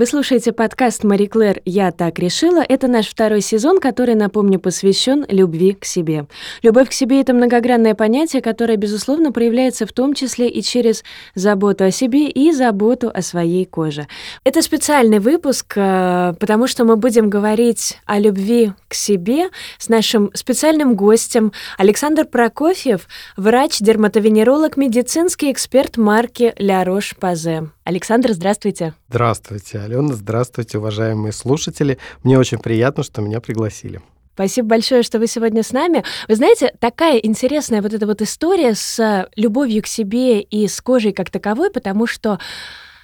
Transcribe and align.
Вы 0.00 0.06
слушаете 0.06 0.52
подкаст 0.54 1.04
«Мари 1.04 1.26
Клэр. 1.26 1.60
Я 1.66 1.92
так 1.92 2.18
решила». 2.18 2.64
Это 2.66 2.88
наш 2.88 3.06
второй 3.06 3.42
сезон, 3.42 3.80
который, 3.80 4.14
напомню, 4.14 4.58
посвящен 4.58 5.26
любви 5.28 5.74
к 5.74 5.84
себе. 5.84 6.24
Любовь 6.62 6.88
к 6.88 6.92
себе— 6.94 7.20
это 7.20 7.34
многогранное 7.34 7.94
понятие, 7.94 8.40
которое, 8.40 8.78
безусловно, 8.78 9.30
проявляется 9.30 9.84
в 9.84 9.92
том 9.92 10.14
числе 10.14 10.48
и 10.48 10.62
через 10.62 11.04
заботу 11.34 11.84
о 11.84 11.90
себе 11.90 12.30
и 12.30 12.50
заботу 12.50 13.10
о 13.12 13.20
своей 13.20 13.66
коже. 13.66 14.06
Это 14.42 14.62
специальный 14.62 15.18
выпуск, 15.18 15.74
э, 15.76 16.32
потому 16.40 16.66
что 16.66 16.86
мы 16.86 16.96
будем 16.96 17.28
говорить 17.28 17.98
о 18.06 18.18
любви 18.18 18.72
к 18.88 18.94
себе 18.94 19.50
с 19.76 19.90
нашим 19.90 20.30
специальным 20.32 20.94
гостем 20.96 21.52
Александр 21.76 22.24
Прокофьев, 22.24 23.06
врач-дерматовенеролог, 23.36 24.78
медицинский 24.78 25.52
эксперт 25.52 25.98
марки 25.98 26.54
«Ля 26.56 26.84
Рош-Пазе». 26.84 27.68
Александр, 27.84 28.32
здравствуйте. 28.32 28.94
Здравствуйте, 29.08 29.80
Алена. 29.90 30.14
Здравствуйте, 30.14 30.78
уважаемые 30.78 31.32
слушатели. 31.32 31.98
Мне 32.22 32.38
очень 32.38 32.58
приятно, 32.58 33.02
что 33.02 33.22
меня 33.22 33.40
пригласили. 33.40 34.00
Спасибо 34.34 34.68
большое, 34.68 35.02
что 35.02 35.18
вы 35.18 35.26
сегодня 35.26 35.64
с 35.64 35.72
нами. 35.72 36.04
Вы 36.28 36.36
знаете, 36.36 36.72
такая 36.78 37.18
интересная 37.18 37.82
вот 37.82 37.92
эта 37.92 38.06
вот 38.06 38.22
история 38.22 38.76
с 38.76 39.28
любовью 39.34 39.82
к 39.82 39.88
себе 39.88 40.42
и 40.42 40.68
с 40.68 40.80
кожей 40.80 41.12
как 41.12 41.30
таковой, 41.30 41.72
потому 41.72 42.06
что 42.06 42.38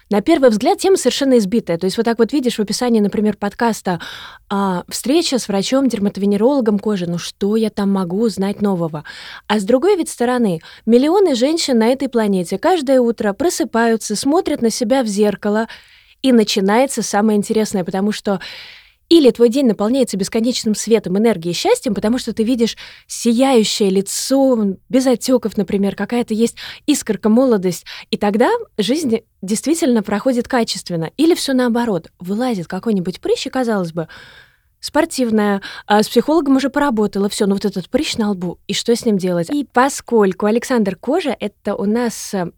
на 0.09 0.21
первый 0.21 0.51
взгляд 0.51 0.79
тема 0.79 0.97
совершенно 0.97 1.39
избитая. 1.39 1.77
То 1.77 1.87
есть 1.87 1.97
вот 1.97 2.05
так 2.05 2.21
вот 2.21 2.33
видишь 2.33 2.57
в 2.57 2.61
описании, 2.61 3.01
например, 3.01 3.37
подкаста 3.37 4.01
а, 4.49 4.85
«Встреча 4.89 5.41
с 5.41 5.49
врачом-дерматовенерологом 5.49 6.79
кожи». 6.79 7.07
Ну 7.07 7.19
что 7.19 7.57
я 7.57 7.71
там 7.71 7.91
могу 7.91 8.23
узнать 8.23 8.63
нового? 8.63 9.03
А 9.49 9.59
с 9.59 9.65
другой 9.65 9.97
ведь 9.97 10.09
стороны, 10.09 10.61
миллионы 10.87 11.35
женщин 11.35 11.79
на 11.79 11.89
этой 11.89 12.09
планете 12.09 12.59
каждое 12.59 13.01
утро 13.01 13.33
просыпаются, 13.33 14.15
смотрят 14.15 14.63
на 14.63 14.71
себя 14.71 15.03
в 15.03 15.09
зеркало, 15.09 15.67
и 16.27 16.33
начинается 16.33 17.03
самое 17.03 17.39
интересное, 17.39 17.85
потому 17.85 18.11
что 18.11 18.41
или 19.09 19.31
твой 19.31 19.49
день 19.49 19.67
наполняется 19.67 20.17
бесконечным 20.17 20.75
светом, 20.75 21.17
энергией, 21.17 21.55
счастьем, 21.55 21.95
потому 21.95 22.19
что 22.19 22.33
ты 22.33 22.43
видишь 22.43 22.77
сияющее 23.07 23.91
лицо, 23.91 24.77
без 24.89 25.07
отеков, 25.07 25.57
например, 25.57 25.95
какая-то 25.95 26.35
есть 26.35 26.57
искорка, 26.87 27.29
молодость. 27.29 27.85
И 28.11 28.17
тогда 28.17 28.51
жизнь 28.77 29.19
действительно 29.41 30.03
проходит 30.03 30.49
качественно. 30.49 31.13
Или 31.17 31.37
все 31.37 31.53
наоборот, 31.53 32.11
вылазит 32.19 32.67
какой-нибудь 32.67 33.21
прыщ, 33.21 33.47
и, 33.47 33.51
казалось 33.51 33.93
бы, 33.93 34.09
спортивная, 34.81 35.63
а 35.87 36.03
с 36.03 36.09
психологом 36.09 36.57
уже 36.57 36.71
поработала, 36.71 37.29
все, 37.29 37.47
ну 37.47 37.55
вот 37.55 37.65
этот 37.65 37.89
прыщ 37.89 38.17
на 38.17 38.33
лбу, 38.33 38.59
и 38.67 38.75
что 38.75 38.97
с 38.97 39.05
ним 39.05 39.19
делать? 39.19 39.49
И 39.51 39.65
поскольку 39.73 40.47
Александр 40.47 40.97
Кожа— 40.97 41.37
это 41.41 41.77
у 41.77 41.85
нас 41.85 42.35
э, 42.35 42.51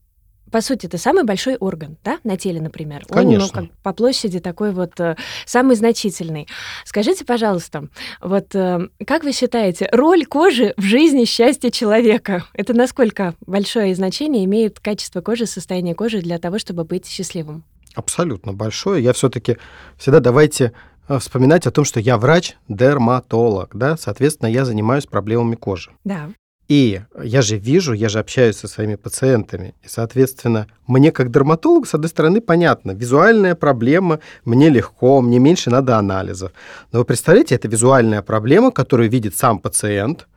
по 0.50 0.60
сути, 0.60 0.86
это 0.86 0.98
самый 0.98 1.24
большой 1.24 1.56
орган, 1.56 1.96
да, 2.04 2.18
на 2.24 2.36
теле, 2.36 2.60
например. 2.60 3.04
Конечно. 3.08 3.60
Он, 3.60 3.64
ну, 3.64 3.68
как 3.70 3.78
по 3.82 3.92
площади 3.92 4.40
такой 4.40 4.72
вот 4.72 4.98
э, 5.00 5.16
самый 5.46 5.76
значительный. 5.76 6.48
Скажите, 6.84 7.24
пожалуйста, 7.24 7.88
вот 8.20 8.54
э, 8.54 8.88
как 9.06 9.24
вы 9.24 9.32
считаете, 9.32 9.88
роль 9.92 10.24
кожи 10.26 10.74
в 10.76 10.82
жизни 10.82 11.24
счастья 11.24 11.70
человека, 11.70 12.44
это 12.54 12.74
насколько 12.74 13.34
большое 13.46 13.94
значение 13.94 14.44
имеет 14.44 14.80
качество 14.80 15.20
кожи, 15.20 15.46
состояние 15.46 15.94
кожи 15.94 16.20
для 16.20 16.38
того, 16.38 16.58
чтобы 16.58 16.84
быть 16.84 17.06
счастливым? 17.06 17.64
Абсолютно 17.94 18.52
большое. 18.52 19.02
Я 19.02 19.12
все-таки 19.12 19.56
всегда 19.96 20.20
давайте 20.20 20.72
э, 21.08 21.18
вспоминать 21.18 21.66
о 21.66 21.70
том, 21.70 21.84
что 21.84 22.00
я 22.00 22.18
врач-дерматолог, 22.18 23.70
да, 23.74 23.96
соответственно, 23.96 24.48
я 24.48 24.64
занимаюсь 24.64 25.06
проблемами 25.06 25.56
кожи. 25.56 25.90
Да. 26.04 26.30
И 26.68 27.00
я 27.24 27.40
же 27.40 27.56
вижу, 27.56 27.94
я 27.94 28.10
же 28.10 28.18
общаюсь 28.18 28.56
со 28.56 28.68
своими 28.68 28.96
пациентами. 28.96 29.74
И, 29.82 29.88
соответственно, 29.88 30.66
мне 30.86 31.12
как 31.12 31.30
дерматологу, 31.30 31.86
с 31.86 31.94
одной 31.94 32.10
стороны, 32.10 32.42
понятно, 32.42 32.90
визуальная 32.90 33.54
проблема, 33.54 34.20
мне 34.44 34.68
легко, 34.68 35.22
мне 35.22 35.38
меньше 35.38 35.70
надо 35.70 35.96
анализов. 35.96 36.52
Но 36.92 36.98
вы 36.98 37.04
представляете, 37.06 37.54
это 37.54 37.68
визуальная 37.68 38.20
проблема, 38.20 38.70
которую 38.70 39.08
видит 39.08 39.34
сам 39.34 39.60
пациент, 39.60 40.28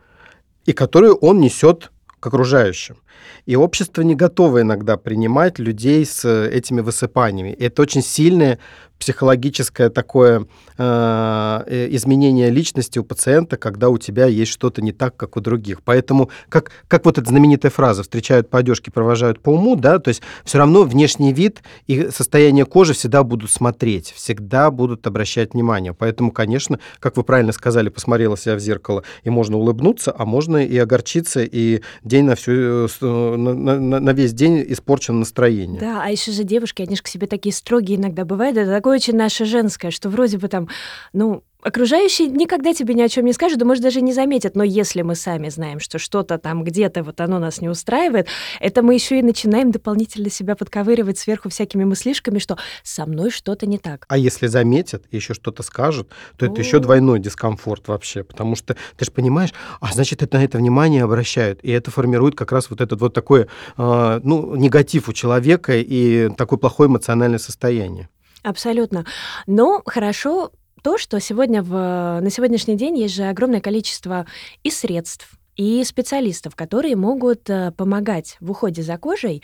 и 0.66 0.72
которую 0.72 1.16
он 1.16 1.42
несет 1.42 1.92
к 2.22 2.28
окружающим. 2.28 2.98
И 3.46 3.56
общество 3.56 4.02
не 4.02 4.16
готово 4.16 4.62
иногда 4.62 4.98
принимать 4.98 5.60
людей 5.60 6.06
с 6.06 6.28
этими 6.28 6.82
высыпаниями. 6.82 7.52
Это 7.52 7.82
очень 7.82 8.04
сильное 8.04 8.60
психологическое 9.02 9.90
такое 9.90 10.46
э, 10.78 11.64
э, 11.66 11.88
изменение 11.96 12.52
личности 12.52 13.00
у 13.00 13.04
пациента, 13.04 13.58
когда 13.58 13.90
у 13.90 13.98
тебя 13.98 14.28
есть 14.28 14.52
что-то 14.52 14.82
не 14.82 14.92
так, 14.92 15.18
как 15.18 15.36
у 15.38 15.42
других. 15.42 15.82
Поэтому, 15.84 16.30
как, 16.50 16.72
как 16.88 17.06
вот 17.06 17.18
эта 17.18 17.28
знаменитая 17.28 17.72
фраза 17.72 18.04
«встречают 18.04 18.50
по 18.50 18.60
одежке, 18.60 18.92
провожают 18.92 19.42
по 19.42 19.50
уму», 19.50 19.76
да, 19.76 19.98
то 19.98 20.10
есть 20.10 20.22
все 20.46 20.60
равно 20.60 20.84
внешний 20.84 21.34
вид 21.34 21.64
и 21.88 22.10
состояние 22.12 22.66
кожи 22.66 22.94
всегда 22.94 23.24
будут 23.24 23.50
смотреть, 23.50 24.14
всегда 24.16 24.70
будут 24.70 25.08
обращать 25.08 25.56
внимание. 25.56 25.94
Поэтому, 25.96 26.32
конечно, 26.32 26.80
как 27.00 27.18
вы 27.18 27.24
правильно 27.24 27.54
сказали, 27.54 27.90
посмотрела 27.90 28.38
себя 28.38 28.56
в 28.56 28.60
зеркало, 28.60 29.04
и 29.24 29.32
можно 29.32 29.58
улыбнуться, 29.58 30.14
а 30.16 30.26
можно 30.26 30.64
и 30.64 30.78
огорчиться, 30.78 31.42
и 31.44 31.82
день 32.04 32.26
на, 32.26 32.36
всю, 32.36 32.52
э, 32.52 32.88
на, 33.12 33.54
на, 33.54 34.00
на 34.00 34.14
весь 34.14 34.34
день 34.34 34.64
испорчено 34.68 35.20
настроение. 35.20 35.80
Да, 35.80 36.02
а 36.04 36.10
еще 36.10 36.32
же 36.32 36.44
девушки, 36.44 36.82
они 36.82 36.96
же 36.96 37.04
к 37.04 37.08
себе 37.08 37.28
такие 37.28 37.54
строгие 37.54 37.98
иногда 37.98 38.26
бывают, 38.26 38.58
это 38.58 38.72
такое 38.72 38.96
очень 38.96 39.16
наше 39.16 39.46
женское, 39.46 39.92
что 39.92 40.10
вроде 40.10 40.38
бы 40.38 40.48
там, 40.48 40.68
ну, 41.14 41.44
окружающие 41.62 42.28
никогда 42.28 42.74
тебе 42.74 42.94
ни 42.94 43.02
о 43.02 43.10
чем 43.10 43.26
не 43.26 43.34
скажут, 43.34 43.60
да, 43.60 43.66
может, 43.66 43.84
даже 43.84 44.02
не 44.02 44.14
заметят. 44.14 44.56
Но 44.56 44.64
если 44.64 45.02
мы 45.02 45.16
сами 45.16 45.50
знаем, 45.50 45.80
что 45.80 46.00
что-то 46.00 46.38
там 46.38 46.64
где-то 46.64 47.04
вот 47.04 47.22
оно 47.22 47.40
нас 47.40 47.62
не 47.62 47.70
устраивает, 47.70 48.28
это 48.60 48.82
мы 48.82 48.94
еще 48.94 49.20
и 49.20 49.22
начинаем 49.22 49.72
дополнительно 49.72 50.30
себя 50.30 50.56
подковыривать 50.56 51.18
сверху 51.18 51.50
всякими 51.50 51.84
мыслишками, 51.84 52.40
что 52.40 52.58
со 52.84 53.06
мной 53.06 53.32
что-то 53.32 53.66
не 53.66 53.78
так. 53.78 54.06
А 54.08 54.18
если 54.18 54.48
заметят 54.48 55.06
и 55.12 55.16
еще 55.18 55.34
что-то 55.34 55.64
скажут, 55.64 56.10
то 56.38 56.46
это 56.46 56.60
еще 56.62 56.80
двойной 56.80 57.20
дискомфорт 57.20 57.88
вообще, 57.88 58.24
потому 58.24 58.56
что 58.56 58.76
ты 58.98 59.06
же 59.06 59.12
понимаешь, 59.12 59.54
а 59.80 59.92
значит, 59.94 60.22
это 60.22 60.38
на 60.38 60.44
это 60.44 60.58
внимание 60.58 61.04
обращают, 61.04 61.60
и 61.64 61.72
это 61.72 61.92
формирует 61.92 62.36
как 62.36 62.52
раз 62.52 62.70
вот 62.70 62.82
этот 62.82 63.00
вот 63.00 63.14
такой, 63.14 63.48
э, 63.78 64.20
ну, 64.24 64.56
негатив 64.56 65.10
у 65.10 65.14
человека 65.14 65.74
и 65.78 66.30
такое 66.36 66.58
плохое 66.58 66.90
эмоциональное 66.90 67.40
состояние. 67.40 68.10
Абсолютно. 68.44 69.06
Но 69.46 69.82
хорошо 69.86 70.52
то, 70.82 70.98
что 70.98 71.20
сегодня 71.20 71.62
в, 71.64 72.20
на 72.22 72.30
сегодняшний 72.30 72.76
день 72.76 72.98
есть 72.98 73.16
же 73.16 73.24
огромное 73.24 73.62
количество 73.62 74.26
и 74.64 74.70
средств, 74.70 75.38
и 75.56 75.84
специалистов, 75.84 76.56
которые 76.56 76.96
могут 76.96 77.50
э, 77.50 77.72
помогать 77.76 78.38
в 78.40 78.52
уходе 78.52 78.82
за 78.82 78.98
кожей. 78.98 79.44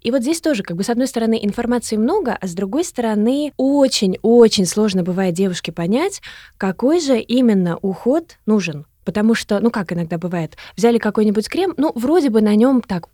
И 0.00 0.10
вот 0.10 0.22
здесь 0.22 0.40
тоже, 0.40 0.62
как 0.62 0.76
бы, 0.76 0.84
с 0.84 0.90
одной 0.90 1.06
стороны, 1.06 1.38
информации 1.42 1.96
много, 1.96 2.36
а 2.40 2.46
с 2.46 2.54
другой 2.54 2.84
стороны, 2.84 3.52
очень-очень 3.56 4.66
сложно 4.66 5.02
бывает 5.02 5.34
девушке 5.34 5.72
понять, 5.72 6.22
какой 6.56 7.00
же 7.00 7.18
именно 7.18 7.76
уход 7.82 8.38
нужен. 8.46 8.86
Потому 9.04 9.34
что, 9.34 9.60
ну 9.60 9.70
как 9.70 9.92
иногда 9.92 10.18
бывает, 10.18 10.56
взяли 10.76 10.98
какой-нибудь 10.98 11.48
крем, 11.48 11.74
ну 11.76 11.92
вроде 11.94 12.30
бы 12.30 12.42
на 12.42 12.54
нем 12.54 12.80
так 12.80 13.08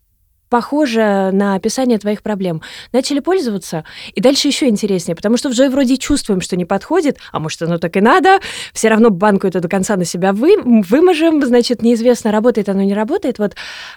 похоже 0.49 1.31
на 1.33 1.55
описание 1.55 1.99
твоих 1.99 2.23
проблем. 2.23 2.62
Начали 2.93 3.21
пользоваться, 3.21 3.84
и 4.15 4.21
дальше 4.21 4.49
еще 4.49 4.69
интереснее, 4.69 5.17
потому 5.17 5.37
что 5.37 5.49
уже 5.49 5.69
вроде 5.69 5.97
чувствуем, 5.97 6.41
что 6.41 6.57
не 6.57 6.65
подходит, 6.65 7.19
а 7.33 7.41
может, 7.41 7.62
оно 7.62 7.79
так 7.79 7.97
и 7.97 8.01
надо, 8.01 8.39
все 8.73 8.89
равно 8.89 9.11
банку 9.11 9.47
это 9.47 9.61
до 9.61 9.69
конца 9.69 9.97
на 9.97 10.05
себя 10.05 10.33
вы, 10.33 10.57
выможем, 10.62 11.45
значит, 11.45 11.83
неизвестно, 11.83 12.33
работает 12.33 12.69
оно, 12.69 12.83
не 12.83 12.95
работает. 12.95 13.39
Вот 13.39 13.55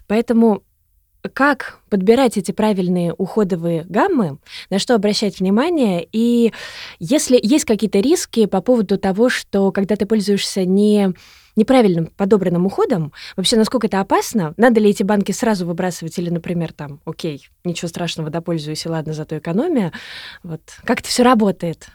поэтому 0.08 0.64
как 1.34 1.80
подбирать 1.90 2.38
эти 2.38 2.52
правильные 2.52 3.13
уходовые 3.13 3.85
гаммы, 3.88 4.38
на 4.69 4.80
что 4.80 4.96
обращать 4.96 5.40
внимание, 5.40 6.07
и 6.12 6.53
если 7.00 7.40
есть 7.41 7.66
какие-то 7.66 8.00
риски 8.00 8.46
по 8.46 8.62
поводу 8.62 8.97
того, 8.97 9.30
что 9.30 9.72
когда 9.72 9.96
ты 9.96 10.06
пользуешься 10.06 10.66
не 10.66 11.13
неправильным 11.56 12.07
подобранным 12.16 12.66
уходом, 12.68 13.12
вообще 13.36 13.57
насколько 13.57 13.88
это 13.88 14.00
опасно? 14.00 14.54
Надо 14.56 14.80
ли 14.80 14.92
эти 14.92 15.04
банки 15.04 15.33
сразу 15.33 15.66
выбрасывать 15.66 16.18
или, 16.18 16.30
например, 16.30 16.71
там, 16.71 17.01
окей, 17.04 17.50
ничего 17.66 17.89
страшного, 17.89 18.30
допользуюсь, 18.30 18.86
и 18.86 18.89
ладно, 18.89 19.12
зато 19.13 19.38
экономия. 19.38 19.92
Вот 20.42 20.62
как 20.86 21.01
это 21.01 21.10
все 21.10 21.24
работает? 21.24 21.89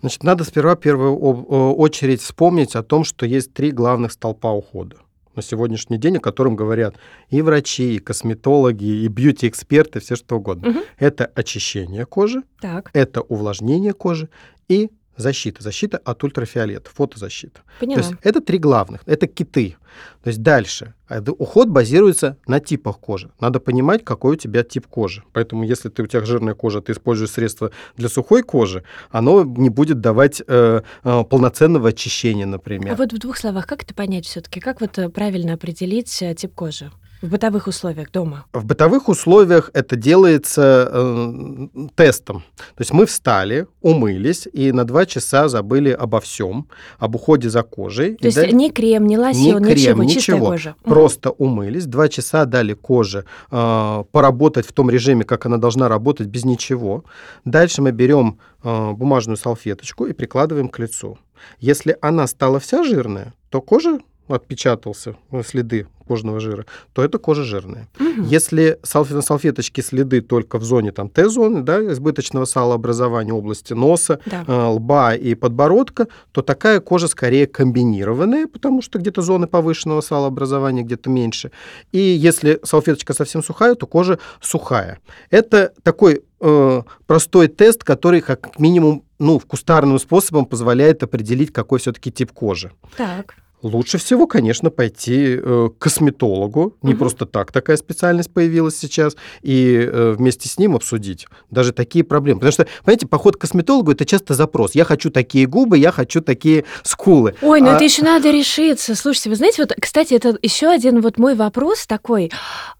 Значит, 0.00 0.24
надо 0.24 0.42
сперва 0.42 0.74
в 0.74 0.80
первую 0.80 1.16
очередь 1.16 2.22
вспомнить 2.22 2.74
о 2.74 2.82
том, 2.82 3.04
что 3.04 3.24
есть 3.24 3.54
три 3.54 3.70
главных 3.70 4.10
столпа 4.12 4.50
ухода 4.50 4.96
на 5.36 5.42
сегодняшний 5.42 5.98
день, 5.98 6.18
о 6.18 6.20
котором 6.20 6.56
говорят 6.56 6.96
и 7.28 7.42
врачи, 7.42 7.96
и 7.96 7.98
косметологи, 7.98 8.84
и 8.84 9.08
бьюти-эксперты, 9.08 10.00
все 10.00 10.16
что 10.16 10.36
угодно. 10.36 10.70
Угу. 10.70 10.78
Это 10.98 11.26
очищение 11.34 12.06
кожи, 12.06 12.42
так. 12.60 12.90
это 12.92 13.20
увлажнение 13.20 13.92
кожи 13.92 14.28
и 14.68 14.90
защита. 15.16 15.62
Защита 15.62 15.98
от 15.98 16.22
ультрафиолета, 16.24 16.90
фотозащита. 16.90 17.60
Поняла. 17.80 18.02
То 18.02 18.08
есть 18.08 18.20
это 18.22 18.40
три 18.40 18.58
главных, 18.58 19.02
это 19.06 19.26
киты. 19.26 19.76
То 20.22 20.28
есть 20.28 20.42
дальше. 20.42 20.94
А 21.08 21.20
уход 21.38 21.68
базируется 21.68 22.36
на 22.46 22.60
типах 22.60 22.98
кожи. 22.98 23.30
Надо 23.40 23.60
понимать, 23.60 24.04
какой 24.04 24.32
у 24.32 24.36
тебя 24.36 24.62
тип 24.64 24.86
кожи. 24.86 25.22
Поэтому 25.32 25.64
если 25.64 25.88
ты, 25.88 26.02
у 26.02 26.06
тебя 26.06 26.24
жирная 26.24 26.54
кожа, 26.54 26.80
ты 26.80 26.92
используешь 26.92 27.30
средства 27.30 27.70
для 27.96 28.08
сухой 28.08 28.42
кожи, 28.42 28.84
оно 29.10 29.44
не 29.44 29.70
будет 29.70 30.00
давать 30.00 30.42
э, 30.46 30.82
э, 31.04 31.24
полноценного 31.24 31.90
очищения, 31.90 32.46
например. 32.46 32.94
А 32.94 32.96
вот 32.96 33.12
в 33.12 33.18
двух 33.18 33.36
словах, 33.36 33.66
как 33.66 33.82
это 33.82 33.94
понять 33.94 34.26
все-таки? 34.26 34.60
Как 34.60 34.80
вот 34.80 34.98
э, 34.98 35.08
правильно 35.08 35.54
определить 35.54 36.22
э, 36.22 36.34
тип 36.34 36.54
кожи? 36.54 36.90
В 37.24 37.30
бытовых 37.30 37.66
условиях 37.66 38.10
дома? 38.10 38.44
В 38.52 38.64
бытовых 38.64 39.08
условиях 39.08 39.70
это 39.72 39.96
делается 39.96 40.88
э, 40.92 41.68
тестом. 41.94 42.44
То 42.56 42.80
есть 42.80 42.92
мы 42.92 43.06
встали, 43.06 43.66
умылись 43.80 44.46
и 44.52 44.72
на 44.72 44.84
два 44.84 45.06
часа 45.06 45.48
забыли 45.48 45.90
обо 45.90 46.20
всем, 46.20 46.68
об 46.98 47.14
уходе 47.14 47.48
за 47.48 47.62
кожей. 47.62 48.16
То 48.16 48.26
есть 48.26 48.36
дали... 48.36 48.52
ни 48.52 48.68
крем, 48.68 49.06
ни 49.06 49.16
лосьон, 49.16 49.62
ни 49.62 49.72
крем, 49.72 50.00
ничего, 50.02 50.02
ничего. 50.02 50.46
кожа. 50.46 50.76
Просто 50.84 51.30
угу. 51.30 51.44
умылись, 51.44 51.86
два 51.86 52.08
часа 52.08 52.44
дали 52.44 52.74
коже 52.74 53.24
э, 53.50 54.04
поработать 54.12 54.66
в 54.66 54.72
том 54.72 54.90
режиме, 54.90 55.24
как 55.24 55.46
она 55.46 55.56
должна 55.56 55.88
работать, 55.88 56.26
без 56.26 56.44
ничего. 56.44 57.04
Дальше 57.46 57.80
мы 57.80 57.92
берем 57.92 58.38
э, 58.62 58.92
бумажную 58.92 59.38
салфеточку 59.38 60.04
и 60.04 60.12
прикладываем 60.12 60.68
к 60.68 60.78
лицу. 60.78 61.18
Если 61.58 61.96
она 62.02 62.26
стала 62.26 62.60
вся 62.60 62.84
жирная, 62.84 63.32
то 63.48 63.62
кожа 63.62 63.98
отпечатался 64.28 65.16
э, 65.32 65.42
следы 65.42 65.86
кожного 66.06 66.40
жира, 66.40 66.66
то 66.92 67.02
это 67.02 67.18
кожа 67.18 67.42
жирная. 67.42 67.88
Угу. 67.98 68.24
Если 68.24 68.78
салфет, 68.82 69.16
на 69.16 69.22
салфеточке 69.22 69.82
следы 69.82 70.20
только 70.20 70.58
в 70.58 70.64
зоне 70.64 70.92
там 70.92 71.08
Т-зоны, 71.08 71.62
да, 71.62 71.80
избыточного 71.92 72.44
салообразования 72.44 73.32
области 73.32 73.72
носа, 73.72 74.20
да. 74.26 74.44
э, 74.46 74.66
лба 74.68 75.14
и 75.14 75.34
подбородка, 75.34 76.08
то 76.32 76.42
такая 76.42 76.80
кожа 76.80 77.08
скорее 77.08 77.46
комбинированная, 77.46 78.46
потому 78.46 78.82
что 78.82 78.98
где-то 78.98 79.22
зоны 79.22 79.46
повышенного 79.46 80.00
салообразования, 80.00 80.82
где-то 80.82 81.10
меньше. 81.10 81.50
И 81.92 81.98
если 81.98 82.60
салфеточка 82.62 83.14
совсем 83.14 83.42
сухая, 83.42 83.74
то 83.74 83.86
кожа 83.86 84.18
сухая. 84.40 84.98
Это 85.30 85.72
такой 85.82 86.22
э, 86.40 86.82
простой 87.06 87.48
тест, 87.48 87.84
который 87.84 88.20
как 88.20 88.58
минимум 88.58 89.04
ну, 89.18 89.40
кустарным 89.40 89.98
способом 89.98 90.46
позволяет 90.46 91.02
определить, 91.02 91.52
какой 91.52 91.78
все-таки 91.78 92.10
тип 92.10 92.32
кожи. 92.32 92.72
Так. 92.96 93.36
Лучше 93.64 93.96
всего, 93.96 94.26
конечно, 94.26 94.68
пойти 94.68 95.38
э, 95.40 95.68
к 95.70 95.82
косметологу. 95.82 96.76
Не 96.82 96.92
угу. 96.92 96.98
просто 96.98 97.24
так 97.24 97.50
такая 97.50 97.78
специальность 97.78 98.30
появилась 98.30 98.76
сейчас. 98.76 99.16
И 99.40 99.88
э, 99.90 100.14
вместе 100.18 100.50
с 100.50 100.58
ним 100.58 100.76
обсудить 100.76 101.26
даже 101.50 101.72
такие 101.72 102.04
проблемы. 102.04 102.40
Потому 102.40 102.52
что, 102.52 102.66
понимаете, 102.84 103.06
поход 103.06 103.38
к 103.38 103.40
косметологу 103.40 103.92
это 103.92 104.04
часто 104.04 104.34
запрос. 104.34 104.74
Я 104.74 104.84
хочу 104.84 105.10
такие 105.10 105.46
губы, 105.46 105.78
я 105.78 105.92
хочу 105.92 106.20
такие 106.20 106.66
скулы. 106.82 107.36
Ой, 107.40 107.62
ну 107.62 107.70
а... 107.70 107.76
это 107.76 107.84
еще 107.84 108.02
надо 108.02 108.30
решиться. 108.30 108.94
Слушайте, 108.94 109.30
вы 109.30 109.36
знаете, 109.36 109.62
вот, 109.62 109.72
кстати, 109.80 110.12
это 110.12 110.36
еще 110.42 110.68
один 110.68 111.00
вот 111.00 111.16
мой 111.16 111.34
вопрос 111.34 111.86
такой. 111.86 112.30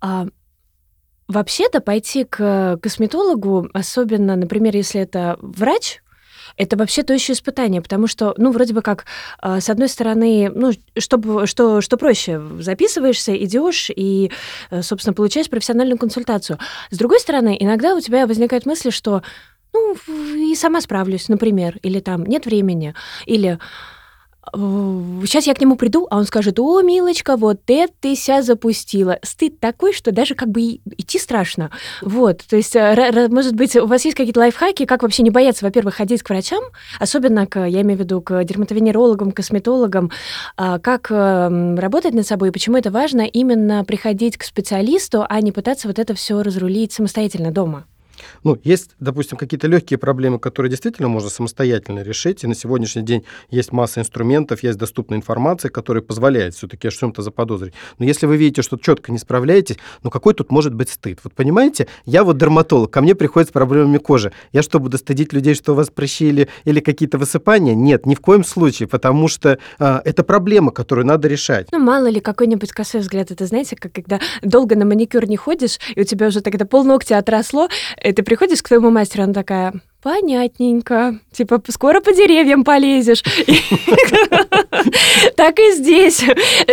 А... 0.03 0.27
Вообще-то 1.29 1.81
пойти 1.81 2.25
к 2.25 2.79
косметологу, 2.83 3.71
особенно, 3.73 4.37
например, 4.37 4.77
если 4.77 5.01
это 5.01 5.39
врач, 5.41 6.03
это 6.57 6.77
вообще 6.77 7.03
то 7.03 7.13
еще 7.13 7.33
испытание, 7.33 7.83
потому 7.83 8.07
что, 8.07 8.35
ну, 8.37 8.53
вроде 8.53 8.75
бы 8.75 8.83
как, 8.83 9.07
а, 9.39 9.61
с 9.61 9.69
одной 9.69 9.89
стороны, 9.89 10.51
ну, 10.55 10.73
что, 10.99 11.47
что, 11.47 11.81
что 11.81 11.97
проще, 11.97 12.41
записываешься, 12.61 13.37
идешь 13.37 13.91
и, 13.95 14.31
э, 14.71 14.83
собственно, 14.83 15.15
получаешь 15.15 15.51
профессиональную 15.51 15.99
консультацию. 15.99 16.59
С 16.91 16.97
другой 16.97 17.21
стороны, 17.21 17.57
иногда 17.59 17.95
у 17.95 18.01
тебя 18.01 18.27
возникают 18.27 18.67
мысли, 18.67 18.91
что 18.91 19.23
ну, 19.73 19.97
и 20.37 20.55
сама 20.55 20.81
справлюсь, 20.81 21.29
например, 21.29 21.79
или 21.83 21.99
там 21.99 22.25
нет 22.25 22.47
времени, 22.47 22.95
или 23.27 23.59
сейчас 24.53 25.47
я 25.47 25.55
к 25.55 25.61
нему 25.61 25.77
приду, 25.77 26.07
а 26.11 26.19
он 26.19 26.25
скажет, 26.25 26.59
о, 26.59 26.81
милочка, 26.83 27.37
вот 27.37 27.61
это 27.67 27.93
ты 28.01 28.17
ся 28.17 28.43
запустила. 28.43 29.19
Стыд 29.23 29.61
такой, 29.61 29.93
что 29.93 30.13
даже 30.13 30.35
как 30.35 30.49
бы 30.49 30.81
идти 30.97 31.19
страшно. 31.19 31.71
Вот, 32.03 32.43
то 32.49 32.57
есть, 32.57 32.77
э, 32.77 33.29
может 33.29 33.55
быть, 33.55 33.77
у 33.77 33.87
вас 33.87 34.05
есть 34.05 34.17
какие-то 34.17 34.41
лайфхаки, 34.41 34.85
как 34.85 35.03
вообще 35.03 35.23
не 35.23 35.31
бояться, 35.31 35.65
во-первых, 35.65 35.95
ходить 35.95 36.23
к 36.23 36.29
врачам, 36.29 36.63
особенно 36.99 37.47
к, 37.47 37.67
я 37.67 37.83
имею 37.83 37.99
в 37.99 38.03
виду, 38.03 38.21
к 38.21 38.45
дерматовенерологам, 38.45 39.33
косметологам, 39.33 40.11
а, 40.57 40.79
как 40.79 41.11
эм, 41.11 41.77
работать 41.77 42.15
над 42.15 42.27
собой, 42.27 42.53
почему 42.53 42.77
это 42.77 42.91
важно 42.91 43.23
именно 43.23 43.85
приходить 43.85 44.37
к 44.37 44.45
специалисту, 44.45 45.25
а 45.29 45.41
не 45.41 45.53
пытаться 45.53 45.89
вот 45.89 45.99
это 45.99 46.15
все 46.15 46.43
разрулить 46.43 46.93
самостоятельно 46.93 47.51
дома. 47.51 47.87
Ну, 48.43 48.59
есть, 48.65 48.91
допустим, 49.01 49.39
какие-то 49.39 49.67
легкие 49.67 49.99
проблемы, 49.99 50.39
которые 50.39 50.71
действительно 50.71 51.09
можно 51.09 51.31
самостоятельно 51.31 52.01
решить, 52.01 52.45
и 52.45 52.47
на 52.47 52.55
сегодняшний 52.55 53.03
день 53.03 53.25
есть 53.51 53.73
масса 53.73 54.01
инструментов, 54.01 54.63
есть 54.63 54.79
доступная 54.79 55.19
информация, 55.19 55.71
которая 55.71 56.03
позволяет 56.03 56.55
все-таки 56.55 56.91
что-то 56.91 57.23
заподозрить. 57.23 57.75
Но 57.99 58.05
если 58.05 58.27
вы 58.27 58.37
видите, 58.37 58.63
что 58.63 58.77
четко 58.77 59.13
не 59.13 59.19
справляетесь, 59.19 59.77
ну 60.03 60.11
какой 60.11 60.35
тут 60.35 60.51
может 60.51 60.75
быть 60.75 60.91
стыд? 60.91 61.19
Вот 61.25 61.33
понимаете, 61.33 61.89
я 62.05 62.25
вот 62.25 62.39
дерматолог, 62.39 62.91
ко 62.91 63.01
мне 63.01 63.15
приходят 63.15 63.49
с 63.49 63.53
проблемами 63.53 63.99
кожи. 63.99 64.33
Я 64.53 64.63
что, 64.63 64.79
буду 64.79 64.99
стыдить 64.99 65.33
людей, 65.33 65.55
что 65.55 65.73
у 65.73 65.75
вас 65.75 65.91
прыщи 65.91 66.29
или, 66.29 66.49
или 66.65 66.81
какие-то 66.81 67.19
высыпания? 67.19 67.75
Нет, 67.75 68.07
ни 68.07 68.15
в 68.15 68.21
коем 68.21 68.45
случае, 68.45 68.89
потому 68.89 69.29
что 69.29 69.59
а, 69.79 70.03
это 70.05 70.23
проблема, 70.25 70.71
которую 70.71 71.07
надо 71.07 71.29
решать. 71.29 71.69
Ну, 71.73 71.79
мало 71.79 72.09
ли, 72.09 72.21
какой-нибудь 72.21 72.73
косой 72.73 73.01
взгляд. 73.01 73.31
Это, 73.31 73.47
знаете, 73.47 73.77
как 73.77 73.93
когда 73.93 74.21
долго 74.43 74.77
на 74.77 74.85
маникюр 74.85 75.27
не 75.27 75.37
ходишь, 75.37 75.79
и 75.95 76.01
у 76.01 76.05
тебя 76.05 76.27
уже 76.27 76.41
тогда 76.41 76.65
полногтя 76.65 77.19
отросло, 77.19 77.69
и 78.05 78.13
ты 78.13 78.23
приходишь 78.23 78.63
к 78.63 78.69
твоему 78.69 78.91
мастеру, 78.91 79.25
она 79.25 79.33
такая, 79.33 79.73
понятненько. 80.05 81.19
Типа, 81.33 81.63
скоро 81.69 82.03
по 82.03 82.13
деревьям 82.13 82.63
полезешь. 82.63 83.23
Так 85.37 85.59
и 85.59 85.73
здесь. 85.73 86.23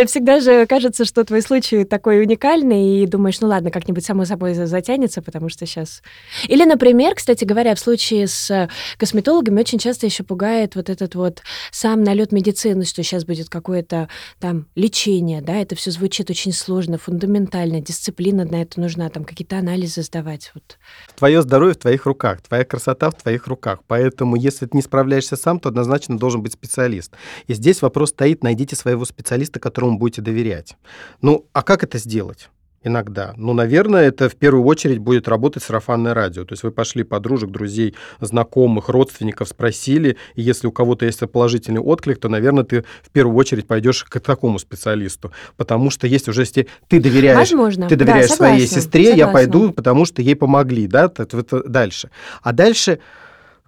Всегда 0.06 0.40
же 0.40 0.66
кажется, 0.66 1.04
что 1.04 1.24
твой 1.24 1.42
случай 1.42 1.84
такой 1.84 2.20
уникальный, 2.20 3.02
и 3.02 3.06
думаешь, 3.06 3.40
ну 3.40 3.48
ладно, 3.48 3.70
как-нибудь 3.70 4.04
само 4.04 4.24
собой 4.24 4.54
затянется, 4.54 5.22
потому 5.22 5.48
что 5.48 5.66
сейчас... 5.66 6.02
Или, 6.48 6.64
например, 6.64 7.14
кстати 7.14 7.44
говоря, 7.44 7.74
в 7.74 7.80
случае 7.80 8.26
с 8.26 8.68
косметологами 8.98 9.60
очень 9.60 9.78
часто 9.78 10.06
еще 10.06 10.24
пугает 10.24 10.74
вот 10.76 10.90
этот 10.90 11.14
вот 11.14 11.42
сам 11.70 12.02
налет 12.02 12.32
медицины, 12.32 12.84
что 12.84 13.02
сейчас 13.02 13.24
будет 13.24 13.48
какое-то 13.48 14.08
там 14.38 14.66
лечение, 14.74 15.40
да, 15.40 15.54
это 15.54 15.74
все 15.74 15.90
звучит 15.90 16.30
очень 16.30 16.52
сложно, 16.52 16.98
фундаментально, 16.98 17.80
дисциплина 17.80 18.44
на 18.44 18.62
это 18.62 18.80
нужна, 18.80 19.08
там 19.08 19.24
какие-то 19.24 19.58
анализы 19.58 20.02
сдавать. 20.02 20.50
Вот. 20.54 20.78
Твое 21.16 21.42
здоровье 21.42 21.74
в 21.74 21.78
твоих 21.78 22.06
руках, 22.06 22.42
твоя 22.42 22.64
красота 22.64 23.10
в 23.10 23.21
твоих 23.22 23.46
руках. 23.46 23.80
Поэтому, 23.86 24.36
если 24.36 24.66
ты 24.66 24.76
не 24.76 24.82
справляешься 24.82 25.36
сам, 25.36 25.60
то 25.60 25.68
однозначно 25.68 26.18
должен 26.18 26.42
быть 26.42 26.52
специалист. 26.52 27.12
И 27.46 27.54
здесь 27.54 27.82
вопрос 27.82 28.10
стоит, 28.10 28.42
найдите 28.42 28.76
своего 28.76 29.04
специалиста, 29.04 29.60
которому 29.60 29.98
будете 29.98 30.22
доверять. 30.22 30.76
Ну, 31.20 31.46
а 31.52 31.62
как 31.62 31.84
это 31.84 31.98
сделать? 31.98 32.50
Иногда. 32.84 33.34
Ну, 33.36 33.52
наверное, 33.52 34.08
это 34.08 34.28
в 34.28 34.36
первую 34.36 34.64
очередь 34.64 34.98
будет 34.98 35.28
работать 35.28 35.62
сарафанное 35.62 36.14
радио. 36.14 36.44
То 36.44 36.52
есть 36.52 36.62
вы 36.62 36.70
пошли 36.70 37.02
подружек, 37.02 37.50
друзей, 37.50 37.94
знакомых, 38.20 38.88
родственников, 38.88 39.48
спросили, 39.48 40.16
и 40.34 40.42
если 40.42 40.66
у 40.66 40.72
кого-то 40.72 41.06
есть 41.06 41.20
положительный 41.30 41.80
отклик, 41.80 42.18
то, 42.18 42.28
наверное, 42.28 42.64
ты 42.64 42.84
в 43.02 43.10
первую 43.10 43.36
очередь 43.36 43.66
пойдешь 43.66 44.04
к 44.04 44.20
такому 44.20 44.58
специалисту. 44.58 45.32
Потому 45.56 45.90
что 45.90 46.06
есть 46.06 46.28
уже, 46.28 46.42
если 46.42 46.68
ты 46.88 47.00
доверяешь, 47.00 47.38
Возможно. 47.38 47.88
ты 47.88 47.96
доверяешь 47.96 48.30
да, 48.30 48.36
своей 48.36 48.66
сестре, 48.66 49.10
согласна. 49.10 49.18
я 49.18 49.28
пойду, 49.28 49.72
потому 49.72 50.04
что 50.04 50.22
ей 50.22 50.34
помогли, 50.34 50.86
да, 50.86 51.04
это 51.04 51.68
дальше. 51.68 52.10
А 52.42 52.52
дальше 52.52 52.98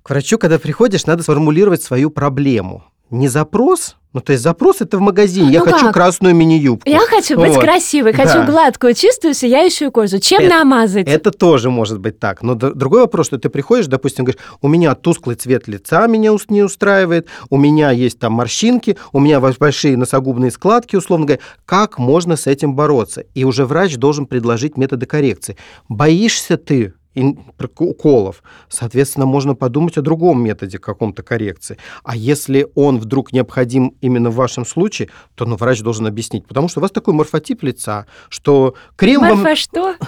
к 0.02 0.11
врачу, 0.11 0.38
когда 0.38 0.59
приходишь, 0.59 1.06
надо 1.06 1.23
сформулировать 1.23 1.83
свою 1.83 2.11
проблему. 2.11 2.85
Не 3.11 3.28
запрос, 3.28 3.96
ну, 4.14 4.20
то 4.20 4.30
есть 4.30 4.44
запрос 4.44 4.80
это 4.80 4.96
в 4.96 5.00
магазине. 5.00 5.50
Я 5.50 5.58
ну 5.58 5.73
хочу 5.73 5.87
как? 5.87 5.94
красную 5.94 6.37
мини-юбку. 6.37 6.88
Я 6.88 7.00
хочу 7.00 7.37
быть 7.37 7.50
вот. 7.50 7.64
красивой, 7.64 8.12
хочу 8.12 8.34
да. 8.34 8.46
гладкую, 8.46 8.94
чистую, 8.94 9.34
сияющую 9.34 9.90
кожу. 9.90 10.20
Чем 10.20 10.42
это, 10.42 10.50
намазать? 10.50 11.08
Это 11.08 11.32
тоже 11.32 11.68
может 11.68 11.99
быть 11.99 12.20
так. 12.20 12.40
Но 12.42 12.54
другой 12.54 13.00
вопрос, 13.00 13.26
что 13.26 13.38
ты 13.38 13.49
приходишь, 13.49 13.88
допустим, 13.88 14.25
говоришь, 14.25 14.40
у 14.62 14.68
меня 14.68 14.94
тусклый 14.94 15.34
цвет 15.34 15.66
лица 15.66 16.06
меня 16.06 16.30
не 16.49 16.62
устраивает, 16.62 17.26
у 17.50 17.56
меня 17.56 17.90
есть 17.90 18.20
там 18.20 18.34
морщинки, 18.34 18.96
у 19.12 19.18
меня 19.18 19.40
большие 19.40 19.96
носогубные 19.96 20.52
складки, 20.52 20.94
условно 20.94 21.26
говоря. 21.26 21.42
Как 21.66 21.99
можно 21.99 22.37
с 22.37 22.46
этим 22.46 22.76
бороться? 22.76 23.23
И 23.34 23.42
уже 23.42 23.66
врач 23.66 23.96
должен 23.96 24.26
предложить 24.26 24.76
методы 24.76 25.06
коррекции. 25.06 25.56
Боишься 25.88 26.56
ты 26.56 26.94
уколов. 27.14 28.42
Соответственно, 28.68 29.26
можно 29.26 29.54
подумать 29.54 29.97
о 29.99 30.02
другом 30.02 30.42
методе 30.42 30.78
каком-то 30.78 31.23
коррекции. 31.23 31.78
А 32.02 32.16
если 32.16 32.66
он 32.75 32.99
вдруг 32.99 33.33
необходим 33.33 33.94
именно 34.00 34.30
в 34.30 34.35
вашем 34.35 34.66
случае, 34.66 35.09
то 35.35 35.47
ну, 35.47 35.56
врач 35.56 35.80
должен 35.80 36.06
объяснить. 36.06 36.47
Потому 36.47 36.68
что 36.68 36.80
у 36.80 36.83
вас 36.83 36.90
такой 36.90 37.14
морфотип 37.14 37.62
лица, 37.62 38.06
что 38.28 38.75
крем 38.97 39.21
Морфо 39.23 39.42
вам... 39.42 39.56
что? 39.56 39.94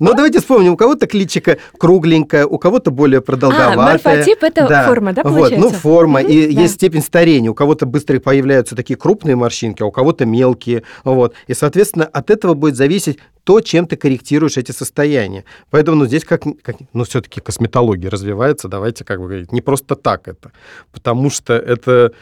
Ну, 0.00 0.14
давайте 0.14 0.40
вспомним, 0.40 0.72
у 0.72 0.76
кого-то 0.78 1.06
кличика 1.06 1.58
кругленькая, 1.78 2.46
у 2.46 2.56
кого-то 2.58 2.90
более 2.90 3.20
продолговатая. 3.20 3.74
А, 3.74 3.92
морфотип– 3.92 4.38
это 4.42 4.66
да. 4.66 4.88
форма, 4.88 5.12
да, 5.12 5.22
получается? 5.22 5.60
Вот, 5.60 5.72
ну, 5.72 5.78
форма, 5.78 6.20
угу, 6.20 6.28
и 6.30 6.54
да. 6.54 6.62
есть 6.62 6.74
степень 6.76 7.02
старения. 7.02 7.50
У 7.50 7.54
кого-то 7.54 7.84
быстро 7.84 8.18
появляются 8.18 8.74
такие 8.74 8.96
крупные 8.96 9.36
морщинки, 9.36 9.82
а 9.82 9.86
у 9.86 9.90
кого-то 9.90 10.24
мелкие. 10.24 10.84
Вот. 11.04 11.34
И, 11.48 11.54
соответственно, 11.54 12.06
от 12.06 12.30
этого 12.30 12.54
будет 12.54 12.76
зависеть 12.76 13.18
то, 13.50 13.60
чем 13.60 13.88
ты 13.88 13.96
корректируешь 13.96 14.58
эти 14.58 14.70
состояния. 14.70 15.44
Поэтому 15.70 15.96
ну, 15.96 16.06
здесь 16.06 16.24
как, 16.24 16.44
как 16.62 16.76
ну, 16.92 17.02
все-таки 17.02 17.40
косметология 17.40 18.08
развивается, 18.08 18.68
давайте 18.68 19.04
как 19.04 19.18
бы 19.18 19.26
говорить, 19.26 19.50
не 19.50 19.60
просто 19.60 19.96
так 19.96 20.28
это, 20.28 20.52
потому 20.92 21.30
что 21.30 21.54
это 21.54 22.12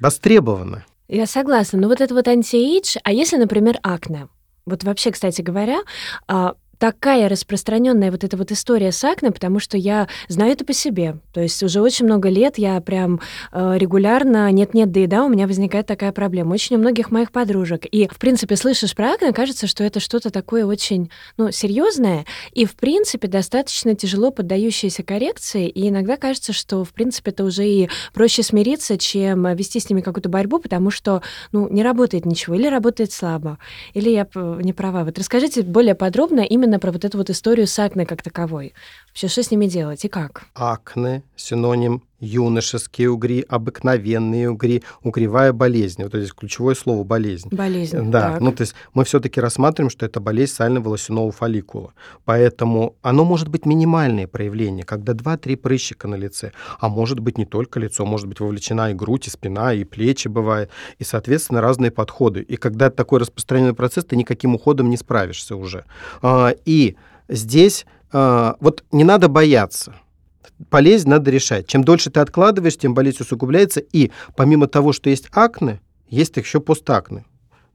востребовано. 0.00 0.84
Я 1.08 1.26
согласна. 1.26 1.78
Но 1.78 1.88
вот 1.88 2.02
это 2.02 2.12
вот 2.12 2.28
антиэйдж, 2.28 2.96
а 3.04 3.10
если, 3.10 3.38
например, 3.38 3.78
акне? 3.82 4.28
Вот 4.66 4.84
вообще, 4.84 5.12
кстати 5.12 5.40
говоря, 5.40 5.80
а, 6.28 6.56
такая 6.78 7.28
распространенная 7.28 8.10
вот 8.10 8.24
эта 8.24 8.36
вот 8.36 8.52
история 8.52 8.92
с 8.92 9.02
акне, 9.04 9.30
потому 9.30 9.58
что 9.58 9.76
я 9.76 10.08
знаю 10.28 10.52
это 10.52 10.64
по 10.64 10.72
себе. 10.72 11.16
То 11.32 11.40
есть 11.40 11.62
уже 11.62 11.80
очень 11.80 12.06
много 12.06 12.28
лет 12.28 12.58
я 12.58 12.80
прям 12.80 13.20
э, 13.52 13.74
регулярно, 13.76 14.50
нет-нет, 14.52 14.90
да 14.90 15.00
и 15.00 15.06
да, 15.06 15.24
у 15.24 15.28
меня 15.28 15.46
возникает 15.46 15.86
такая 15.86 16.12
проблема. 16.12 16.52
Очень 16.54 16.76
у 16.76 16.78
многих 16.78 17.10
моих 17.10 17.32
подружек. 17.32 17.86
И, 17.90 18.08
в 18.08 18.18
принципе, 18.18 18.56
слышишь 18.56 18.94
про 18.94 19.12
акне, 19.12 19.32
кажется, 19.32 19.66
что 19.66 19.84
это 19.84 20.00
что-то 20.00 20.30
такое 20.30 20.66
очень, 20.66 21.10
ну, 21.36 21.50
серьезное 21.50 22.24
и, 22.52 22.64
в 22.64 22.74
принципе, 22.76 23.28
достаточно 23.28 23.94
тяжело 23.94 24.30
поддающееся 24.30 25.02
коррекции. 25.02 25.68
И 25.68 25.88
иногда 25.88 26.16
кажется, 26.16 26.52
что, 26.52 26.84
в 26.84 26.92
принципе, 26.92 27.30
это 27.30 27.44
уже 27.44 27.66
и 27.66 27.88
проще 28.12 28.42
смириться, 28.42 28.98
чем 28.98 29.54
вести 29.54 29.80
с 29.80 29.88
ними 29.88 30.00
какую-то 30.00 30.28
борьбу, 30.28 30.58
потому 30.58 30.90
что, 30.90 31.22
ну, 31.52 31.68
не 31.68 31.82
работает 31.82 32.26
ничего, 32.26 32.54
или 32.54 32.66
работает 32.66 33.12
слабо, 33.12 33.58
или 33.92 34.10
я 34.10 34.26
не 34.34 34.72
права. 34.72 35.04
Вот 35.04 35.18
расскажите 35.18 35.62
более 35.62 35.94
подробно 35.94 36.40
именно 36.40 36.63
именно 36.64 36.78
про 36.78 36.90
вот 36.92 37.04
эту 37.04 37.18
вот 37.18 37.30
историю 37.30 37.66
с 37.66 37.78
акне 37.78 38.06
как 38.06 38.22
таковой. 38.22 38.74
Вообще, 39.14 39.28
что 39.28 39.44
с 39.44 39.52
ними 39.52 39.66
делать 39.66 40.04
и 40.04 40.08
как? 40.08 40.42
Акне– 40.54 41.22
синоним 41.36 42.02
юношеские 42.18 43.10
угри, 43.10 43.44
обыкновенные 43.48 44.50
угри, 44.50 44.82
угревая 45.04 45.52
болезнь. 45.52 46.02
Вот 46.02 46.12
здесь 46.12 46.32
ключевое 46.32 46.74
слово 46.74 47.04
болезнь. 47.04 47.48
Болезнь. 47.52 48.10
Да, 48.10 48.32
так. 48.32 48.40
ну 48.40 48.50
то 48.50 48.62
есть 48.62 48.74
мы 48.92 49.04
все-таки 49.04 49.40
рассматриваем, 49.40 49.90
что 49.90 50.04
это 50.04 50.18
болезнь 50.18 50.54
сально-волосяного 50.54 51.30
фолликула. 51.30 51.92
Поэтому 52.24 52.96
оно 53.02 53.24
может 53.24 53.46
быть 53.46 53.66
минимальное 53.66 54.26
проявление, 54.26 54.84
когда 54.84 55.12
2-3 55.12 55.58
прыщика 55.58 56.08
на 56.08 56.16
лице, 56.16 56.50
а 56.80 56.88
может 56.88 57.20
быть 57.20 57.38
не 57.38 57.44
только 57.44 57.78
лицо, 57.78 58.04
может 58.04 58.26
быть 58.26 58.40
вовлечена 58.40 58.90
и 58.90 58.94
грудь, 58.94 59.28
и 59.28 59.30
спина, 59.30 59.72
и 59.74 59.84
плечи 59.84 60.26
бывает, 60.26 60.70
и, 60.98 61.04
соответственно, 61.04 61.60
разные 61.60 61.92
подходы. 61.92 62.40
И 62.40 62.56
когда 62.56 62.90
такой 62.90 63.20
распространенный 63.20 63.74
процесс, 63.74 64.06
ты 64.06 64.16
никаким 64.16 64.56
уходом 64.56 64.90
не 64.90 64.96
справишься 64.96 65.54
уже. 65.54 65.84
А, 66.20 66.52
и 66.64 66.96
здесь 67.28 67.86
а, 68.14 68.56
вот 68.60 68.84
не 68.92 69.04
надо 69.04 69.28
бояться 69.28 69.94
болезнь 70.70 71.08
надо 71.08 71.30
решать. 71.30 71.66
Чем 71.66 71.84
дольше 71.84 72.10
ты 72.10 72.20
откладываешь, 72.20 72.76
тем 72.76 72.94
болезнь 72.94 73.18
усугубляется. 73.20 73.80
И 73.80 74.10
помимо 74.36 74.66
того, 74.66 74.92
что 74.92 75.10
есть 75.10 75.28
акне, 75.32 75.80
есть 76.08 76.36
еще 76.36 76.60
постакне 76.60 77.24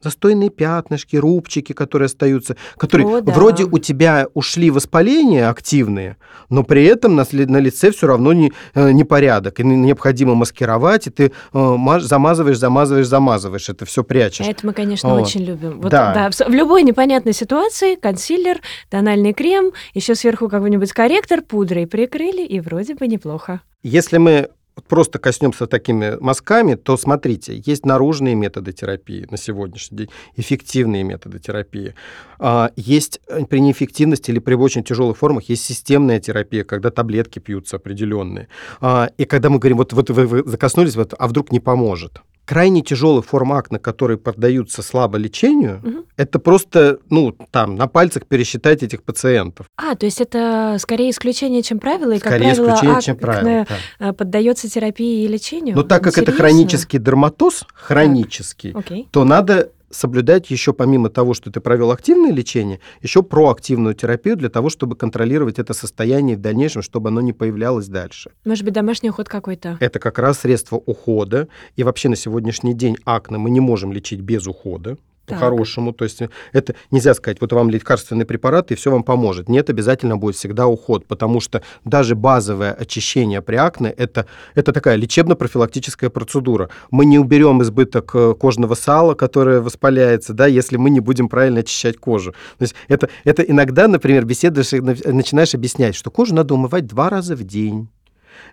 застойные 0.01 0.49
пятнышки, 0.49 1.15
рубчики, 1.15 1.73
которые 1.73 2.07
остаются, 2.07 2.55
которые 2.77 3.07
О, 3.07 3.21
да. 3.21 3.33
вроде 3.33 3.63
у 3.63 3.77
тебя 3.77 4.27
ушли 4.33 4.71
воспаления 4.71 5.49
активные, 5.49 6.17
но 6.49 6.63
при 6.63 6.85
этом 6.85 7.15
на, 7.15 7.25
на 7.31 7.57
лице 7.57 7.91
все 7.91 8.07
равно 8.07 8.33
не, 8.33 8.53
э, 8.73 8.91
непорядок. 8.91 9.59
И 9.59 9.63
необходимо 9.63 10.35
маскировать, 10.35 11.07
и 11.07 11.09
ты 11.09 11.31
э, 11.53 11.99
замазываешь, 11.99 12.57
замазываешь, 12.57 13.07
замазываешь. 13.07 13.69
Это 13.69 13.85
все 13.85 14.03
прячешь. 14.03 14.47
Это 14.47 14.65
мы, 14.65 14.73
конечно, 14.73 15.09
вот. 15.09 15.21
очень 15.21 15.43
любим. 15.43 15.81
Вот, 15.81 15.91
да. 15.91 16.13
Да, 16.13 16.45
в 16.45 16.49
любой 16.49 16.83
непонятной 16.83 17.33
ситуации 17.33 17.95
консилер, 17.95 18.61
тональный 18.89 19.33
крем, 19.33 19.71
еще 19.93 20.15
сверху 20.15 20.49
какой-нибудь 20.49 20.91
корректор, 20.93 21.41
пудрой 21.41 21.87
прикрыли, 21.87 22.45
и 22.45 22.59
вроде 22.59 22.95
бы 22.95 23.07
неплохо. 23.07 23.61
Если 23.81 24.17
мы 24.17 24.49
просто 24.87 25.19
коснемся 25.19 25.67
такими 25.67 26.17
мазками, 26.19 26.75
то 26.75 26.97
смотрите, 26.97 27.61
есть 27.65 27.85
наружные 27.85 28.35
методы 28.35 28.71
терапии 28.71 29.27
на 29.29 29.37
сегодняшний 29.37 29.97
день, 29.97 30.09
эффективные 30.35 31.03
методы 31.03 31.39
терапии. 31.39 31.95
А, 32.39 32.71
есть 32.75 33.19
э, 33.27 33.45
при 33.45 33.59
неэффективности 33.59 34.31
или 34.31 34.39
при 34.39 34.55
очень 34.55 34.83
тяжелых 34.83 35.17
формах 35.17 35.49
есть 35.49 35.63
системная 35.63 36.19
терапия, 36.19 36.63
когда 36.63 36.89
таблетки 36.89 37.39
пьются 37.39 37.77
определенные. 37.77 38.47
А, 38.81 39.09
и 39.17 39.25
когда 39.25 39.49
мы 39.49 39.59
говорим, 39.59 39.77
вот, 39.77 39.93
вот 39.93 40.09
вы, 40.09 40.25
вы 40.25 40.43
закоснулись, 40.49 40.95
вот, 40.95 41.13
а 41.17 41.27
вдруг 41.27 41.51
не 41.51 41.59
поможет 41.59 42.21
крайне 42.49 42.81
тяжелых 42.81 43.27
форм 43.27 43.53
акне, 43.53 43.77
которые 43.77 44.17
поддаются 44.17 44.81
слабо 44.81 45.17
лечению, 45.17 45.81
угу. 45.83 46.05
это 46.17 46.39
просто, 46.39 46.97
ну, 47.11 47.35
там, 47.51 47.75
на 47.75 47.85
пальцах 47.85 48.25
пересчитать 48.25 48.81
этих 48.81 49.03
пациентов. 49.03 49.67
А, 49.77 49.93
то 49.93 50.07
есть 50.07 50.19
это 50.19 50.77
скорее 50.79 51.11
исключение, 51.11 51.61
чем 51.61 51.77
правило, 51.77 52.11
и, 52.11 52.17
скорее 52.17 52.55
как 52.55 52.57
правило, 52.57 52.73
исключение, 52.73 53.01
чем 53.03 53.17
правило, 53.17 53.67
да. 53.99 54.09
Э, 54.09 54.13
поддается 54.13 54.67
терапии 54.67 55.25
и 55.25 55.27
лечению? 55.27 55.75
Но 55.75 55.83
так 55.83 56.03
как 56.03 56.13
Интересно. 56.13 56.31
это 56.31 56.41
хронический 56.41 56.97
дерматоз, 56.97 57.67
хронический, 57.75 58.71
так. 58.71 58.85
то 59.11 59.23
надо 59.25 59.69
соблюдать 59.91 60.49
еще 60.51 60.73
помимо 60.73 61.09
того, 61.09 61.33
что 61.33 61.51
ты 61.51 61.59
провел 61.59 61.91
активное 61.91 62.31
лечение, 62.31 62.79
еще 63.01 63.23
проактивную 63.23 63.95
терапию 63.95 64.35
для 64.35 64.49
того, 64.49 64.69
чтобы 64.69 64.95
контролировать 64.95 65.59
это 65.59 65.73
состояние 65.73 66.35
в 66.35 66.41
дальнейшем, 66.41 66.81
чтобы 66.81 67.09
оно 67.09 67.21
не 67.21 67.33
появлялось 67.33 67.87
дальше. 67.87 68.31
Может 68.45 68.65
быть, 68.65 68.73
домашний 68.73 69.09
уход 69.09 69.29
какой-то? 69.29 69.77
Это 69.79 69.99
как 69.99 70.19
раз 70.19 70.39
средство 70.39 70.77
ухода. 70.77 71.47
И 71.75 71.83
вообще 71.83 72.09
на 72.09 72.15
сегодняшний 72.15 72.73
день 72.73 72.97
акне 73.05 73.37
мы 73.37 73.49
не 73.49 73.59
можем 73.59 73.91
лечить 73.91 74.21
без 74.21 74.47
ухода 74.47 74.97
по-хорошему. 75.29 75.93
То 75.93 76.03
есть 76.05 76.21
это 76.51 76.75
нельзя 76.91 77.13
сказать, 77.13 77.39
вот 77.41 77.53
вам 77.53 77.69
лекарственный 77.69 78.25
препарат, 78.25 78.71
и 78.71 78.75
все 78.75 78.91
вам 78.91 79.03
поможет. 79.03 79.49
Нет, 79.49 79.69
обязательно 79.69 80.17
будет 80.17 80.35
всегда 80.35 80.67
уход, 80.67 81.05
потому 81.05 81.39
что 81.39 81.61
даже 81.85 82.15
базовое 82.15 82.73
очищение 82.73 83.41
при 83.41 83.55
акне 83.55 83.89
это, 83.89 84.25
это 84.55 84.73
такая 84.73 84.95
лечебно-профилактическая 84.95 86.09
процедура. 86.09 86.69
Мы 86.91 87.05
не 87.05 87.19
уберем 87.19 87.61
избыток 87.61 88.11
э, 88.15 88.33
кожного 88.33 88.75
сала, 88.75 89.13
которое 89.13 89.61
воспаляется, 89.61 90.33
да, 90.33 90.47
если 90.47 90.77
мы 90.77 90.89
не 90.89 90.99
будем 90.99 91.29
правильно 91.29 91.59
очищать 91.61 91.97
кожу. 91.97 92.31
То 92.57 92.63
есть 92.63 92.75
это, 92.87 93.09
это 93.23 93.43
иногда, 93.43 93.87
например, 93.87 94.25
беседуешь 94.25 94.73
и 94.73 94.81
начинаешь 94.81 95.55
объяснять, 95.55 95.95
что 95.95 96.11
кожу 96.11 96.35
надо 96.35 96.53
умывать 96.53 96.87
два 96.87 97.09
раза 97.09 97.35
в 97.35 97.43
день 97.43 97.89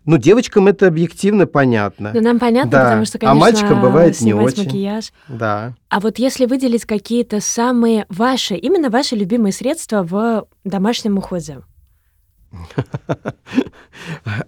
ну, 0.04 0.18
девочкам 0.18 0.68
это 0.68 0.86
объективно 0.86 1.46
понятно. 1.46 2.12
Да, 2.12 2.20
нам 2.20 2.38
понятно, 2.38 2.70
да. 2.70 2.84
потому 2.84 3.04
что, 3.04 3.18
конечно, 3.18 3.36
а 3.36 3.40
мальчикам 3.40 3.80
бывает 3.80 4.20
не 4.20 4.34
очень. 4.34 4.64
макияж. 4.64 5.12
Да. 5.28 5.74
А 5.88 6.00
вот 6.00 6.18
если 6.18 6.46
выделить 6.46 6.84
какие-то 6.84 7.40
самые 7.40 8.06
ваши, 8.08 8.54
именно 8.54 8.90
ваши 8.90 9.16
любимые 9.16 9.52
средства 9.52 10.02
в 10.02 10.46
домашнем 10.64 11.18
уходе, 11.18 11.60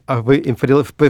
а 0.07 0.23
вы 0.23 0.37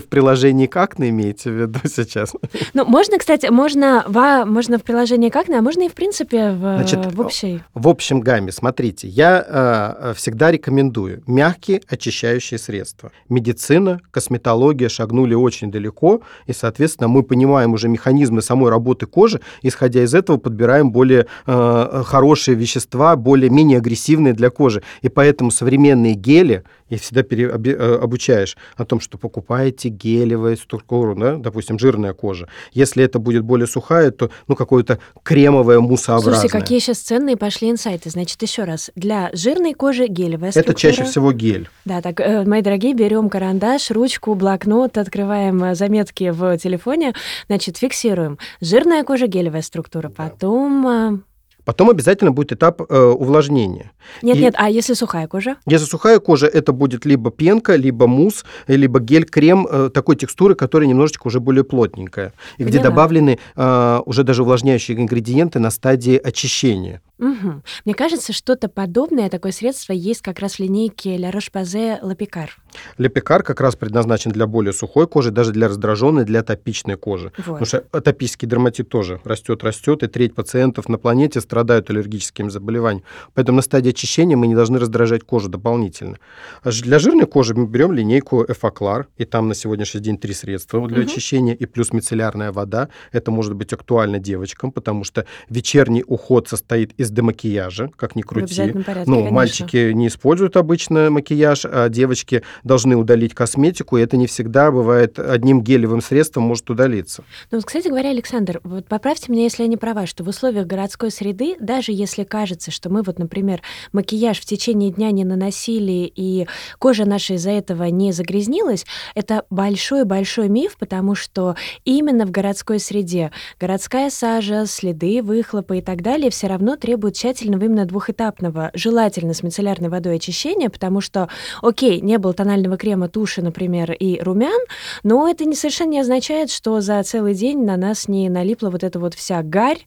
в 0.01 0.07
приложении 0.07 0.67
как 0.67 0.99
имеете 1.11 1.51
в 1.51 1.55
виду 1.55 1.81
сейчас? 1.85 2.35
Ну, 2.75 2.85
можно, 2.85 3.19
кстати, 3.19 3.47
можно, 3.47 4.05
можно 4.47 4.79
в 4.79 4.83
приложении 4.83 5.31
как 5.31 5.49
а 5.49 5.63
можно 5.63 5.83
и 5.83 5.89
в 5.89 5.95
принципе 5.95 6.51
в, 6.51 6.61
Значит, 6.61 7.13
в 7.13 7.21
общей. 7.21 7.63
В 7.75 7.89
общем 7.89 8.21
гамме, 8.21 8.53
смотрите, 8.53 9.09
я 9.09 9.45
э, 9.47 10.15
всегда 10.15 10.51
рекомендую 10.51 11.23
мягкие 11.27 11.81
очищающие 11.89 12.59
средства. 12.59 13.13
Медицина, 13.29 14.01
косметология 14.11 14.89
шагнули 14.89 15.35
очень 15.35 15.71
далеко, 15.71 16.23
и, 16.47 16.53
соответственно, 16.53 17.09
мы 17.09 17.23
понимаем 17.23 17.73
уже 17.73 17.89
механизмы 17.89 18.43
самой 18.43 18.71
работы 18.71 19.07
кожи, 19.07 19.41
исходя 19.63 20.03
из 20.03 20.15
этого 20.15 20.37
подбираем 20.37 20.93
более 20.93 21.27
э, 21.47 22.03
хорошие 22.05 22.55
вещества, 22.55 23.17
более 23.17 23.51
менее 23.51 23.79
агрессивные 23.79 24.35
для 24.35 24.51
кожи. 24.51 24.83
И 25.03 25.09
поэтому 25.09 25.51
современные 25.51 26.15
гели, 26.15 26.65
и 26.89 26.97
всегда 26.97 27.23
пере, 27.23 27.47
э, 27.47 27.99
обучаешь 28.03 28.57
о 28.77 28.85
том, 28.85 29.01
что 29.01 29.19
покупаете 29.19 29.89
гелевую 29.89 30.57
структуру, 30.57 31.15
да, 31.15 31.37
допустим, 31.37 31.79
жирная 31.79 32.13
кожа. 32.13 32.49
Если 32.73 33.05
это 33.05 33.19
будет 33.19 33.43
более 33.43 33.67
сухая, 33.67 34.11
то 34.11 34.31
ну, 34.47 34.57
какое-то 34.57 34.99
кремовое 35.23 35.81
муссообразное. 35.81 36.35
Слушайте, 36.35 36.59
какие 36.59 36.79
сейчас 36.79 36.99
ценные 36.99 37.37
пошли 37.37 37.71
инсайты. 37.71 38.11
Значит, 38.11 38.43
еще 38.43 38.65
раз. 38.65 38.91
Для 38.95 39.31
жирной 39.33 39.75
кожи 39.75 40.07
гелевая 40.07 40.51
структура. 40.51 40.73
Это 40.73 40.81
чаще 40.81 41.05
всего 41.05 41.33
гель. 41.33 41.69
Да, 41.85 42.01
так, 42.01 42.21
э, 42.21 42.45
мои 42.45 42.63
дорогие, 42.63 42.95
берем 42.95 43.29
карандаш, 43.29 43.91
ручку, 43.91 44.35
блокнот, 44.35 44.99
открываем 44.99 45.63
э, 45.65 45.75
заметки 45.75 46.31
в 46.31 46.57
телефоне, 46.59 47.15
значит, 47.49 47.77
фиксируем. 47.77 48.39
Жирная 48.61 49.05
кожа, 49.05 49.27
гелевая 49.27 49.63
структура. 49.63 50.09
Потом 50.09 51.23
Потом 51.69 51.91
обязательно 51.91 52.31
будет 52.31 52.53
этап 52.53 52.81
э, 52.81 52.99
увлажнения. 52.99 53.93
Нет, 54.23 54.37
и 54.39 54.41
нет, 54.41 54.55
а 54.57 54.71
если 54.71 54.95
сухая 54.95 55.29
кожа? 55.29 55.57
Если 55.67 55.85
сухая 55.85 56.19
кожа, 56.19 56.47
это 56.47 56.73
будет 56.73 57.05
либо 57.05 57.31
пенка, 57.31 57.77
либо 57.77 58.07
мусс, 58.07 58.47
либо 58.69 59.01
гель-крем 59.01 59.69
э, 59.71 59.91
такой 59.93 60.17
текстуры, 60.17 60.55
которая 60.55 60.89
немножечко 60.89 61.27
уже 61.27 61.41
более 61.41 61.65
плотненькая. 61.65 62.33
И 62.57 62.65
Поняла. 62.65 62.71
где 62.71 62.81
добавлены 62.81 63.39
э, 63.55 64.01
уже 64.07 64.25
даже 64.25 64.45
увлажняющие 64.45 64.97
ингредиенты 64.97 65.59
на 65.59 65.69
стадии 65.71 66.17
очищения. 66.17 67.03
Угу. 67.19 67.63
Мне 67.85 67.95
кажется, 67.95 68.33
что-то 68.33 68.69
подобное, 68.69 69.29
такое 69.29 69.53
средство 69.53 69.93
есть 69.93 70.23
как 70.23 70.39
раз 70.39 70.55
в 70.55 70.61
линейке 70.61 71.17
La 71.17 71.33
Roche-Posay 71.33 71.99
Лапикар. 72.03 72.57
Лапикар 72.99 73.43
как 73.43 73.61
раз 73.61 73.77
предназначен 73.77 74.31
для 74.31 74.47
более 74.47 74.73
сухой 74.73 75.07
кожи, 75.09 75.31
даже 75.31 75.53
для 75.53 75.69
раздраженной, 75.69 76.25
для 76.25 76.41
атопичной 76.41 76.97
кожи. 76.97 77.33
Вот. 77.39 77.45
Потому 77.45 77.67
что 77.67 77.85
атопический 77.93 78.47
дерматит 78.47 78.89
тоже 78.89 79.21
растет, 79.25 79.65
растет, 79.65 80.03
и 80.03 80.07
треть 80.07 80.35
пациентов 80.35 80.89
на 80.89 80.99
планете 80.99 81.41
страдают 81.41 81.91
аллергическими 81.91 82.49
заболеваниями. 82.49 83.05
Поэтому 83.35 83.57
на 83.57 83.63
стадии 83.63 83.91
очищения 83.91 84.37
мы 84.37 84.47
не 84.47 84.55
должны 84.55 84.79
раздражать 84.79 85.25
кожу 85.25 85.49
дополнительно. 85.49 86.19
А 86.63 86.71
для 86.71 86.99
жирной 86.99 87.27
кожи 87.27 87.55
мы 87.55 87.67
берем 87.67 87.93
линейку 87.93 88.45
Эфоклар, 88.45 89.09
и 89.17 89.25
там 89.25 89.49
на 89.49 89.55
сегодняшний 89.55 90.01
день 90.01 90.19
три 90.19 90.35
средства 90.35 90.87
для 90.87 91.01
угу. 91.01 91.07
очищения, 91.07 91.55
и 91.55 91.67
плюс 91.67 91.93
мицеллярная 91.93 92.53
вода. 92.53 92.89
Это 93.13 93.31
может 93.31 93.55
быть 93.55 93.73
актуально 93.73 94.19
девочкам, 94.19 94.71
потому 94.71 95.05
что 95.05 95.27
вечерний 95.49 96.05
уход 96.07 96.49
состоит 96.49 96.93
из 96.99 97.08
без 97.09 97.11
демакияжа, 97.11 97.91
как 97.97 98.17
ни 98.17 98.23
В 98.23 98.27
крути. 98.27 98.45
обязательном 98.45 98.85
порядке, 98.85 99.11
Ну, 99.11 99.17
конечно. 99.17 99.35
мальчики 99.35 99.93
не 99.93 100.07
используют 100.09 100.57
обычно 100.57 101.11
макияж, 101.11 101.65
а 101.65 101.89
девочки 101.89 102.43
должны 102.65 102.97
удалить 102.97 103.35
косметику, 103.35 103.97
и 103.97 104.03
это 104.03 104.17
не 104.17 104.27
всегда 104.27 104.71
бывает 104.71 105.19
одним 105.19 105.63
гелевым 105.63 106.01
средством 106.01 106.45
может 106.45 106.69
удалиться. 106.71 107.25
Ну, 107.51 107.61
кстати 107.63 107.89
говоря, 107.89 108.11
Александр, 108.11 108.61
вот 108.65 108.87
поправьте 108.87 109.33
меня, 109.33 109.45
если 109.45 109.63
я 109.63 109.69
не 109.69 109.77
права, 109.77 110.07
что 110.07 110.25
в 110.25 110.29
условиях 110.29 110.67
городской 110.67 111.11
среды, 111.11 111.57
даже 111.61 111.93
если 111.93 112.25
кажется, 112.25 112.71
что 112.71 112.91
мы 112.91 113.03
вот, 113.03 113.19
например, 113.19 113.63
макияж 113.93 114.39
в 114.41 114.45
течение 114.45 114.91
дня 114.91 115.11
не 115.11 115.25
наносили, 115.25 116.11
и 116.15 116.47
кожа 116.79 117.05
наша 117.05 117.35
из-за 117.35 117.51
этого 117.51 117.85
не 117.85 118.13
загрязнилась, 118.13 118.85
это 119.15 119.45
большой-большой 119.51 120.49
миф, 120.49 120.77
потому 120.79 121.15
что 121.15 121.57
именно 121.85 122.27
в 122.27 122.31
городской 122.31 122.79
среде 122.79 123.31
городская 123.59 124.11
сажа, 124.11 124.67
следы 124.67 125.23
выхлопа 125.23 125.75
и 125.75 125.81
так 125.81 126.03
далее 126.03 126.31
все 126.31 126.47
равно 126.47 126.77
требуют 126.77 126.98
тщательного 127.11 127.65
именно 127.65 127.85
двухэтапного, 127.87 128.71
желательно 128.75 129.35
с 129.35 129.43
мицеллярной 129.43 129.89
водой 129.89 130.17
очищения, 130.17 130.69
потому 130.71 131.01
что, 131.01 131.29
окей, 131.63 132.01
не 132.01 132.19
было 132.19 132.33
тонального 132.33 132.77
крема, 132.77 133.09
туши, 133.09 133.43
например, 133.43 133.93
и 133.93 134.21
румян, 134.21 134.61
но 135.03 135.29
это 135.29 135.45
не 135.45 135.55
совершенно 135.55 135.91
не 135.91 136.01
означает, 136.01 136.51
что 136.51 136.81
за 136.81 137.03
целый 137.03 137.35
день 137.35 137.65
на 137.65 137.77
нас 137.77 138.09
не 138.09 138.29
налипла 138.29 138.71
вот 138.71 138.83
эта 138.85 138.99
вот 138.99 139.15
вся 139.15 139.43
гарь 139.43 139.81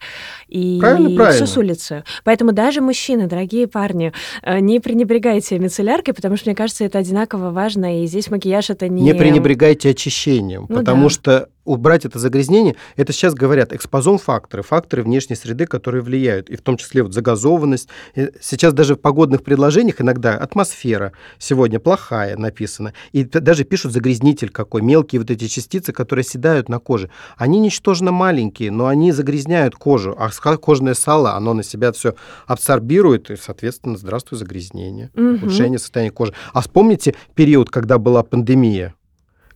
и 0.47 0.77
Правильно, 0.79 1.15
правильно. 1.15 1.31
все 1.45 1.45
с 1.45 1.57
улицы. 1.57 2.03
Поэтому 2.23 2.51
даже 2.51 2.81
мужчины, 2.81 3.27
дорогие 3.27 3.67
парни, 3.67 4.13
э, 4.41 4.59
не 4.59 4.79
пренебрегайте 4.79 5.59
мицелляркой, 5.59 6.13
потому 6.13 6.37
что, 6.37 6.49
мне 6.49 6.55
кажется, 6.55 6.83
это 6.85 6.97
одинаково 6.99 7.51
важно, 7.51 8.03
и 8.03 8.07
здесь 8.07 8.29
макияж 8.29 8.69
это 8.69 8.87
не... 8.87 9.03
Не 9.03 9.13
пренебрегайте 9.13 9.89
очищением, 9.89 10.65
Ну 10.69 10.77
потому 10.77 11.03
да. 11.03 11.09
что 11.09 11.49
убрать 11.65 12.05
это 12.05 12.19
загрязнение, 12.19 12.75
это 12.95 13.13
сейчас 13.13 13.33
говорят 13.33 13.73
экспозом-факторы, 13.73 14.63
факторы 14.63 15.03
внешней 15.03 15.35
среды, 15.35 15.65
которые 15.65 16.01
влияют, 16.01 16.49
и 16.49 16.55
в 16.55 16.61
том 16.61 16.77
числе 16.77 17.03
вот 17.03 17.13
загазованность. 17.13 17.87
Э, 18.15 18.29
Сейчас 18.41 18.73
даже 18.73 18.95
в 18.95 18.99
погодных 18.99 19.43
предложениях 19.43 20.01
иногда 20.01 20.35
атмосфера 20.35 21.11
сегодня 21.37 21.79
плохая 21.79 22.37
написано, 22.37 22.93
и 23.11 23.23
даже 23.23 23.63
пишут 23.63 23.93
загрязнитель 23.93 24.49
какой, 24.49 24.81
мелкие 24.81 25.19
вот 25.21 25.29
эти 25.31 25.47
частицы, 25.47 25.91
которые 25.93 26.23
седают 26.25 26.69
на 26.69 26.79
коже. 26.79 27.09
Они 27.37 27.59
ничтожно 27.59 28.11
маленькие, 28.11 28.71
но 28.71 28.87
они 28.87 29.11
загрязняют 29.11 29.75
кожу, 29.75 30.15
а 30.17 30.29
кожное 30.57 30.93
сало, 30.93 31.35
оно 31.35 31.53
на 31.53 31.63
себя 31.63 31.91
все 31.91 32.15
абсорбирует, 32.47 33.29
и, 33.31 33.35
соответственно, 33.35 33.97
здравствуй 33.97 34.37
загрязнение, 34.37 35.09
Мгм. 35.13 35.35
ухудшение 35.35 35.79
состояния 35.79 36.11
кожи. 36.11 36.33
А 36.53 36.61
вспомните 36.61 37.15
период, 37.35 37.69
когда 37.69 37.97
была 37.97 38.23
пандемия, 38.23 38.93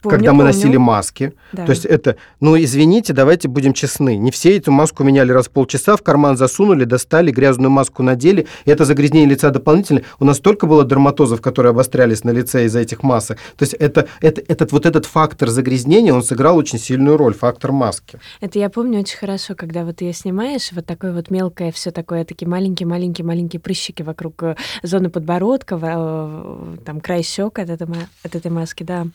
Помню, 0.02 0.18
когда 0.18 0.34
мы 0.34 0.40
помню. 0.40 0.54
носили 0.54 0.78
маски. 0.78 1.34
Да. 1.52 1.66
То 1.66 1.72
есть 1.72 1.86
это, 1.86 2.18
ну 2.40 2.58
извините, 2.58 3.14
давайте 3.14 3.48
будем 3.48 3.74
честны. 3.74 4.18
Не 4.18 4.32
все 4.32 4.58
эту 4.58 4.72
маску 4.72 5.04
меняли 5.04 5.32
раз 5.32 5.48
в 5.48 5.52
полчаса, 5.52 5.96
в 5.96 6.02
карман 6.04 6.38
засунули, 6.38 6.86
достали, 6.86 7.32
грязную 7.32 7.72
маску 7.72 8.04
надели. 8.04 8.48
И 8.66 8.72
это 8.72 8.86
загрязнение 8.86 9.30
лица 9.30 9.50
дополнительное. 9.50 10.04
У 10.20 10.25
нас 10.25 10.38
столько 10.38 10.68
было 10.68 10.86
дерматозов, 10.86 11.42
которые 11.42 11.72
обострялись 11.72 12.24
на 12.24 12.32
лице 12.32 12.66
из-за 12.66 12.80
этих 12.80 13.04
масок. 13.04 13.38
То 13.58 13.64
есть 13.64 13.74
это, 13.74 14.08
это, 14.22 14.42
этот, 14.48 14.72
вот 14.72 14.86
этот 14.86 15.06
фактор 15.06 15.50
загрязнения, 15.50 16.14
он 16.14 16.24
сыграл 16.24 16.58
очень 16.58 16.80
сильную 16.80 17.18
роль, 17.18 17.34
фактор 17.34 17.72
маски. 17.72 18.20
Это 18.42 18.60
я 18.60 18.70
помню 18.70 19.00
очень 19.00 19.18
хорошо, 19.18 19.56
когда 19.56 19.84
вот 19.86 20.02
ее 20.02 20.14
снимаешь, 20.14 20.72
вот 20.72 20.86
такое 20.86 21.14
вот 21.14 21.32
мелкое, 21.32 21.72
все 21.72 21.92
такое, 21.92 22.25
такие 22.25 22.48
маленькие-маленькие-маленькие 22.48 23.60
прыщики 23.60 24.02
вокруг 24.02 24.44
э, 24.44 24.56
зоны 24.84 25.10
подбородка, 25.10 25.80
э, 25.82 26.75
там 26.86 27.02
край 27.02 27.24
щек 27.24 27.60
от 27.60 27.70
этой, 27.70 27.88
от 28.24 28.36
этой 28.36 28.52
маски, 28.52 28.84
да. 28.84 29.08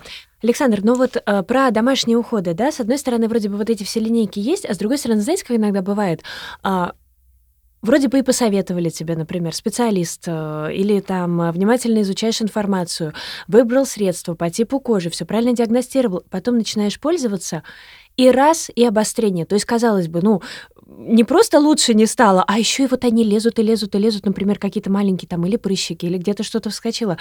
Александр, 0.42 0.80
ну 0.82 0.94
вот 0.94 1.16
э, 1.24 1.42
про 1.42 1.70
домашние 1.70 2.16
уходы, 2.16 2.54
да, 2.54 2.72
с 2.72 2.80
одной 2.80 2.98
стороны, 2.98 3.28
вроде 3.28 3.48
бы 3.48 3.56
вот 3.56 3.68
эти 3.68 3.84
все 3.84 4.00
линейки 4.00 4.38
есть, 4.38 4.64
а 4.64 4.74
с 4.74 4.78
другой 4.78 4.98
стороны, 4.98 5.20
знаете, 5.20 5.44
как 5.44 5.56
иногда 5.56 5.82
бывает? 5.82 6.22
А, 6.62 6.92
Вроде 7.82 8.08
бы 8.08 8.18
и 8.18 8.22
посоветовали 8.22 8.90
тебе, 8.90 9.16
например, 9.16 9.54
специалист, 9.54 10.24
э, 10.26 10.68
или 10.74 11.00
там 11.00 11.40
э, 11.40 11.50
внимательно 11.50 12.02
изучаешь 12.02 12.42
информацию, 12.42 13.14
выбрал 13.48 13.86
средство 13.86 14.34
по 14.34 14.50
типу 14.50 14.80
кожи, 14.80 15.08
все 15.08 15.24
правильно 15.24 15.54
диагностировал, 15.54 16.22
потом 16.28 16.58
начинаешь 16.58 17.00
пользоваться, 17.00 17.62
и 18.18 18.30
раз, 18.30 18.70
и 18.74 18.84
обострение. 18.84 19.46
То 19.46 19.54
есть, 19.54 19.64
казалось 19.64 20.08
бы, 20.08 20.20
ну, 20.20 20.42
не 20.98 21.24
просто 21.24 21.60
лучше 21.60 21.94
не 21.94 22.06
стало, 22.06 22.44
а 22.46 22.58
еще 22.58 22.84
и 22.84 22.86
вот 22.86 23.04
они 23.04 23.24
лезут 23.24 23.58
и 23.58 23.62
лезут 23.62 23.94
и 23.94 23.98
лезут, 23.98 24.26
например, 24.26 24.58
какие-то 24.58 24.90
маленькие 24.90 25.28
там 25.28 25.46
или 25.46 25.56
прыщики, 25.56 26.06
или 26.06 26.18
где-то 26.18 26.42
что-то 26.42 26.70
вскочило. 26.70 27.16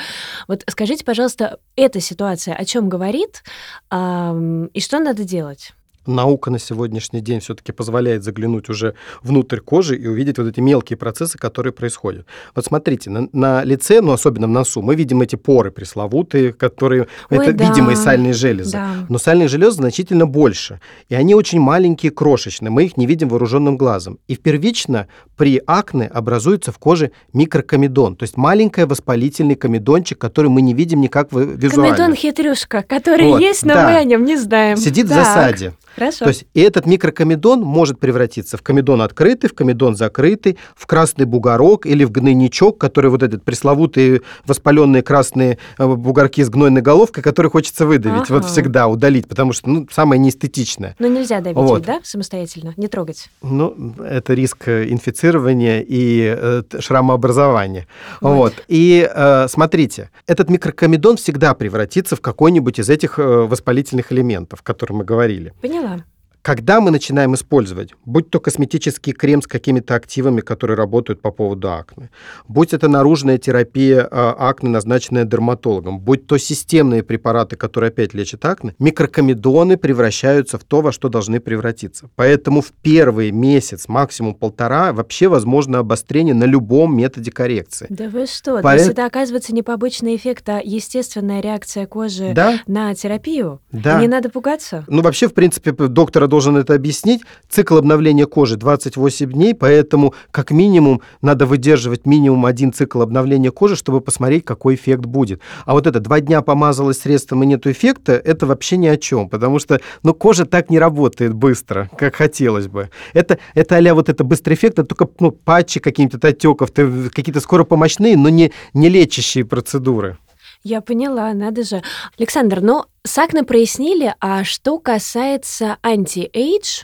Вот 0.48 0.64
скажите, 0.68 1.06
пожалуйста, 1.06 1.60
эта 1.76 2.00
ситуация 2.00 2.56
о 2.56 2.66
чем 2.66 2.90
говорит, 2.90 3.44
и 3.92 4.80
что 4.80 5.00
надо 5.00 5.24
делать? 5.24 5.74
Наука 6.10 6.52
на 6.52 6.60
сегодняшний 6.60 7.22
день 7.22 7.40
все-таки 7.40 7.72
позволяет 7.72 8.24
заглянуть 8.24 8.70
уже 8.70 8.96
внутрь 9.22 9.60
кожи 9.60 9.96
и 9.96 10.08
увидеть 10.08 10.38
вот 10.38 10.48
эти 10.48 10.60
мелкие 10.60 10.98
процессы, 10.98 11.38
которые 11.38 11.74
происходят. 11.74 12.26
Вот 12.56 12.66
смотрите, 12.66 13.10
на, 13.10 13.30
на 13.32 13.64
лице, 13.64 14.02
ну 14.02 14.12
особенно 14.12 14.48
в 14.48 14.50
носу, 14.50 14.82
мы 14.82 14.96
видим 14.96 15.22
эти 15.22 15.36
поры 15.36 15.72
пресловутые, 15.72 16.54
которые 16.54 17.08
Ой, 17.30 17.38
это 17.38 17.54
да. 17.54 17.70
видимые 17.70 17.96
сальные 17.96 18.34
железы. 18.34 18.74
Да. 18.74 18.90
Но 19.08 19.18
сальных 19.18 19.50
желез 19.50 19.76
значительно 19.76 20.26
больше. 20.26 20.80
И 21.10 21.16
они 21.16 21.36
очень 21.36 21.60
маленькие, 21.60 22.12
крошечные. 22.12 22.70
Мы 22.70 22.86
их 22.86 22.98
не 22.98 23.06
видим 23.06 23.30
вооруженным 23.30 23.78
глазом. 23.78 24.20
И 24.28 24.36
первично 24.36 25.08
при 25.38 25.62
акне 25.66 26.08
образуется 26.08 26.72
в 26.72 26.80
коже 26.80 27.12
микрокомедон. 27.34 28.16
То 28.16 28.24
есть 28.24 28.38
маленький 28.38 28.84
воспалительный 28.84 29.56
комедончик, 29.56 30.18
который 30.18 30.50
мы 30.50 30.62
не 30.62 30.74
видим 30.74 31.02
никак 31.02 31.32
визуально. 31.32 31.96
Комедон 31.96 32.16
хитрюшка, 32.16 32.84
который 32.84 33.28
Вот, 33.28 33.42
есть, 33.42 33.66
но 33.66 33.74
да. 33.74 33.90
мы 33.90 33.96
о 33.96 34.04
нем 34.04 34.26
не 34.26 34.38
знаем. 34.38 34.78
Сидит 34.78 35.08
в 35.08 35.10
Так, 35.10 35.26
засаде. 35.26 35.74
Хорошо. 36.00 36.26
То 36.26 36.30
есть 36.30 36.46
и 36.54 36.62
этот 36.62 36.86
микрокомедон 36.86 37.62
может 37.62 38.00
превратиться 38.00 38.58
в 38.58 38.62
комедон 38.62 39.02
открытый, 39.02 39.50
в 39.50 39.54
комедон 39.54 39.96
закрытый, 39.96 40.58
в 40.76 40.88
красный 40.88 41.26
бугорок 41.26 41.86
или 41.86 42.04
в 42.04 42.12
гнойничок, 42.12 42.78
который 42.78 43.12
вот 43.12 43.22
этот 43.24 43.44
пресловутые 43.44 44.22
воспаленные 44.46 45.04
красные 45.04 45.58
э, 45.78 45.86
бугорки 45.86 46.44
с 46.44 46.50
гнойной 46.50 46.82
головкой, 46.82 47.22
которые 47.24 47.52
хочется 47.52 47.86
выдавить, 47.86 48.30
вот 48.30 48.40
Ага. 48.44 48.48
всегда 48.48 48.88
удалить, 48.88 49.28
потому 49.28 49.54
что 49.54 49.70
ну, 49.70 49.88
самое 49.92 50.20
неэстетичное. 50.20 50.96
Но 51.00 51.08
нельзя 51.08 51.42
давить, 51.42 51.58
Вот. 51.58 51.78
ведь, 51.80 51.88
да, 51.88 52.00
самостоятельно, 52.04 52.74
не 52.78 52.88
трогать. 52.88 53.30
Ну, 53.42 53.94
это 54.04 54.34
риск 54.34 54.68
э, 54.68 54.90
инфицирования 54.90 55.84
и 55.86 56.36
э, 56.38 56.64
шрамообразования. 56.80 57.88
Вот. 58.22 58.40
Вот. 58.40 58.54
И 58.68 59.10
э, 59.14 59.48
смотрите, 59.50 60.10
этот 60.28 60.50
микрокомедон 60.50 61.18
всегда 61.18 61.54
превратится 61.54 62.16
в 62.16 62.22
какой-нибудь 62.22 62.80
из 62.80 62.90
этих 62.90 63.20
э, 63.20 63.24
воспалительных 63.24 64.12
элементов, 64.12 64.62
о 64.62 64.64
которых 64.64 65.00
мы 65.00 65.04
говорили. 65.04 65.54
Поняла. 65.80 66.06
Когда 66.42 66.80
мы 66.80 66.90
начинаем 66.90 67.36
использовать, 67.36 67.94
будь 68.06 68.30
то 68.30 68.40
косметический 68.40 69.12
крем 69.12 69.42
с 69.42 69.48
какими-то 69.48 69.96
активами, 69.96 70.40
которые 70.40 70.78
работают 70.78 71.22
по 71.22 71.32
поводу 71.32 71.70
акне, 71.72 72.10
будь 72.48 72.74
это 72.74 72.88
наружная 72.88 73.38
терапия 73.38 74.08
а, 74.10 74.36
акне, 74.50 74.70
назначенная 74.70 75.26
дерматологом, 75.26 76.00
будь 76.00 76.28
то 76.28 76.38
системные 76.38 77.04
препараты, 77.04 77.58
которые 77.58 77.90
опять 77.90 78.14
лечат 78.14 78.46
акне, 78.46 78.74
микрокомедоны 78.80 79.76
превращаются 79.76 80.58
в 80.58 80.64
то, 80.64 80.80
во 80.82 80.94
что 80.94 81.10
должны 81.10 81.42
превратиться. 81.42 82.10
Поэтому 82.16 82.62
в 82.62 82.72
первый 82.72 83.32
месяц, 83.32 83.90
максимум 83.90 84.34
полтора, 84.34 84.94
вообще 84.94 85.28
возможно 85.28 85.80
обострение 85.80 86.34
на 86.34 86.46
любом 86.46 86.96
методе 86.96 87.32
коррекции. 87.32 87.88
Да 87.90 88.08
вы 88.08 88.26
что? 88.28 88.58
То 88.58 88.64
Поэт- 88.64 88.80
есть 88.80 88.92
это, 88.92 89.06
оказывается, 89.06 89.54
не 89.54 89.62
побочный 89.62 90.16
эффект, 90.16 90.48
а 90.48 90.62
естественная 90.64 91.42
реакция 91.42 91.86
кожи 91.86 92.32
Да, 92.34 92.60
на 92.66 92.96
терапию? 92.96 93.60
да. 93.74 93.98
И 93.98 94.02
не 94.04 94.08
надо 94.08 94.30
пугаться? 94.30 94.86
Ну, 94.88 95.02
вообще, 95.02 95.28
в 95.28 95.34
принципе, 95.34 95.74
доктора 95.74 96.29
должен 96.30 96.56
это 96.56 96.74
объяснить. 96.74 97.22
Цикл 97.50 97.78
обновления 97.78 98.26
кожи 98.26 98.56
28 98.56 99.32
дней, 99.32 99.54
поэтому 99.54 100.14
как 100.32 100.52
минимум 100.52 101.02
надо 101.22 101.46
выдерживать 101.46 102.06
минимум 102.06 102.46
один 102.46 102.72
цикл 102.72 103.02
обновления 103.02 103.52
кожи, 103.52 103.76
чтобы 103.76 104.00
посмотреть, 104.00 104.46
какой 104.46 104.76
эффект 104.76 105.06
будет. 105.06 105.42
А 105.66 105.74
вот 105.74 105.88
это 105.88 106.00
два 106.00 106.22
дня 106.22 106.42
помазалось 106.42 107.00
средством 107.00 107.44
и 107.44 107.46
нет 107.46 107.68
эффекта, 107.68 108.14
это 108.14 108.46
вообще 108.46 108.78
ни 108.78 108.88
о 108.88 108.98
чем, 108.98 109.28
потому 109.28 109.60
что, 109.60 109.82
ну, 110.04 110.14
кожа 110.14 110.46
так 110.46 110.70
не 110.70 110.80
работает 110.80 111.34
быстро, 111.34 111.90
как 111.98 112.16
хотелось 112.16 112.68
бы. 112.68 112.90
Это, 113.14 113.40
это 113.56 113.78
а 113.78 113.94
вот 113.94 114.10
это 114.10 114.24
быстрый 114.24 114.54
эффект, 114.54 114.80
это 114.80 114.96
только, 114.96 115.10
ну, 115.20 115.32
патчи 115.32 115.80
каких-то 115.80 116.26
отеков, 116.28 116.72
какие-то 116.72 117.40
скоропомощные, 117.40 118.16
но 118.16 118.30
не, 118.30 118.52
не 118.74 118.90
лечащие 118.90 119.46
процедуры. 119.46 120.18
Я 120.64 120.82
поняла, 120.82 121.34
надо 121.34 121.64
же. 121.64 121.82
Александр, 122.18 122.60
ну, 122.62 122.86
с 123.06 123.18
акне 123.18 123.44
прояснили, 123.44 124.14
а 124.20 124.44
что 124.44 124.78
касается 124.78 125.78
anti-age, 125.82 126.84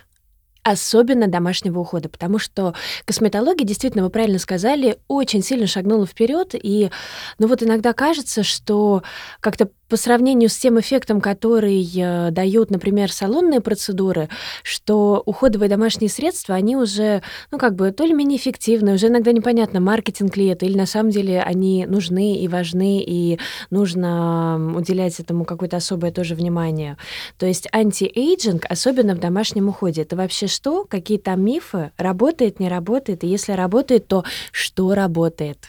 особенно 0.63 1.27
домашнего 1.27 1.79
ухода, 1.79 2.09
потому 2.09 2.39
что 2.39 2.73
косметология, 3.05 3.67
действительно, 3.67 4.03
вы 4.03 4.09
правильно 4.09 4.39
сказали, 4.39 4.97
очень 5.07 5.43
сильно 5.43 5.67
шагнула 5.67 6.07
вперед, 6.07 6.51
и, 6.53 6.89
ну 7.37 7.47
вот 7.47 7.61
иногда 7.61 7.93
кажется, 7.93 8.43
что 8.43 9.03
как-то 9.41 9.69
по 9.87 9.97
сравнению 9.97 10.49
с 10.49 10.57
тем 10.57 10.79
эффектом, 10.79 11.21
который 11.21 11.83
э, 11.95 12.31
дают, 12.31 12.71
например, 12.71 13.11
салонные 13.11 13.61
процедуры, 13.61 14.29
что 14.63 15.21
уходовые 15.25 15.69
домашние 15.69 16.09
средства, 16.09 16.55
они 16.55 16.75
уже, 16.75 17.21
ну, 17.51 17.57
как 17.57 17.75
бы, 17.75 17.91
то 17.91 18.03
ли 18.03 18.13
менее 18.13 18.39
эффективны, 18.39 18.93
уже 18.93 19.07
иногда 19.07 19.31
непонятно, 19.31 19.79
маркетинг 19.79 20.35
ли 20.37 20.47
это, 20.47 20.65
или 20.65 20.77
на 20.77 20.85
самом 20.85 21.11
деле 21.11 21.41
они 21.41 21.85
нужны 21.85 22.37
и 22.37 22.47
важны, 22.47 23.03
и 23.05 23.39
нужно 23.69 24.73
уделять 24.75 25.19
этому 25.19 25.45
какое-то 25.45 25.77
особое 25.77 26.11
тоже 26.11 26.35
внимание. 26.35 26.97
То 27.37 27.45
есть 27.45 27.67
anti-aging, 27.71 28.65
особенно 28.67 29.15
в 29.15 29.19
домашнем 29.19 29.69
уходе, 29.69 30.01
это 30.01 30.15
вообще 30.15 30.47
что? 30.47 30.85
Какие 30.85 31.19
там 31.19 31.43
мифы? 31.43 31.91
Работает, 31.97 32.59
не 32.59 32.69
работает? 32.69 33.23
И 33.23 33.27
если 33.27 33.51
работает, 33.51 34.07
то 34.07 34.23
что 34.51 34.95
работает? 34.95 35.67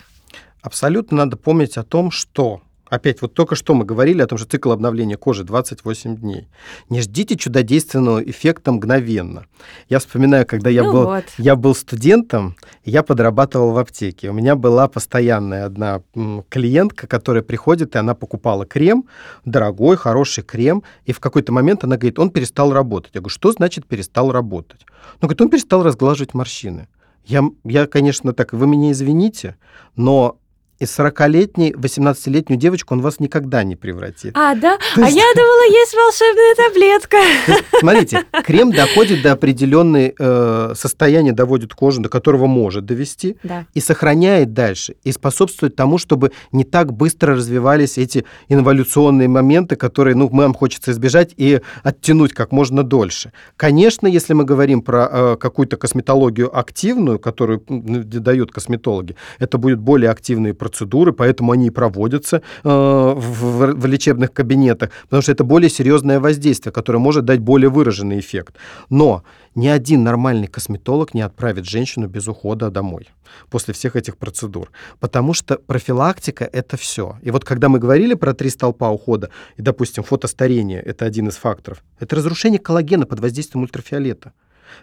Абсолютно 0.63 1.19
надо 1.19 1.37
помнить 1.37 1.77
о 1.77 1.85
том, 1.85 2.11
что 2.11 2.61
Опять, 2.89 3.21
вот 3.21 3.35
только 3.35 3.57
что 3.57 3.75
мы 3.75 3.85
говорили 3.85 4.23
о 4.23 4.27
том, 4.27 4.39
что 4.39 4.49
цикл 4.49 4.71
обновления 4.71 5.17
кожи 5.17 5.43
28 5.43 6.17
дней. 6.17 6.49
Не 6.89 7.01
ждите 7.01 7.37
чудодейственного 7.37 8.23
эффекта 8.23 8.71
мгновенно. 8.71 9.47
Я 9.89 9.99
вспоминаю, 9.99 10.47
когда 10.47 10.71
я, 10.71 10.85
ну 10.85 10.93
был, 10.93 11.05
вот. 11.05 11.25
я 11.37 11.57
был 11.57 11.75
студентом, 11.75 12.55
я 12.85 13.03
подрабатывал 13.03 13.73
в 13.73 13.79
аптеке. 13.79 14.31
У 14.31 14.33
меня 14.33 14.55
была 14.55 14.87
постоянная 14.87 15.65
одна 15.65 16.03
клиентка, 16.49 17.09
которая 17.09 17.43
приходит, 17.43 17.97
и 17.97 17.99
она 17.99 18.15
покупала 18.15 18.65
крем, 18.67 19.07
дорогой, 19.45 19.97
хороший 19.97 20.45
крем, 20.45 20.85
и 21.05 21.13
в 21.13 21.19
какой-то 21.19 21.53
момент 21.53 21.83
она 21.83 21.97
говорит, 21.97 22.21
он 22.21 22.31
перестал 22.31 22.73
работать. 22.73 23.11
Я 23.15 23.21
говорю, 23.21 23.33
что 23.33 23.51
значит 23.51 23.87
перестал 23.87 24.31
работать? 24.31 24.87
Ну, 25.21 25.29
говорит, 25.29 25.41
он 25.41 25.51
перестал 25.51 25.83
разглаживать 25.83 26.35
морщины. 26.35 26.87
Я, 27.25 27.43
я, 27.65 27.89
конечно, 27.89 28.33
так, 28.33 28.53
вы 28.53 28.69
меня 28.69 28.93
извините, 28.93 29.57
но 29.97 30.39
из 30.79 30.99
40-летней 30.99 31.73
18-летнюю 31.73 32.59
девочку 32.59 32.95
он 32.95 33.01
вас 33.01 33.19
никогда 33.21 33.65
не 33.65 33.77
превратит. 33.77 34.37
А, 34.37 34.55
да? 34.55 34.77
То 34.95 35.03
а 35.03 35.07
есть... 35.07 35.17
я 35.17 35.25
думала, 35.35 35.71
есть 35.71 35.95
волшебная 35.95 36.55
таблетка. 36.55 37.17
Есть, 37.17 37.65
смотрите, 37.81 38.25
крем 38.45 38.73
доходит 38.73 39.23
до 39.23 39.33
определенной 39.33 40.15
э, 40.19 40.73
состояния, 40.75 41.33
доводит 41.33 41.75
кожу, 41.75 42.03
до 42.03 42.09
которого 42.09 42.47
может 42.47 42.85
довести, 42.85 43.37
да. 43.43 43.67
и 43.73 43.81
сохраняет 43.81 44.53
дальше, 44.53 44.97
и 45.03 45.13
способствует 45.13 45.77
тому, 45.77 45.99
чтобы 45.99 46.33
не 46.53 46.65
так 46.65 46.93
быстро 46.93 47.35
развивались 47.35 47.99
эти 47.99 48.25
инволюционные 48.49 49.29
моменты, 49.29 49.77
которые, 49.77 50.15
ну, 50.15 50.29
нам 50.31 50.53
хочется 50.55 50.91
избежать 50.91 51.33
и 51.37 51.61
оттянуть 51.83 52.35
как 52.35 52.53
можно 52.53 52.83
дольше. 52.83 53.33
Конечно, 53.57 54.07
если 54.07 54.35
мы 54.35 54.45
говорим 54.45 54.83
про 54.83 55.09
э, 55.11 55.37
какую-то 55.37 55.77
косметологию 55.77 56.57
активную, 56.57 57.19
которую 57.19 57.63
дают 57.67 58.53
косметологи, 58.53 59.17
это 59.39 59.59
будет 59.59 59.79
более 59.79 60.11
активные 60.11 60.53
процедуры, 60.67 61.13
поэтому 61.13 61.53
они 61.53 61.67
и 61.67 61.71
проводятся 61.71 62.37
э, 62.37 62.69
в, 62.69 63.75
в 63.75 63.87
лечебных 63.87 64.33
кабинетах, 64.33 64.91
потому 65.05 65.23
что 65.23 65.33
это 65.33 65.45
более 65.45 65.71
серьезное 65.71 66.19
воздействие, 66.19 66.73
которое 66.73 66.99
может 66.99 67.25
дать 67.25 67.39
более 67.39 67.69
выраженный 67.69 68.19
эффект. 68.19 68.57
Но 68.91 69.23
ни 69.55 69.69
один 69.69 70.03
нормальный 70.03 70.49
косметолог 70.49 71.15
не 71.15 71.23
отправит 71.23 71.65
женщину 71.67 72.09
без 72.09 72.29
ухода 72.29 72.71
домой 72.71 73.09
после 73.51 73.75
всех 73.75 73.97
этих 73.97 74.17
процедур, 74.17 74.71
потому 75.01 75.35
что 75.35 75.57
профилактика— 75.57 76.45
это 76.53 76.77
все. 76.77 77.17
И 77.23 77.31
вот 77.31 77.45
когда 77.45 77.69
мы 77.69 77.79
говорили 77.79 78.15
про 78.15 78.35
три 78.35 78.51
столпа 78.51 78.91
ухода, 78.91 79.31
и, 79.59 79.63
допустим, 79.63 80.03
фотостарение— 80.03 80.83
это 80.87 81.05
один 81.05 81.29
из 81.29 81.37
факторов, 81.37 81.85
это 82.01 82.17
разрушение 82.17 82.59
коллагена 82.59 83.07
под 83.07 83.21
воздействием 83.21 83.63
ультрафиолета. 83.63 84.33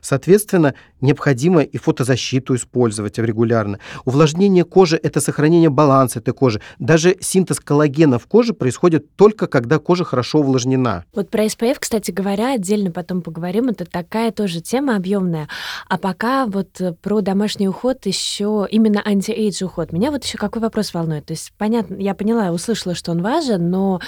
Соответственно, 0.01 0.73
необходимо 1.01 1.61
и 1.61 1.77
фотозащиту 1.77 2.55
использовать 2.55 3.17
регулярно. 3.17 3.79
Увлажнение 4.05 4.63
кожи– 4.63 4.99
это 5.03 5.21
сохранение 5.21 5.69
баланса 5.69 6.19
этой 6.19 6.33
кожи. 6.33 6.61
Даже 6.79 7.17
синтез 7.19 7.59
коллагена 7.59 8.19
в 8.19 8.27
коже 8.27 8.53
происходит 8.53 9.15
только 9.15 9.47
когда 9.47 9.79
кожа 9.79 10.03
хорошо 10.03 10.39
увлажнена. 10.39 11.05
Вот 11.13 11.29
про 11.29 11.45
SPF, 11.45 11.77
кстати 11.79 12.11
говоря, 12.11 12.53
отдельно 12.53 12.91
потом 12.91 13.21
поговорим. 13.21 13.69
Это 13.69 13.85
такая 13.85 14.31
тоже 14.31 14.61
тема 14.61 14.95
объемная. 14.95 15.47
А 15.87 15.97
пока 15.97 16.45
вот 16.45 16.81
про 17.01 17.21
домашний 17.21 17.67
уход 17.67 18.05
еще 18.05 18.67
именно 18.69 19.01
анти-эйдж 19.03 19.63
уход. 19.63 19.91
Меня 19.91 20.11
вот 20.11 20.23
еще 20.23 20.37
какой 20.37 20.61
вопрос 20.61 20.93
волнует. 20.93 21.25
То 21.25 21.33
есть, 21.33 21.53
понятно, 21.57 21.95
я 21.95 22.13
поняла, 22.13 22.51
услышала, 22.51 22.95
что 22.95 23.11
он 23.11 23.21
важен, 23.21 23.69
но 23.69 23.99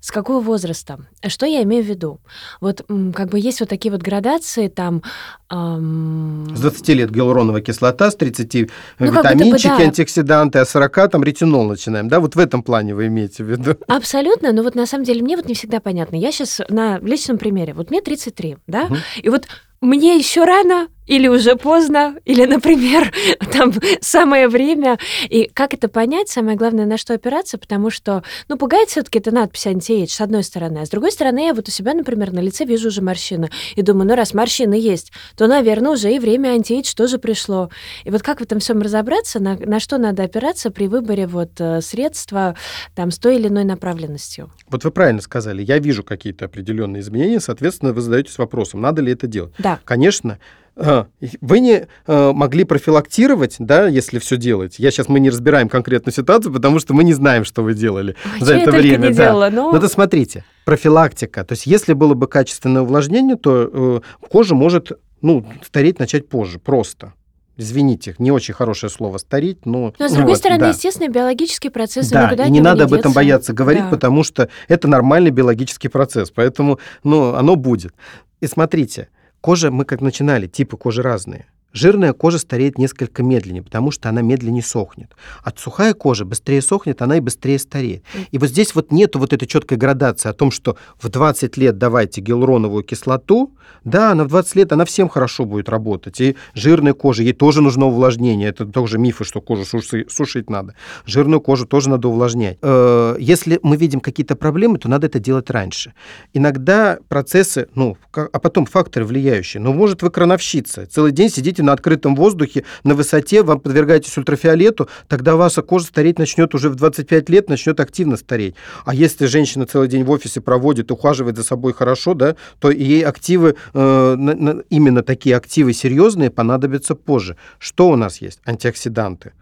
с 0.00 0.10
какого 0.10 0.40
возраста? 0.40 0.98
Что 1.26 1.46
я 1.46 1.62
имею 1.62 1.84
в 1.84 1.86
виду? 1.86 2.20
Вот 2.60 2.84
как 3.14 3.30
бы 3.30 3.38
есть 3.38 3.60
вот 3.60 3.68
такие 3.68 3.92
вот 3.92 4.00
градации 4.02 4.68
там... 4.68 5.02
Эм... 5.50 6.48
С 6.56 6.60
20 6.60 6.88
лет 6.88 7.10
гиалуроновая 7.10 7.60
кислота, 7.60 8.10
с 8.10 8.16
30 8.16 8.54
э, 8.54 8.66
ну, 8.98 9.06
витаминчики, 9.06 9.68
бы, 9.68 9.78
да. 9.78 9.84
антиоксиданты, 9.84 10.58
а 10.58 10.64
с 10.64 10.70
40 10.70 11.10
там 11.10 11.22
ретинол 11.22 11.64
начинаем, 11.64 12.08
да? 12.08 12.20
Вот 12.20 12.34
в 12.34 12.38
этом 12.38 12.62
плане 12.62 12.94
вы 12.94 13.06
имеете 13.08 13.44
в 13.44 13.50
виду? 13.50 13.76
Абсолютно, 13.88 14.52
но 14.52 14.62
вот 14.62 14.74
на 14.74 14.86
самом 14.86 15.04
деле 15.04 15.22
мне 15.22 15.36
вот 15.36 15.46
не 15.46 15.54
всегда 15.54 15.80
понятно. 15.80 16.16
Я 16.16 16.32
сейчас 16.32 16.60
на 16.68 16.98
личном 16.98 17.38
примере, 17.38 17.74
вот 17.74 17.90
мне 17.90 18.00
33, 18.00 18.56
да? 18.66 18.84
Угу. 18.84 18.96
И 19.22 19.28
вот 19.28 19.46
мне 19.80 20.16
еще 20.18 20.44
рано, 20.44 20.88
или 21.10 21.26
уже 21.26 21.56
поздно, 21.56 22.14
или, 22.24 22.44
например, 22.44 23.12
там 23.52 23.72
самое 24.00 24.46
время. 24.46 24.96
И 25.28 25.50
как 25.52 25.74
это 25.74 25.88
понять, 25.88 26.28
самое 26.28 26.56
главное, 26.56 26.86
на 26.86 26.96
что 26.96 27.14
опираться, 27.14 27.58
потому 27.58 27.90
что, 27.90 28.22
ну, 28.46 28.56
пугает 28.56 28.90
все 28.90 29.02
таки 29.02 29.18
эта 29.18 29.34
надпись 29.34 29.66
анти 29.66 30.06
с 30.06 30.20
одной 30.20 30.44
стороны, 30.44 30.78
а 30.78 30.86
с 30.86 30.88
другой 30.88 31.10
стороны, 31.10 31.46
я 31.46 31.52
вот 31.52 31.66
у 31.66 31.70
себя, 31.72 31.94
например, 31.94 32.32
на 32.32 32.38
лице 32.38 32.64
вижу 32.64 32.88
уже 32.88 33.02
морщины, 33.02 33.50
и 33.74 33.82
думаю, 33.82 34.06
ну, 34.06 34.14
раз 34.14 34.34
морщины 34.34 34.74
есть, 34.74 35.10
то, 35.36 35.48
наверное, 35.48 35.92
уже 35.92 36.14
и 36.14 36.20
время 36.20 36.50
анти 36.50 36.80
тоже 36.94 37.18
пришло. 37.18 37.70
И 38.04 38.10
вот 38.10 38.22
как 38.22 38.38
в 38.38 38.42
этом 38.44 38.60
всем 38.60 38.80
разобраться, 38.80 39.40
на, 39.40 39.56
на 39.56 39.80
что 39.80 39.98
надо 39.98 40.22
опираться 40.22 40.70
при 40.70 40.86
выборе 40.86 41.26
вот 41.26 41.60
э, 41.60 41.80
средства 41.80 42.54
там 42.94 43.10
с 43.10 43.18
той 43.18 43.34
или 43.34 43.48
иной 43.48 43.64
направленностью? 43.64 44.52
Вот 44.68 44.84
вы 44.84 44.92
правильно 44.92 45.20
сказали, 45.20 45.60
я 45.64 45.78
вижу 45.78 46.04
какие-то 46.04 46.44
определенные 46.44 47.00
изменения, 47.00 47.40
соответственно, 47.40 47.92
вы 47.92 48.00
задаетесь 48.00 48.38
вопросом, 48.38 48.80
надо 48.80 49.02
ли 49.02 49.12
это 49.12 49.26
делать. 49.26 49.52
Да. 49.58 49.80
Конечно, 49.84 50.38
вы 50.76 51.60
не 51.60 51.86
э, 52.06 52.32
могли 52.32 52.64
профилактировать, 52.64 53.56
да, 53.58 53.86
если 53.86 54.18
все 54.18 54.36
делать. 54.36 54.78
Я 54.78 54.90
сейчас 54.90 55.08
мы 55.08 55.20
не 55.20 55.30
разбираем 55.30 55.68
конкретную 55.68 56.14
ситуацию, 56.14 56.52
потому 56.52 56.78
что 56.78 56.94
мы 56.94 57.04
не 57.04 57.12
знаем, 57.12 57.44
что 57.44 57.62
вы 57.62 57.74
делали 57.74 58.16
а 58.40 58.44
за 58.44 58.56
это 58.56 58.70
время. 58.70 59.08
Не 59.08 59.14
да. 59.14 59.26
делала, 59.26 59.50
но... 59.50 59.72
но 59.72 59.78
это 59.78 59.88
смотрите, 59.88 60.44
профилактика. 60.64 61.44
То 61.44 61.52
есть, 61.52 61.66
если 61.66 61.92
было 61.92 62.14
бы 62.14 62.28
качественное 62.28 62.82
увлажнение, 62.82 63.36
то 63.36 64.02
э, 64.22 64.26
кожа 64.28 64.54
может 64.54 64.92
ну, 65.20 65.44
стареть 65.64 65.98
начать 65.98 66.28
позже, 66.28 66.58
просто. 66.58 67.12
Извините, 67.56 68.14
не 68.18 68.32
очень 68.32 68.54
хорошее 68.54 68.90
слово 68.90 69.18
стареть, 69.18 69.66
но... 69.66 69.92
Но, 69.98 70.08
с 70.08 70.12
другой 70.12 70.30
вот, 70.30 70.38
стороны, 70.38 70.60
да. 70.60 70.68
естественно, 70.68 71.10
биологический 71.10 71.68
процесс 71.68 72.08
Да, 72.08 72.32
и 72.32 72.50
не 72.50 72.60
надо 72.62 72.84
об 72.84 72.94
этом 72.94 73.12
бояться 73.12 73.52
говорить, 73.52 73.82
да. 73.82 73.90
потому 73.90 74.24
что 74.24 74.48
это 74.68 74.88
нормальный 74.88 75.30
биологический 75.30 75.88
процесс, 75.88 76.30
поэтому, 76.30 76.78
ну, 77.04 77.34
оно 77.34 77.56
будет. 77.56 77.92
И 78.40 78.46
смотрите, 78.46 79.08
Кожа, 79.40 79.70
мы 79.70 79.84
как 79.84 80.00
начинали, 80.02 80.46
типы 80.46 80.76
кожи 80.76 81.02
разные. 81.02 81.46
Жирная 81.72 82.12
кожа 82.12 82.38
стареет 82.38 82.78
несколько 82.78 83.22
медленнее, 83.22 83.62
потому 83.62 83.90
что 83.90 84.08
она 84.08 84.22
медленнее 84.22 84.62
сохнет. 84.62 85.14
А 85.44 85.52
сухая 85.56 85.94
кожа 85.94 86.24
быстрее 86.24 86.62
сохнет, 86.62 87.02
она 87.02 87.16
и 87.16 87.20
быстрее 87.20 87.58
стареет. 87.58 88.02
И 88.30 88.38
вот 88.38 88.48
здесь 88.48 88.74
вот 88.74 88.90
нету 88.90 89.18
вот 89.18 89.32
этой 89.32 89.46
четкой 89.46 89.78
градации 89.78 90.28
о 90.28 90.32
том, 90.32 90.50
что 90.50 90.76
в 90.98 91.08
20 91.08 91.56
лет 91.56 91.78
давайте 91.78 92.20
гиалуроновую 92.20 92.82
кислоту, 92.82 93.52
да, 93.84 94.12
она 94.12 94.24
в 94.24 94.28
20 94.28 94.56
лет, 94.56 94.72
она 94.72 94.84
всем 94.84 95.08
хорошо 95.08 95.44
будет 95.44 95.68
работать. 95.68 96.20
И 96.20 96.36
жирная 96.54 96.92
кожа, 96.92 97.22
ей 97.22 97.32
тоже 97.32 97.62
нужно 97.62 97.86
увлажнение. 97.86 98.48
Это 98.48 98.66
тоже 98.66 98.98
мифы, 98.98 99.24
что 99.24 99.40
кожу 99.40 99.64
сушить, 99.64 100.10
сушить 100.10 100.50
надо. 100.50 100.74
Жирную 101.06 101.40
кожу 101.40 101.66
тоже 101.66 101.88
надо 101.88 102.08
увлажнять. 102.08 102.58
Э, 102.62 103.16
если 103.18 103.58
мы 103.62 103.76
видим 103.76 104.00
какие-то 104.00 104.36
проблемы, 104.36 104.78
то 104.78 104.88
надо 104.88 105.06
это 105.06 105.18
делать 105.18 105.50
раньше. 105.50 105.94
Иногда 106.34 106.98
процессы, 107.08 107.68
ну, 107.74 107.96
а 108.12 108.38
потом 108.38 108.66
факторы 108.66 109.04
влияющие. 109.04 109.62
Ну, 109.62 109.72
может 109.72 110.02
вы 110.02 110.10
крановщица, 110.10 110.86
целый 110.86 111.12
день 111.12 111.30
сидите 111.30 111.59
сидите 111.60 111.62
на 111.62 111.72
открытом 111.72 112.16
воздухе, 112.16 112.64
на 112.84 112.94
высоте, 112.94 113.42
вам 113.42 113.60
подвергаетесь 113.60 114.18
ультрафиолету, 114.18 114.88
тогда 115.08 115.36
ваша 115.36 115.62
кожа 115.62 115.86
стареть 115.86 116.18
начнет 116.18 116.54
уже 116.54 116.68
в 116.68 116.74
25 116.74 117.30
лет, 117.30 117.48
начнет 117.48 117.80
активно 117.80 118.16
стареть. 118.16 118.54
А 118.84 118.94
если 118.94 119.26
женщина 119.26 119.66
целый 119.66 119.88
день 119.88 120.04
в 120.04 120.10
офисе 120.10 120.40
проводит, 120.40 120.90
ухаживает 120.90 121.36
за 121.36 121.44
собой 121.44 121.72
хорошо, 121.72 122.14
да, 122.14 122.34
то 122.58 122.70
ей 122.70 123.04
активы, 123.04 123.54
э, 123.74 124.62
именно 124.70 125.02
такие 125.02 125.36
активы 125.36 125.72
серьезные 125.72 126.30
понадобятся 126.30 126.94
позже. 126.94 127.36
Что 127.58 127.88
у 127.88 127.96
нас 127.96 128.22
есть? 128.22 128.40
Антиоксиданты 128.46 129.32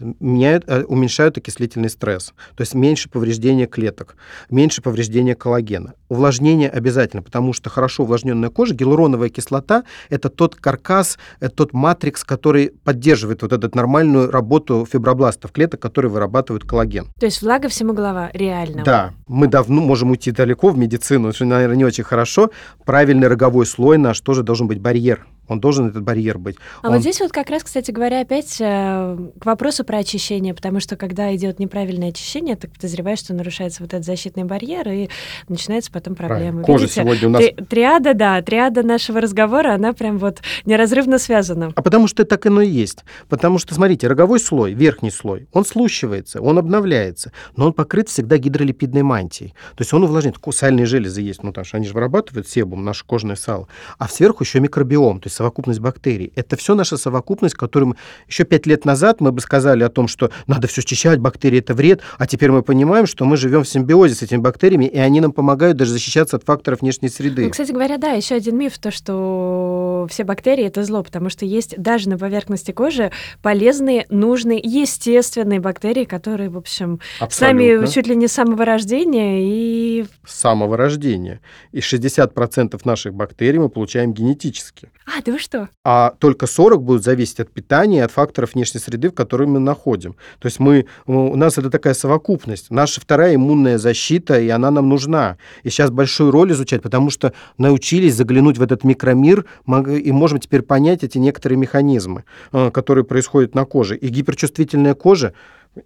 меняют, 0.00 0.64
э, 0.66 0.84
уменьшают 0.84 1.38
окислительный 1.38 1.90
стресс, 1.90 2.32
то 2.56 2.62
есть 2.62 2.74
меньше 2.74 3.08
повреждения 3.08 3.66
клеток, 3.66 4.16
меньше 4.50 4.82
повреждения 4.82 5.34
коллагена. 5.34 5.94
Увлажнение 6.08 6.70
обязательно, 6.70 7.22
потому 7.22 7.52
что 7.52 7.70
хорошо 7.70 8.04
увлажненная 8.04 8.50
кожа, 8.50 8.74
гиалуроновая 8.74 9.28
кислота– 9.28 9.84
это 10.08 10.28
тот 10.28 10.54
каркас, 10.54 11.18
это 11.40 11.54
тот 11.54 11.72
матрикс, 11.72 12.24
который 12.24 12.72
поддерживает 12.84 13.42
вот 13.42 13.52
эту 13.52 13.70
нормальную 13.74 14.30
работу 14.30 14.86
фибробластов 14.90 15.52
клеток, 15.52 15.80
которые 15.80 16.10
вырабатывают 16.10 16.64
коллаген. 16.64 17.08
То 17.18 17.26
есть 17.26 17.42
влага 17.42 17.68
всему 17.68 17.92
голова, 17.92 18.30
реально? 18.32 18.84
Да. 18.84 19.12
Мы 19.26 19.48
давно 19.48 19.80
можем 19.80 20.10
уйти 20.10 20.30
далеко 20.30 20.68
в 20.68 20.78
медицину, 20.78 21.32
что, 21.32 21.44
наверное, 21.44 21.76
не 21.76 21.84
очень 21.84 22.04
хорошо. 22.04 22.50
Правильный 22.84 23.28
роговой 23.28 23.66
слой 23.66 23.98
наш 23.98 24.20
тоже 24.20 24.42
должен 24.42 24.68
быть 24.68 24.80
барьер 24.80 25.26
Он 25.48 25.60
должен 25.60 25.88
этот 25.88 26.02
барьер 26.02 26.38
быть. 26.38 26.56
А 26.82 26.88
он... 26.88 26.94
вот 26.94 27.00
здесь 27.00 27.20
вот 27.20 27.32
как 27.32 27.50
раз, 27.50 27.62
кстати 27.62 27.90
говоря, 27.90 28.20
опять 28.20 28.56
э, 28.60 29.18
к 29.40 29.46
вопросу 29.46 29.84
про 29.84 29.98
очищение, 29.98 30.54
потому 30.54 30.80
что 30.80 30.96
когда 30.96 31.34
идет 31.34 31.58
неправильное 31.58 32.08
очищение, 32.08 32.56
ты 32.56 32.68
подозреваешь, 32.68 33.20
что 33.20 33.34
нарушается 33.34 33.82
вот 33.82 33.92
этот 33.94 34.04
защитный 34.04 34.44
барьер, 34.44 34.88
и 34.88 35.08
начинаются 35.48 35.92
потом 35.92 36.14
проблемы. 36.14 36.62
Кожа 36.62 36.84
Видите, 36.84 37.00
сегодня 37.02 37.28
у 37.28 37.30
нас... 37.30 37.42
Три, 37.42 37.64
триада, 37.68 38.14
да, 38.14 38.42
триада 38.42 38.82
нашего 38.82 39.20
разговора, 39.20 39.74
она 39.74 39.92
прям 39.92 40.18
вот 40.18 40.40
неразрывно 40.64 41.18
связана. 41.18 41.72
А 41.74 41.82
потому 41.82 42.08
что 42.08 42.24
так 42.24 42.46
оно 42.46 42.60
и 42.60 42.68
есть. 42.68 43.04
Потому 43.28 43.58
что, 43.58 43.74
смотрите, 43.74 44.06
роговой 44.08 44.40
слой, 44.40 44.72
верхний 44.72 45.10
слой, 45.10 45.48
он 45.52 45.64
слущивается, 45.64 46.40
он 46.40 46.58
обновляется, 46.58 47.32
но 47.56 47.66
он 47.66 47.72
покрыт 47.72 48.08
всегда 48.08 48.38
гидролипидной 48.38 49.02
мантией. 49.02 49.50
То 49.76 49.82
есть 49.82 49.92
он 49.92 50.02
увлажняет. 50.04 50.36
Сальные 50.50 50.86
железы 50.86 51.20
есть, 51.20 51.42
ну, 51.42 51.50
потому 51.50 51.64
что 51.64 51.76
они 51.76 51.86
же 51.86 51.92
вырабатывают 51.92 52.48
себум, 52.48 52.84
наше 52.84 53.04
кожное 53.04 53.36
сало. 53.36 53.68
А 53.98 54.08
сверху 54.08 54.42
еще 54.42 54.60
микробиом, 54.60 55.20
то 55.20 55.26
есть 55.26 55.35
совокупность 55.36 55.80
бактерий. 55.80 56.32
Это 56.34 56.56
все 56.56 56.74
наша 56.74 56.96
совокупность, 56.96 57.54
которую 57.54 57.90
мы... 57.90 57.96
еще 58.28 58.44
пять 58.44 58.66
лет 58.66 58.84
назад 58.84 59.20
мы 59.20 59.32
бы 59.32 59.40
сказали 59.40 59.84
о 59.84 59.88
том, 59.88 60.08
что 60.08 60.30
надо 60.46 60.66
все 60.66 60.82
счищать, 60.82 61.20
бактерии 61.20 61.58
это 61.58 61.74
вред, 61.74 62.00
а 62.18 62.26
теперь 62.26 62.50
мы 62.50 62.62
понимаем, 62.62 63.06
что 63.06 63.24
мы 63.24 63.36
живем 63.36 63.62
в 63.62 63.68
симбиозе 63.68 64.14
с 64.14 64.22
этими 64.22 64.38
бактериями, 64.38 64.86
и 64.86 64.98
они 64.98 65.20
нам 65.20 65.32
помогают 65.32 65.76
даже 65.76 65.92
защищаться 65.92 66.36
от 66.36 66.44
факторов 66.44 66.80
внешней 66.80 67.08
среды. 67.08 67.44
Ну, 67.44 67.50
кстати 67.50 67.72
говоря, 67.72 67.98
да, 67.98 68.12
еще 68.12 68.34
один 68.34 68.56
миф, 68.58 68.78
то, 68.78 68.90
что 68.90 70.06
все 70.10 70.24
бактерии 70.24 70.64
это 70.64 70.82
зло, 70.84 71.02
потому 71.02 71.30
что 71.30 71.44
есть 71.44 71.80
даже 71.80 72.08
на 72.08 72.18
поверхности 72.18 72.72
кожи 72.72 73.10
полезные, 73.42 74.06
нужные, 74.10 74.60
естественные 74.62 75.60
бактерии, 75.60 76.04
которые, 76.04 76.48
в 76.48 76.56
общем, 76.56 77.00
Абсолютно. 77.20 77.36
с 77.36 77.40
нами 77.40 77.92
чуть 77.92 78.06
ли 78.06 78.16
не 78.16 78.28
с 78.28 78.32
самого 78.32 78.64
рождения 78.64 79.40
и... 79.42 80.06
С 80.26 80.40
самого 80.40 80.76
рождения. 80.76 81.40
И 81.72 81.78
60% 81.78 82.80
наших 82.84 83.14
бактерий 83.14 83.58
мы 83.58 83.68
получаем 83.68 84.12
генетически. 84.12 84.88
А, 85.06 85.22
да 85.26 85.32
вы 85.32 85.38
что? 85.40 85.68
А 85.84 86.14
только 86.20 86.46
40 86.46 86.82
будут 86.82 87.02
зависеть 87.02 87.40
от 87.40 87.50
питания 87.50 87.98
и 87.98 88.02
от 88.02 88.12
факторов 88.12 88.54
внешней 88.54 88.80
среды, 88.80 89.10
в 89.10 89.12
которой 89.12 89.48
мы 89.48 89.58
находим. 89.58 90.14
То 90.38 90.46
есть 90.46 90.60
мы, 90.60 90.86
у 91.06 91.36
нас 91.36 91.58
это 91.58 91.68
такая 91.68 91.94
совокупность. 91.94 92.70
Наша 92.70 93.00
вторая 93.00 93.34
иммунная 93.34 93.76
защита, 93.76 94.38
и 94.38 94.48
она 94.48 94.70
нам 94.70 94.88
нужна. 94.88 95.36
И 95.64 95.70
сейчас 95.70 95.90
большую 95.90 96.30
роль 96.30 96.52
изучать, 96.52 96.80
потому 96.80 97.10
что 97.10 97.32
научились 97.58 98.14
заглянуть 98.14 98.56
в 98.56 98.62
этот 98.62 98.84
микромир 98.84 99.46
и 99.66 100.12
можем 100.12 100.38
теперь 100.38 100.62
понять 100.62 101.02
эти 101.02 101.18
некоторые 101.18 101.58
механизмы, 101.58 102.24
э, 102.52 102.70
которые 102.70 103.04
происходят 103.04 103.56
на 103.56 103.64
коже. 103.64 103.96
И 103.96 104.06
гиперчувствительная 104.06 104.94
кожа 104.94 105.32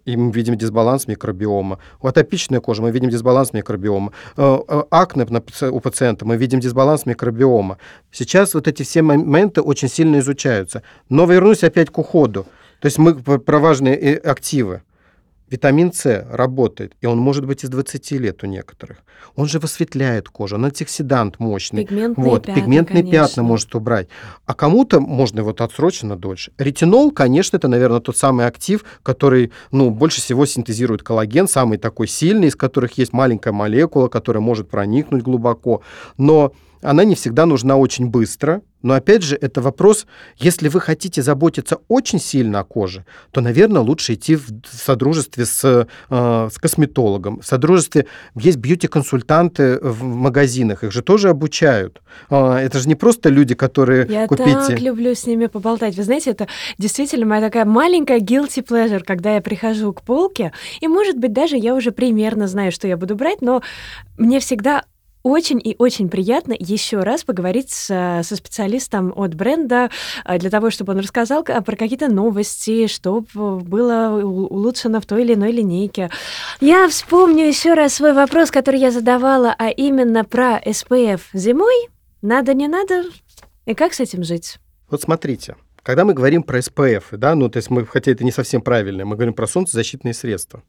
и 0.05 0.17
мы 0.17 0.31
видим 0.31 0.57
дисбаланс 0.57 1.07
микробиома. 1.07 1.79
У 2.01 2.07
атопичной 2.07 2.61
кожи 2.61 2.81
мы 2.81 2.91
видим 2.91 3.09
дисбаланс 3.09 3.53
микробиома. 3.53 4.11
Э, 4.37 4.59
э, 4.67 4.83
акне 4.89 5.25
у 5.71 5.79
пациента 5.79 6.25
мы 6.25 6.37
видим 6.37 6.59
дисбаланс 6.59 7.05
микробиома. 7.05 7.77
Сейчас 8.11 8.53
вот 8.53 8.67
эти 8.67 8.83
все 8.83 9.01
моменты 9.01 9.61
очень 9.61 9.89
сильно 9.89 10.19
изучаются. 10.19 10.83
Но 11.09 11.25
вернусь 11.25 11.63
опять 11.63 11.89
к 11.89 11.97
уходу. 11.97 12.45
То 12.79 12.87
есть 12.87 12.97
мы 12.97 13.15
про 13.15 13.59
важные 13.59 13.95
э, 13.95 14.17
активы. 14.17 14.81
Витамин 15.51 15.91
С 15.91 16.25
работает, 16.31 16.93
и 17.01 17.05
он 17.05 17.19
может 17.19 17.45
быть 17.45 17.65
из 17.65 17.69
20 17.69 18.11
лет 18.11 18.41
у 18.43 18.47
некоторых. 18.47 18.99
Он 19.35 19.47
же 19.47 19.59
высветляет 19.59 20.29
кожу, 20.29 20.55
он 20.55 20.63
антиоксидант 20.63 21.39
мощный. 21.39 21.85
Пигментные 21.85 22.25
вот, 22.25 22.45
пятна, 22.45 22.61
Пигментные 22.61 23.03
конечно. 23.03 23.27
пятна 23.27 23.43
может 23.43 23.75
убрать. 23.75 24.07
А 24.45 24.53
кому-то 24.53 25.01
можно 25.01 25.43
вот 25.43 25.59
отсроченно 25.59 26.15
дольше. 26.15 26.53
Ретинол, 26.57 27.11
конечно, 27.11 27.57
это, 27.57 27.67
наверное, 27.67 27.99
тот 27.99 28.15
самый 28.15 28.45
актив, 28.45 28.85
который 29.03 29.51
ну, 29.71 29.89
больше 29.89 30.21
всего 30.21 30.45
синтезирует 30.45 31.03
коллаген, 31.03 31.49
самый 31.49 31.77
такой 31.77 32.07
сильный, 32.07 32.47
из 32.47 32.55
которых 32.55 32.97
есть 32.97 33.11
маленькая 33.11 33.51
молекула, 33.51 34.07
которая 34.07 34.41
может 34.41 34.69
проникнуть 34.69 35.21
глубоко. 35.21 35.81
Но 36.17 36.53
она 36.81 37.03
не 37.03 37.15
всегда 37.15 37.45
нужна 37.45 37.77
очень 37.77 38.07
быстро. 38.07 38.61
Но 38.81 38.95
опять 38.95 39.21
же, 39.21 39.37
это 39.39 39.61
вопрос, 39.61 40.07
если 40.37 40.67
вы 40.67 40.81
хотите 40.81 41.21
заботиться 41.21 41.77
очень 41.87 42.19
сильно 42.19 42.61
о 42.61 42.63
коже, 42.63 43.05
то, 43.31 43.41
наверное, 43.41 43.81
лучше 43.81 44.15
идти 44.15 44.35
в 44.35 44.49
содружестве 44.71 45.45
с, 45.45 45.87
э, 46.09 46.49
с 46.51 46.57
косметологом. 46.57 47.41
В 47.41 47.45
содружестве 47.45 48.07
есть 48.35 48.57
бьюти-консультанты 48.57 49.79
в 49.81 50.03
магазинах, 50.03 50.83
их 50.83 50.91
же 50.91 51.03
тоже 51.03 51.29
обучают. 51.29 52.01
Э, 52.29 52.55
это 52.55 52.79
же 52.79 52.87
не 52.87 52.95
просто 52.95 53.29
люди, 53.29 53.53
которые 53.53 54.07
Я 54.09 54.27
купите... 54.27 54.55
так 54.55 54.81
люблю 54.81 55.13
с 55.13 55.27
ними 55.27 55.45
поболтать. 55.45 55.95
Вы 55.95 56.03
знаете, 56.03 56.31
это 56.31 56.47
действительно 56.79 57.25
моя 57.25 57.41
такая 57.41 57.65
маленькая 57.65 58.19
guilty 58.19 58.65
pleasure, 58.65 59.03
когда 59.05 59.35
я 59.35 59.41
прихожу 59.41 59.93
к 59.93 60.01
полке, 60.01 60.53
и, 60.79 60.87
может 60.87 61.17
быть, 61.17 61.33
даже 61.33 61.55
я 61.55 61.75
уже 61.75 61.91
примерно 61.91 62.47
знаю, 62.47 62.71
что 62.71 62.87
я 62.87 62.97
буду 62.97 63.15
брать, 63.15 63.41
но 63.41 63.61
мне 64.17 64.39
всегда 64.39 64.85
очень 65.23 65.61
и 65.63 65.75
очень 65.77 66.09
приятно 66.09 66.55
еще 66.57 66.99
раз 66.99 67.23
поговорить 67.23 67.71
с, 67.71 67.87
со 68.23 68.35
специалистом 68.35 69.13
от 69.15 69.33
бренда 69.33 69.89
а, 70.23 70.37
для 70.37 70.49
того, 70.49 70.69
чтобы 70.69 70.93
он 70.93 70.99
рассказал 70.99 71.43
про 71.43 71.75
какие-то 71.75 72.07
новости, 72.07 72.87
что 72.87 73.23
было 73.33 74.23
улучшено 74.23 75.01
в 75.01 75.05
той 75.05 75.23
или 75.23 75.33
иной 75.33 75.51
линейке. 75.51 76.09
Я 76.59 76.87
вспомню 76.89 77.45
еще 77.45 77.73
раз 77.73 77.93
свой 77.93 78.13
вопрос, 78.13 78.51
который 78.51 78.79
я 78.79 78.91
задавала, 78.91 79.55
а 79.57 79.69
именно 79.69 80.23
про 80.23 80.59
SPF 80.59 81.21
зимой. 81.33 81.89
Надо, 82.21 82.53
не 82.53 82.67
надо? 82.67 83.05
И 83.65 83.73
как 83.73 83.93
с 83.93 83.99
этим 83.99 84.23
жить? 84.23 84.57
Вот 84.89 85.01
смотрите, 85.01 85.55
когда 85.83 86.05
мы 86.05 86.13
говорим 86.13 86.43
про 86.43 86.61
СПФ, 86.61 87.09
да, 87.11 87.33
ну, 87.35 87.49
то 87.49 87.57
есть 87.57 87.69
мы, 87.69 87.85
хотя 87.85 88.11
это 88.11 88.23
не 88.23 88.31
совсем 88.31 88.61
правильно, 88.61 89.05
мы 89.05 89.15
говорим 89.15 89.33
про 89.33 89.47
солнцезащитные 89.47 90.13
средства. 90.13 90.61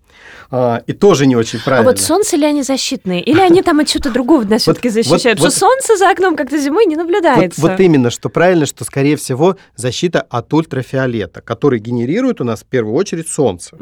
А, 0.51 0.83
и 0.87 0.93
тоже 0.93 1.27
не 1.27 1.37
очень 1.37 1.61
правильно. 1.61 1.91
А 1.91 1.93
вот 1.93 2.01
солнце 2.01 2.37
ли 2.37 2.47
они 2.47 2.63
защитные? 2.63 3.23
Или 3.23 3.41
они 3.41 3.63
там 3.63 3.81
от 3.81 3.89
чего-то 3.89 4.11
другого 4.11 4.45
нас 4.45 4.63
все-таки 4.63 4.89
защищают? 4.89 5.39
Что 5.39 5.51
солнце 5.51 5.97
за 5.97 6.11
окном 6.11 6.37
как-то 6.37 6.59
зимой 6.59 6.87
не 6.87 6.97
наблюдается. 6.97 7.61
Вот 7.61 7.79
именно, 7.81 8.11
что 8.11 8.31
правильно, 8.31 8.65
что, 8.67 8.85
скорее 8.85 9.17
всего, 9.17 9.57
защита 9.77 10.23
от 10.23 10.53
ультрафиолета, 10.55 11.43
который 11.43 11.79
генерирует 11.79 12.41
у 12.41 12.45
нас 12.45 12.63
в 12.63 12.67
первую 12.67 12.95
очередь 12.95 13.29
солнце. 13.29 13.77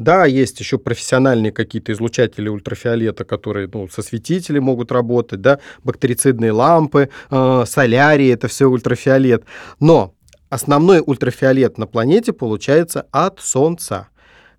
Да, 0.00 0.24
есть 0.24 0.58
еще 0.60 0.78
профессиональные 0.78 1.52
какие-то 1.52 1.92
излучатели 1.92 2.48
ультрафиолета, 2.48 3.24
которые 3.24 3.68
ну, 3.70 3.86
со 3.86 4.00
светителем 4.00 4.62
могут 4.64 4.90
работать, 4.92 5.42
да, 5.42 5.60
бактерицидные 5.84 6.52
лампы, 6.52 7.10
э, 7.30 7.64
солярии, 7.66 8.30
это 8.30 8.48
все 8.48 8.64
ультрафиолет. 8.64 9.44
Но 9.78 10.14
основной 10.50 11.02
ультрафиолет 11.04 11.78
на 11.78 11.86
планете 11.86 12.34
получается 12.34 13.06
от 13.10 13.40
Солнца. 13.40 14.08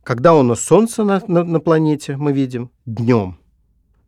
Когда 0.04 0.34
у 0.34 0.42
нас 0.42 0.62
Солнце 0.62 1.04
на, 1.04 1.22
на, 1.28 1.44
на 1.44 1.60
планете, 1.60 2.18
мы 2.18 2.34
видим 2.34 2.72
днем. 2.88 3.38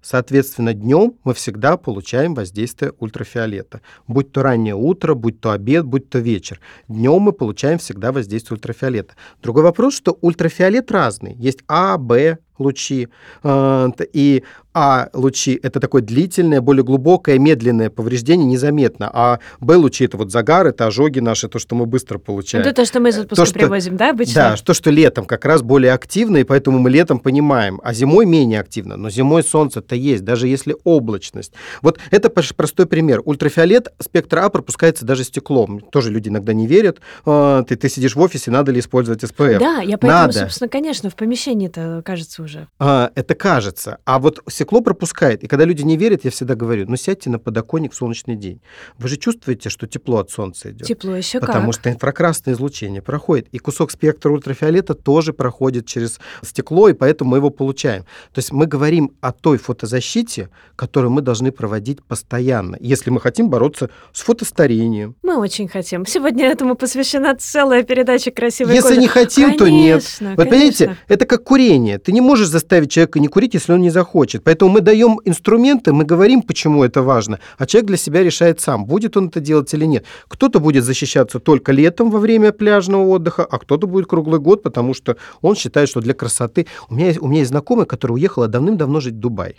Соответственно, 0.02 0.74
днем 0.74 1.13
мы 1.24 1.34
всегда 1.34 1.78
получаем 1.78 2.34
воздействие 2.34 2.93
ультрафиолета. 3.00 3.80
Будь 4.06 4.34
то 4.34 4.43
раннее 4.43 4.76
утро, 4.76 5.13
будь 5.13 5.39
то 5.39 5.52
обед, 5.52 5.86
будь 5.86 6.10
то 6.10 6.19
вечер. 6.19 6.60
Днем 6.89 7.22
мы 7.22 7.32
получаем 7.32 7.78
всегда 7.78 8.12
воздействие 8.12 8.58
ультрафиолета. 8.58 9.13
Другой 9.41 9.63
вопрос, 9.63 9.96
что 9.96 10.17
ультрафиолет 10.19 10.91
разный. 10.91 11.36
Есть 11.36 11.60
А, 11.67 11.98
Б, 11.98 12.39
лучи. 12.58 13.10
Э, 13.44 13.89
и 14.13 14.44
а-лучи– 14.74 15.60
это 15.63 15.80
такое 15.80 16.02
длительное, 16.02 16.60
более 16.60 16.84
глубокое, 16.84 17.38
медленное 17.38 17.89
повреждение, 17.89 18.48
незаметно. 18.48 19.10
А 19.13 19.39
Б-лучи– 19.60 20.04
это 20.06 20.18
вот 20.18 20.32
загар, 20.32 20.66
это 20.68 20.88
ожоги 20.88 21.20
наши, 21.20 21.48
то, 21.48 21.60
что 21.60 21.76
мы 21.76 21.86
быстро 21.86 22.18
получаем. 22.18 22.66
Это 22.66 22.74
то, 22.74 22.86
что 22.86 23.00
мы 23.00 23.10
из 23.10 23.20
отпуска 23.20 23.44
то, 23.44 23.46
что, 23.46 23.54
привозим, 23.54 23.98
да, 23.98 24.10
обычно? 24.10 24.34
Да, 24.34 24.56
то, 24.56 24.74
что 24.74 24.89
летом 24.89 25.26
как 25.26 25.46
раз 25.46 25.62
более 25.62 25.94
активно, 25.94 26.38
и 26.38 26.44
поэтому 26.44 26.80
мы 26.80 26.89
летом 26.89 27.20
понимаем. 27.20 27.80
А 27.84 27.94
зимой 27.94 28.26
менее 28.26 28.60
активно. 28.60 28.98
Но 28.98 29.10
зимой 29.12 29.44
солнце-то 29.44 29.96
есть, 29.96 30.24
даже 30.24 30.48
если 30.48 30.76
облачность. 30.84 31.54
Вот 31.82 32.00
это 32.10 32.30
простой 32.30 32.88
пример. 32.88 33.22
Ультрафиолет 33.24 33.94
спектр 34.00 34.39
А 34.39 34.50
пропускается 34.50 35.06
даже 35.06 35.24
стеклом. 35.24 35.82
Тоже 35.82 36.10
люди 36.10 36.30
иногда 36.30 36.54
не 36.54 36.66
верят. 36.66 37.00
А, 37.26 37.63
ты, 37.63 37.76
ты 37.76 37.89
сидишь 37.89 38.16
в 38.16 38.22
офисе, 38.22 38.50
надо 38.50 38.72
ли 38.72 38.80
использовать 38.80 39.22
СПФ? 39.22 39.60
Да, 39.60 39.82
я 39.82 39.98
поэтому, 40.00 40.12
надо. 40.12 40.34
собственно, 40.39 40.68
конечно, 40.68 41.12
в 41.12 41.16
помещении-то 41.16 42.02
кажется 42.04 42.42
уже. 42.43 42.67
А, 42.79 43.12
это 43.15 43.36
кажется. 43.36 43.97
А 44.06 44.19
вот 44.19 44.41
стекло 44.47 44.82
пропускает. 44.82 45.43
И 45.43 45.47
когда 45.47 45.65
люди 45.65 45.82
не 45.82 45.97
верят, 45.97 46.23
я 46.23 46.32
всегда 46.32 46.56
говорю, 46.56 46.86
ну 46.88 46.95
сядьте 46.95 47.29
на 47.29 47.39
подоконник 47.39 47.93
в 47.93 47.95
солнечный 47.95 48.36
день. 48.36 48.62
Вы 48.97 49.08
же 49.08 49.17
чувствуете, 49.17 49.69
что 49.69 49.88
тепло 49.88 50.19
от 50.19 50.29
солнца 50.29 50.71
идет. 50.71 50.88
Тепло 50.88 51.15
еще 51.15 51.39
Потому 51.39 51.71
как. 51.71 51.79
что 51.82 51.89
инфракрасное 51.91 52.53
излучение 52.53 53.01
проходит. 53.01 53.47
И 53.51 53.60
кусок 53.60 53.91
спектра 53.91 54.32
ультрафиолета 54.32 54.93
тоже 54.93 55.34
проходит 55.34 55.86
через 55.86 56.19
стекло, 56.41 56.89
и 56.89 56.93
поэтому 56.93 57.32
мы 57.32 57.38
его 57.38 57.49
получаем. 57.49 58.03
То 58.34 58.39
есть 58.39 58.51
мы 58.51 58.65
говорим 58.65 59.12
о 59.21 59.32
той 59.32 59.58
фотозащите, 59.58 60.49
которую 60.75 61.12
мы 61.12 61.21
должны 61.21 61.51
проводить 61.51 62.03
постоянно, 62.03 62.77
если 62.79 63.10
мы 63.10 63.19
хотим 63.21 63.49
бороться 63.49 63.89
с 64.12 64.21
фотостарением. 64.21 65.15
Мы 65.23 65.38
очень 65.38 65.67
хотим. 65.67 66.06
Сегодня 66.06 66.45
этому 66.45 66.75
посвящена 66.75 67.36
целая 67.36 67.84
передача 67.84 68.32
красивой 68.32 68.75
Если 68.75 68.89
кожи. 68.89 69.01
не 69.01 69.08
хотим, 69.08 69.58
конечно, 69.58 69.65
то 69.65 69.71
нет. 69.71 70.03
Вот 70.03 70.19
конечно. 70.19 70.51
понимаете, 70.51 70.97
это 71.08 71.25
как 71.25 71.43
курение. 71.43 71.97
Ты 71.99 72.12
не 72.12 72.21
можешь 72.21 72.33
заставить 72.41 72.91
человека 72.91 73.19
не 73.19 73.28
курить, 73.28 73.54
если 73.54 73.74
он 73.74 73.82
не 73.82 73.89
захочет. 73.89 74.43
Поэтому 74.43 74.72
мы 74.72 74.82
даем 74.82 75.19
инструменты, 75.26 75.93
мы 75.93 76.04
говорим, 76.06 76.41
почему 76.41 76.84
это 76.84 77.02
важно, 77.02 77.39
а 77.58 77.65
человек 77.65 77.88
для 77.88 77.98
себя 77.98 78.24
решает 78.24 78.60
сам, 78.60 78.86
будет 78.86 79.17
он 79.17 79.28
это 79.28 79.39
делать 79.39 79.74
или 79.74 79.86
нет. 79.86 80.06
Кто-то 80.28 80.60
будет 80.60 80.84
защищаться 80.84 81.39
только 81.39 81.72
летом 81.72 82.10
во 82.12 82.19
время 82.19 82.52
пляжного 82.52 83.08
отдыха, 83.08 83.43
а 83.43 83.60
кто-то 83.60 83.88
будет 83.88 84.08
круглый 84.08 84.39
год, 84.39 84.63
потому 84.63 84.93
что 84.93 85.17
он 85.41 85.56
считает, 85.56 85.89
что 85.89 86.02
для 86.02 86.13
красоты... 86.13 86.67
У 86.89 86.96
меня, 86.96 87.08
есть, 87.08 87.22
у 87.22 87.28
меня 87.28 87.39
есть 87.39 87.50
знакомая, 87.50 87.86
которая 87.86 88.15
уехала 88.15 88.48
давным-давно 88.48 89.00
жить 89.00 89.15
в 89.15 89.19
Дубай. 89.19 89.58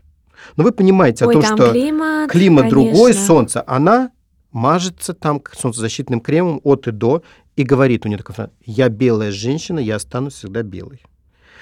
Но 0.57 0.65
вы 0.65 0.73
понимаете 0.73 1.25
Ой, 1.27 1.37
о 1.37 1.41
том, 1.41 1.43
что 1.43 1.71
климат, 1.71 2.31
климат 2.31 2.65
конечно. 2.65 2.83
другой, 2.83 3.15
солнце. 3.15 3.65
Она 3.67 4.11
мажется 4.53 5.15
там 5.15 5.43
солнцезащитным 5.53 6.21
кремом 6.21 6.61
от 6.65 6.87
и 6.87 6.91
до 6.91 7.23
и 7.57 7.63
говорит 7.63 8.05
у 8.05 8.09
нее 8.09 8.19
такая 8.19 8.35
фраза, 8.35 8.53
я 8.65 8.89
белая 8.89 9.31
женщина, 9.31 9.79
я 9.79 9.97
останусь 9.97 10.35
всегда 10.35 10.63
белой. 10.63 11.03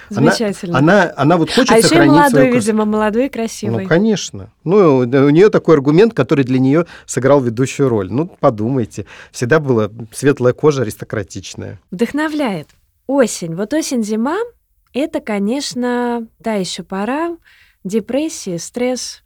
Замечательно. 0.09 0.79
Она, 0.79 1.03
она, 1.03 1.13
она 1.17 1.37
вот 1.37 1.51
хочет 1.51 1.71
а 1.73 1.79
еще 1.79 1.87
и 1.87 1.89
сохранить 1.89 2.13
молодой, 2.13 2.31
свою 2.31 2.53
красоту. 2.53 2.73
видимо, 2.73 2.85
молодой 2.85 3.27
и 3.27 3.29
красивый. 3.29 3.83
Ну, 3.83 3.89
конечно. 3.89 4.51
Ну, 4.65 4.99
у 4.99 5.31
нее 5.31 5.49
такой 5.49 5.75
аргумент, 5.75 6.15
который 6.15 6.45
для 6.45 6.59
нее 6.59 6.87
сыграл 7.07 7.41
ведущую 7.41 7.89
роль. 7.89 8.11
Ну, 8.11 8.27
подумайте. 8.41 9.07
Всегда 9.31 9.61
была 9.61 9.91
светлая 10.13 10.53
кожа 10.53 10.83
аристократичная. 10.83 11.81
Вдохновляет. 11.91 12.69
Осень. 13.07 13.55
Вот 13.55 13.73
осень-зима— 13.75 14.39
это, 14.93 15.21
конечно, 15.21 16.27
та 16.43 16.55
еще 16.55 16.83
пора. 16.83 17.37
Депрессия, 17.85 18.59
стресс, 18.59 19.23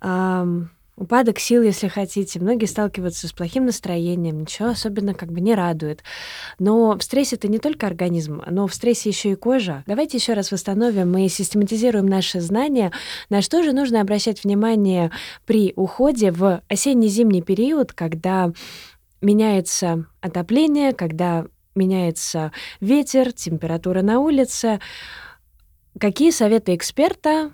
ам, 0.00 0.70
упадок 0.98 1.38
сил, 1.38 1.62
если 1.62 1.88
хотите. 1.88 2.40
Многие 2.40 2.66
сталкиваются 2.66 3.28
с 3.28 3.32
плохим 3.32 3.66
настроением, 3.66 4.40
ничего 4.40 4.68
особенно 4.68 5.14
как 5.14 5.32
бы 5.32 5.40
не 5.40 5.54
радует. 5.54 6.02
Но 6.58 6.96
в 6.98 7.02
стрессе 7.02 7.36
это 7.36 7.48
не 7.48 7.58
только 7.58 7.86
организм, 7.86 8.42
но 8.50 8.66
в 8.66 8.74
стрессе 8.74 9.08
еще 9.08 9.32
и 9.32 9.36
кожа. 9.36 9.84
Давайте 9.86 10.16
еще 10.16 10.34
раз 10.34 10.50
восстановим 10.50 11.16
и 11.16 11.28
систематизируем 11.28 12.06
наши 12.06 12.40
знания, 12.40 12.92
на 13.30 13.42
что 13.42 13.62
же 13.62 13.72
нужно 13.72 14.00
обращать 14.00 14.42
внимание 14.42 15.10
при 15.46 15.72
уходе 15.76 16.32
в 16.32 16.62
осенне-зимний 16.68 17.42
период, 17.42 17.92
когда 17.92 18.52
меняется 19.20 20.06
отопление, 20.20 20.92
когда 20.92 21.46
меняется 21.74 22.52
ветер, 22.80 23.32
температура 23.32 24.02
на 24.02 24.20
улице. 24.20 24.80
Какие 25.98 26.30
советы 26.30 26.74
эксперта 26.74 27.52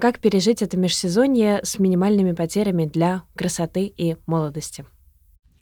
как 0.00 0.18
пережить 0.18 0.62
это 0.62 0.76
межсезонье 0.76 1.60
с 1.62 1.78
минимальными 1.78 2.32
потерями 2.32 2.86
для 2.86 3.22
красоты 3.36 3.84
и 3.86 4.16
молодости? 4.26 4.84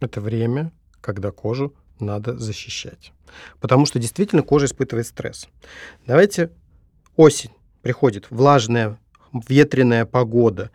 Это 0.01 0.21
время, 0.21 0.73
когда 1.01 1.31
кожу 1.31 1.75
надо 2.01 2.39
защищать. 2.39 3.13
Потому 3.61 3.85
что 3.85 3.99
действительно 3.99 4.43
кожа 4.43 4.67
испытывает 4.67 5.07
стресс. 5.07 5.49
Давайте 6.07 6.51
осень 7.17 7.51
приходит, 7.83 8.31
влажная, 8.31 8.99
ветреная 9.49 10.07
погода, 10.07 10.71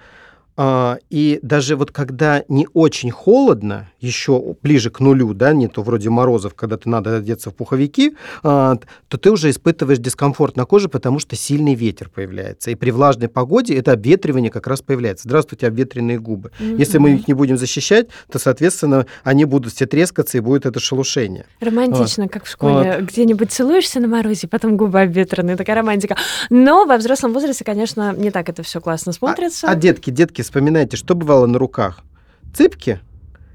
и 0.57 1.39
даже 1.41 1.75
вот 1.75 1.91
когда 1.91 2.43
не 2.47 2.67
очень 2.73 3.11
холодно, 3.11 3.89
еще 3.99 4.55
ближе 4.61 4.89
к 4.91 4.99
нулю, 4.99 5.33
да, 5.33 5.53
не 5.53 5.67
то 5.67 5.81
вроде 5.81 6.09
морозов, 6.09 6.53
когда 6.53 6.77
ты 6.77 6.89
надо 6.89 7.17
одеться 7.17 7.49
в 7.49 7.55
пуховики, 7.55 8.15
а, 8.43 8.75
то 9.07 9.17
ты 9.17 9.31
уже 9.31 9.49
испытываешь 9.49 9.99
дискомфорт 9.99 10.55
на 10.55 10.65
коже, 10.65 10.89
потому 10.89 11.19
что 11.19 11.35
сильный 11.35 11.73
ветер 11.73 12.09
появляется. 12.09 12.69
И 12.69 12.75
при 12.75 12.91
влажной 12.91 13.29
погоде 13.29 13.75
это 13.75 13.93
обветривание 13.93 14.51
как 14.51 14.67
раз 14.67 14.81
появляется. 14.81 15.27
Здравствуйте, 15.27 15.67
обветренные 15.67 16.19
губы. 16.19 16.51
Mm-hmm. 16.59 16.77
Если 16.77 16.97
мы 16.99 17.15
их 17.15 17.27
не 17.27 17.33
будем 17.33 17.57
защищать, 17.57 18.07
то, 18.31 18.37
соответственно, 18.37 19.07
они 19.23 19.45
будут 19.45 19.73
все 19.73 19.87
трескаться, 19.87 20.37
и 20.37 20.41
будет 20.41 20.65
это 20.65 20.79
шелушение. 20.79 21.45
Романтично, 21.59 22.25
вот. 22.25 22.33
как 22.33 22.45
в 22.45 22.49
школе. 22.49 22.97
Вот. 22.99 23.09
Где-нибудь 23.09 23.51
целуешься 23.51 23.99
на 23.99 24.07
морозе, 24.07 24.47
потом 24.47 24.77
губы 24.77 25.01
обветренные. 25.01 25.55
Такая 25.55 25.77
романтика. 25.77 26.15
Но 26.49 26.85
во 26.85 26.97
взрослом 26.97 27.33
возрасте, 27.33 27.63
конечно, 27.63 28.13
не 28.13 28.29
так 28.29 28.49
это 28.49 28.61
все 28.61 28.79
классно 28.79 29.13
смотрится. 29.13 29.67
А, 29.67 29.71
а 29.71 29.75
детки, 29.75 30.11
детки 30.11 30.42
вспоминайте, 30.43 30.97
что 30.97 31.15
бывало 31.15 31.45
на 31.45 31.57
руках? 31.57 31.99
Цыпки, 32.53 32.99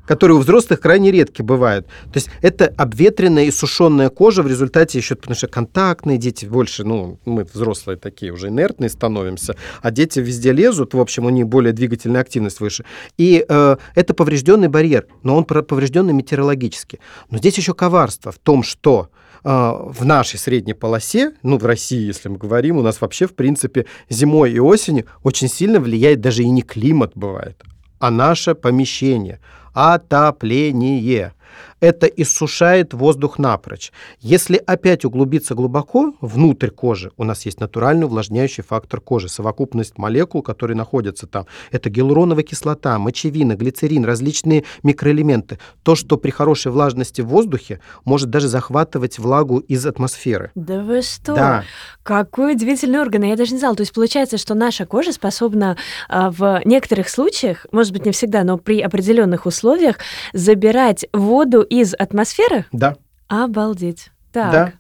которые 0.08 0.38
у 0.38 0.40
взрослых 0.40 0.80
крайне 0.80 1.12
редки 1.12 1.42
бывают. 1.42 1.86
То 1.86 2.14
есть 2.14 2.30
это 2.40 2.72
обветренная 2.78 3.44
и 3.44 3.50
сушеная 3.50 4.08
кожа 4.08 4.42
в 4.42 4.46
результате 4.46 4.96
еще, 4.98 5.14
потому 5.14 5.36
что 5.36 5.48
контактные 5.48 6.16
дети 6.16 6.46
больше, 6.46 6.82
ну, 6.82 7.20
мы 7.26 7.44
взрослые 7.44 7.98
такие 7.98 8.32
уже 8.32 8.48
инертные 8.48 8.88
становимся, 8.88 9.54
а 9.82 9.90
дети 9.90 10.18
везде 10.20 10.52
лезут, 10.52 10.94
в 10.94 11.00
общем, 11.00 11.26
у 11.26 11.28
них 11.28 11.46
более 11.46 11.74
двигательная 11.74 12.22
активность 12.22 12.60
выше. 12.60 12.86
И 13.18 13.44
э, 13.46 13.76
это 13.94 14.14
поврежденный 14.14 14.68
барьер, 14.68 15.06
но 15.22 15.36
он 15.36 15.44
поврежденный 15.44 16.14
метеорологически. 16.14 17.00
Но 17.30 17.36
здесь 17.36 17.58
еще 17.58 17.74
коварство 17.74 18.32
в 18.32 18.38
том, 18.38 18.62
что 18.62 19.10
э, 19.44 19.48
в 19.50 20.06
нашей 20.06 20.38
средней 20.38 20.72
полосе, 20.72 21.34
ну, 21.42 21.58
в 21.58 21.66
России, 21.66 22.06
если 22.06 22.30
мы 22.30 22.38
говорим, 22.38 22.78
у 22.78 22.82
нас 22.82 23.02
вообще, 23.02 23.26
в 23.26 23.34
принципе, 23.34 23.84
зимой 24.08 24.52
и 24.52 24.58
осенью 24.58 25.04
очень 25.22 25.48
сильно 25.48 25.80
влияет 25.80 26.22
даже 26.22 26.44
и 26.44 26.48
не 26.48 26.62
климат 26.62 27.12
бывает, 27.14 27.62
а 27.98 28.10
наше 28.10 28.54
помещение– 28.54 29.38
отопление 29.78 31.32
это 31.80 32.06
иссушает 32.06 32.94
воздух 32.94 33.38
напрочь. 33.38 33.92
Если 34.20 34.56
опять 34.56 35.04
углубиться 35.04 35.54
глубоко 35.54 36.14
внутрь 36.20 36.70
кожи, 36.70 37.12
у 37.16 37.24
нас 37.24 37.46
есть 37.46 37.60
натуральный 37.60 38.06
увлажняющий 38.06 38.64
фактор 38.64 39.00
кожи, 39.00 39.28
совокупность 39.28 39.98
молекул, 39.98 40.42
которые 40.42 40.76
находятся 40.76 41.26
там. 41.26 41.46
Это 41.70 41.90
гиалуроновая 41.90 42.42
кислота, 42.42 42.98
мочевина, 42.98 43.54
глицерин, 43.54 44.04
различные 44.04 44.64
микроэлементы. 44.82 45.58
То, 45.82 45.94
что 45.94 46.16
при 46.16 46.30
хорошей 46.30 46.72
влажности 46.72 47.20
в 47.20 47.28
воздухе 47.28 47.80
может 48.04 48.30
даже 48.30 48.48
захватывать 48.48 49.18
влагу 49.18 49.58
из 49.58 49.86
атмосферы. 49.86 50.50
Да 50.54 50.80
вы 50.80 51.02
что? 51.02 51.34
Да. 51.34 51.64
Какой 52.02 52.52
удивительный 52.52 53.00
орган, 53.00 53.22
я 53.22 53.36
даже 53.36 53.52
не 53.52 53.58
знала. 53.58 53.76
То 53.76 53.82
есть 53.82 53.92
получается, 53.92 54.38
что 54.38 54.54
наша 54.54 54.86
кожа 54.86 55.12
способна 55.12 55.76
а, 56.08 56.30
в 56.30 56.62
некоторых 56.64 57.08
случаях, 57.08 57.66
может 57.70 57.92
быть, 57.92 58.06
не 58.06 58.12
всегда, 58.12 58.44
но 58.44 58.58
при 58.58 58.80
определенных 58.80 59.46
условиях 59.46 59.96
забирать 60.32 61.06
воду 61.12 61.66
из 61.68 61.94
атмосферы? 61.94 62.66
Да. 62.72 62.96
Обалдеть. 63.28 64.10
Так. 64.32 64.52
Да. 64.52 64.72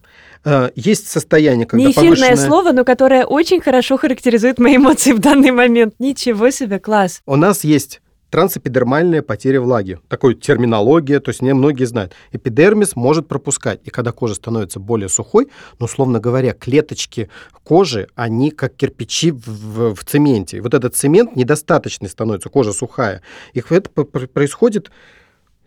А, 0.44 0.70
есть 0.74 1.08
состояние, 1.08 1.66
когда 1.66 1.84
Не 1.84 1.92
эфирное 1.92 2.14
повышенное... 2.14 2.36
слово, 2.36 2.72
но 2.72 2.84
которое 2.84 3.24
очень 3.24 3.60
хорошо 3.60 3.96
характеризует 3.96 4.58
мои 4.58 4.76
эмоции 4.76 5.12
в 5.12 5.18
данный 5.18 5.50
момент. 5.50 5.94
Ничего 5.98 6.50
себе, 6.50 6.78
класс. 6.78 7.22
У 7.26 7.36
нас 7.36 7.64
есть 7.64 8.00
трансэпидермальная 8.30 9.22
потеря 9.22 9.60
влаги. 9.60 9.98
Такой 10.08 10.34
терминология, 10.34 11.20
то 11.20 11.30
есть 11.30 11.42
не 11.42 11.54
многие 11.54 11.84
знают. 11.84 12.14
Эпидермис 12.32 12.94
может 12.94 13.26
пропускать. 13.26 13.80
И 13.84 13.90
когда 13.90 14.12
кожа 14.12 14.34
становится 14.34 14.80
более 14.80 15.08
сухой, 15.08 15.48
ну, 15.78 15.86
условно 15.86 16.20
говоря, 16.20 16.52
клеточки 16.52 17.30
кожи, 17.64 18.08
они 18.14 18.50
как 18.50 18.74
кирпичи 18.74 19.30
в, 19.30 19.46
в, 19.46 19.94
в 19.94 20.04
цементе. 20.04 20.58
И 20.58 20.60
вот 20.60 20.74
этот 20.74 20.94
цемент 20.94 21.36
недостаточный 21.36 22.08
становится, 22.08 22.48
кожа 22.48 22.72
сухая. 22.72 23.22
И 23.54 23.62
это 23.70 23.88
происходит 23.90 24.90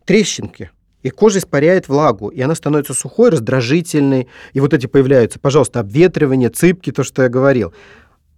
трещинки 0.05 0.71
и 1.03 1.09
кожа 1.09 1.39
испаряет 1.39 1.87
влагу, 1.87 2.29
и 2.29 2.41
она 2.41 2.55
становится 2.55 2.93
сухой, 2.93 3.29
раздражительной, 3.29 4.27
и 4.53 4.59
вот 4.59 4.73
эти 4.73 4.87
появляются, 4.87 5.39
пожалуйста, 5.39 5.79
обветривание, 5.79 6.49
цыпки, 6.49 6.91
то, 6.91 7.03
что 7.03 7.23
я 7.23 7.29
говорил. 7.29 7.73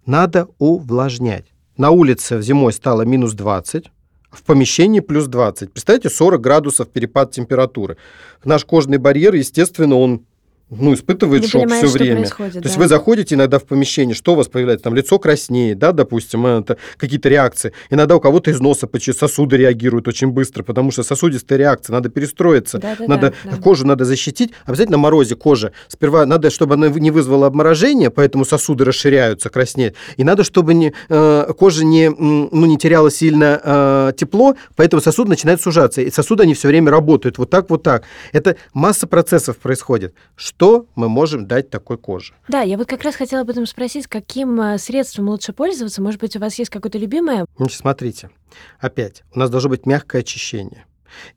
Надо 0.06 0.48
увлажнять. 0.58 1.46
На 1.76 1.90
улице 1.90 2.40
зимой 2.40 2.72
стало 2.72 3.02
минус 3.02 3.32
20, 3.32 3.90
в 4.30 4.42
помещении 4.42 5.00
плюс 5.00 5.26
20. 5.26 5.72
Представьте, 5.72 6.10
40 6.10 6.40
градусов 6.40 6.88
перепад 6.88 7.30
температуры. 7.30 7.96
Наш 8.44 8.64
кожный 8.64 8.98
барьер, 8.98 9.34
естественно, 9.34 9.96
он 9.96 10.24
ну, 10.70 10.94
испытывает 10.94 11.42
не 11.42 11.48
шок 11.48 11.70
все 11.70 11.86
время. 11.88 12.26
То 12.26 12.36
да. 12.38 12.60
есть 12.62 12.76
вы 12.76 12.88
заходите 12.88 13.34
иногда 13.34 13.58
в 13.58 13.64
помещение, 13.64 14.14
что 14.14 14.32
у 14.32 14.36
вас 14.36 14.48
появляется? 14.48 14.84
Там 14.84 14.94
лицо 14.94 15.18
краснеет, 15.18 15.78
да, 15.78 15.92
допустим, 15.92 16.46
это 16.46 16.78
какие-то 16.96 17.28
реакции. 17.28 17.72
Иногда 17.90 18.16
у 18.16 18.20
кого-то 18.20 18.50
из 18.50 18.60
носа 18.60 18.88
сосуды 19.12 19.56
реагируют 19.56 20.08
очень 20.08 20.28
быстро, 20.28 20.62
потому 20.62 20.90
что 20.90 21.02
сосудистая 21.02 21.58
реакция, 21.58 21.92
надо 21.92 22.08
перестроиться, 22.08 22.78
да, 22.78 22.96
да, 22.98 23.06
надо, 23.06 23.34
да, 23.44 23.50
да. 23.52 23.56
кожу 23.58 23.86
надо 23.86 24.04
защитить. 24.04 24.52
Обязательно 24.64 24.96
на 24.96 24.98
морозе 24.98 25.34
кожа. 25.34 25.72
Сперва 25.88 26.24
надо, 26.24 26.50
чтобы 26.50 26.74
она 26.74 26.88
не 26.88 27.10
вызвала 27.10 27.46
обморожение, 27.46 28.10
поэтому 28.10 28.44
сосуды 28.44 28.84
расширяются, 28.84 29.50
краснеют. 29.50 29.96
И 30.16 30.24
надо, 30.24 30.44
чтобы 30.44 30.72
не, 30.74 30.92
э, 31.08 31.52
кожа 31.58 31.84
не, 31.84 32.10
ну, 32.10 32.66
не 32.66 32.78
теряла 32.78 33.10
сильно 33.10 33.60
э, 33.62 34.12
тепло, 34.16 34.54
поэтому 34.76 35.02
сосуд 35.02 35.28
начинает 35.28 35.60
сужаться. 35.60 36.00
И 36.00 36.10
сосуды, 36.10 36.44
они 36.44 36.54
все 36.54 36.68
время 36.68 36.90
работают 36.90 37.38
вот 37.38 37.50
так, 37.50 37.70
вот 37.70 37.82
так. 37.82 38.04
Это 38.32 38.56
масса 38.72 39.06
процессов 39.06 39.56
происходит. 39.56 40.14
Что 40.36 40.53
что 40.56 40.86
мы 40.94 41.08
можем 41.08 41.46
дать 41.46 41.68
такой 41.68 41.98
коже. 41.98 42.34
Да, 42.48 42.62
я 42.62 42.78
вот 42.78 42.88
как 42.88 43.02
раз 43.02 43.16
хотела 43.16 43.42
об 43.42 43.50
этом 43.50 43.66
спросить, 43.66 44.06
каким 44.06 44.60
э, 44.60 44.78
средством 44.78 45.28
лучше 45.28 45.52
пользоваться? 45.52 46.00
Может 46.00 46.20
быть, 46.20 46.36
у 46.36 46.38
вас 46.38 46.58
есть 46.58 46.70
какое-то 46.70 46.96
любимое? 46.96 47.46
Значит, 47.56 47.78
смотрите, 47.78 48.30
опять, 48.78 49.24
у 49.34 49.38
нас 49.38 49.50
должно 49.50 49.70
быть 49.70 49.84
мягкое 49.84 50.20
очищение. 50.20 50.86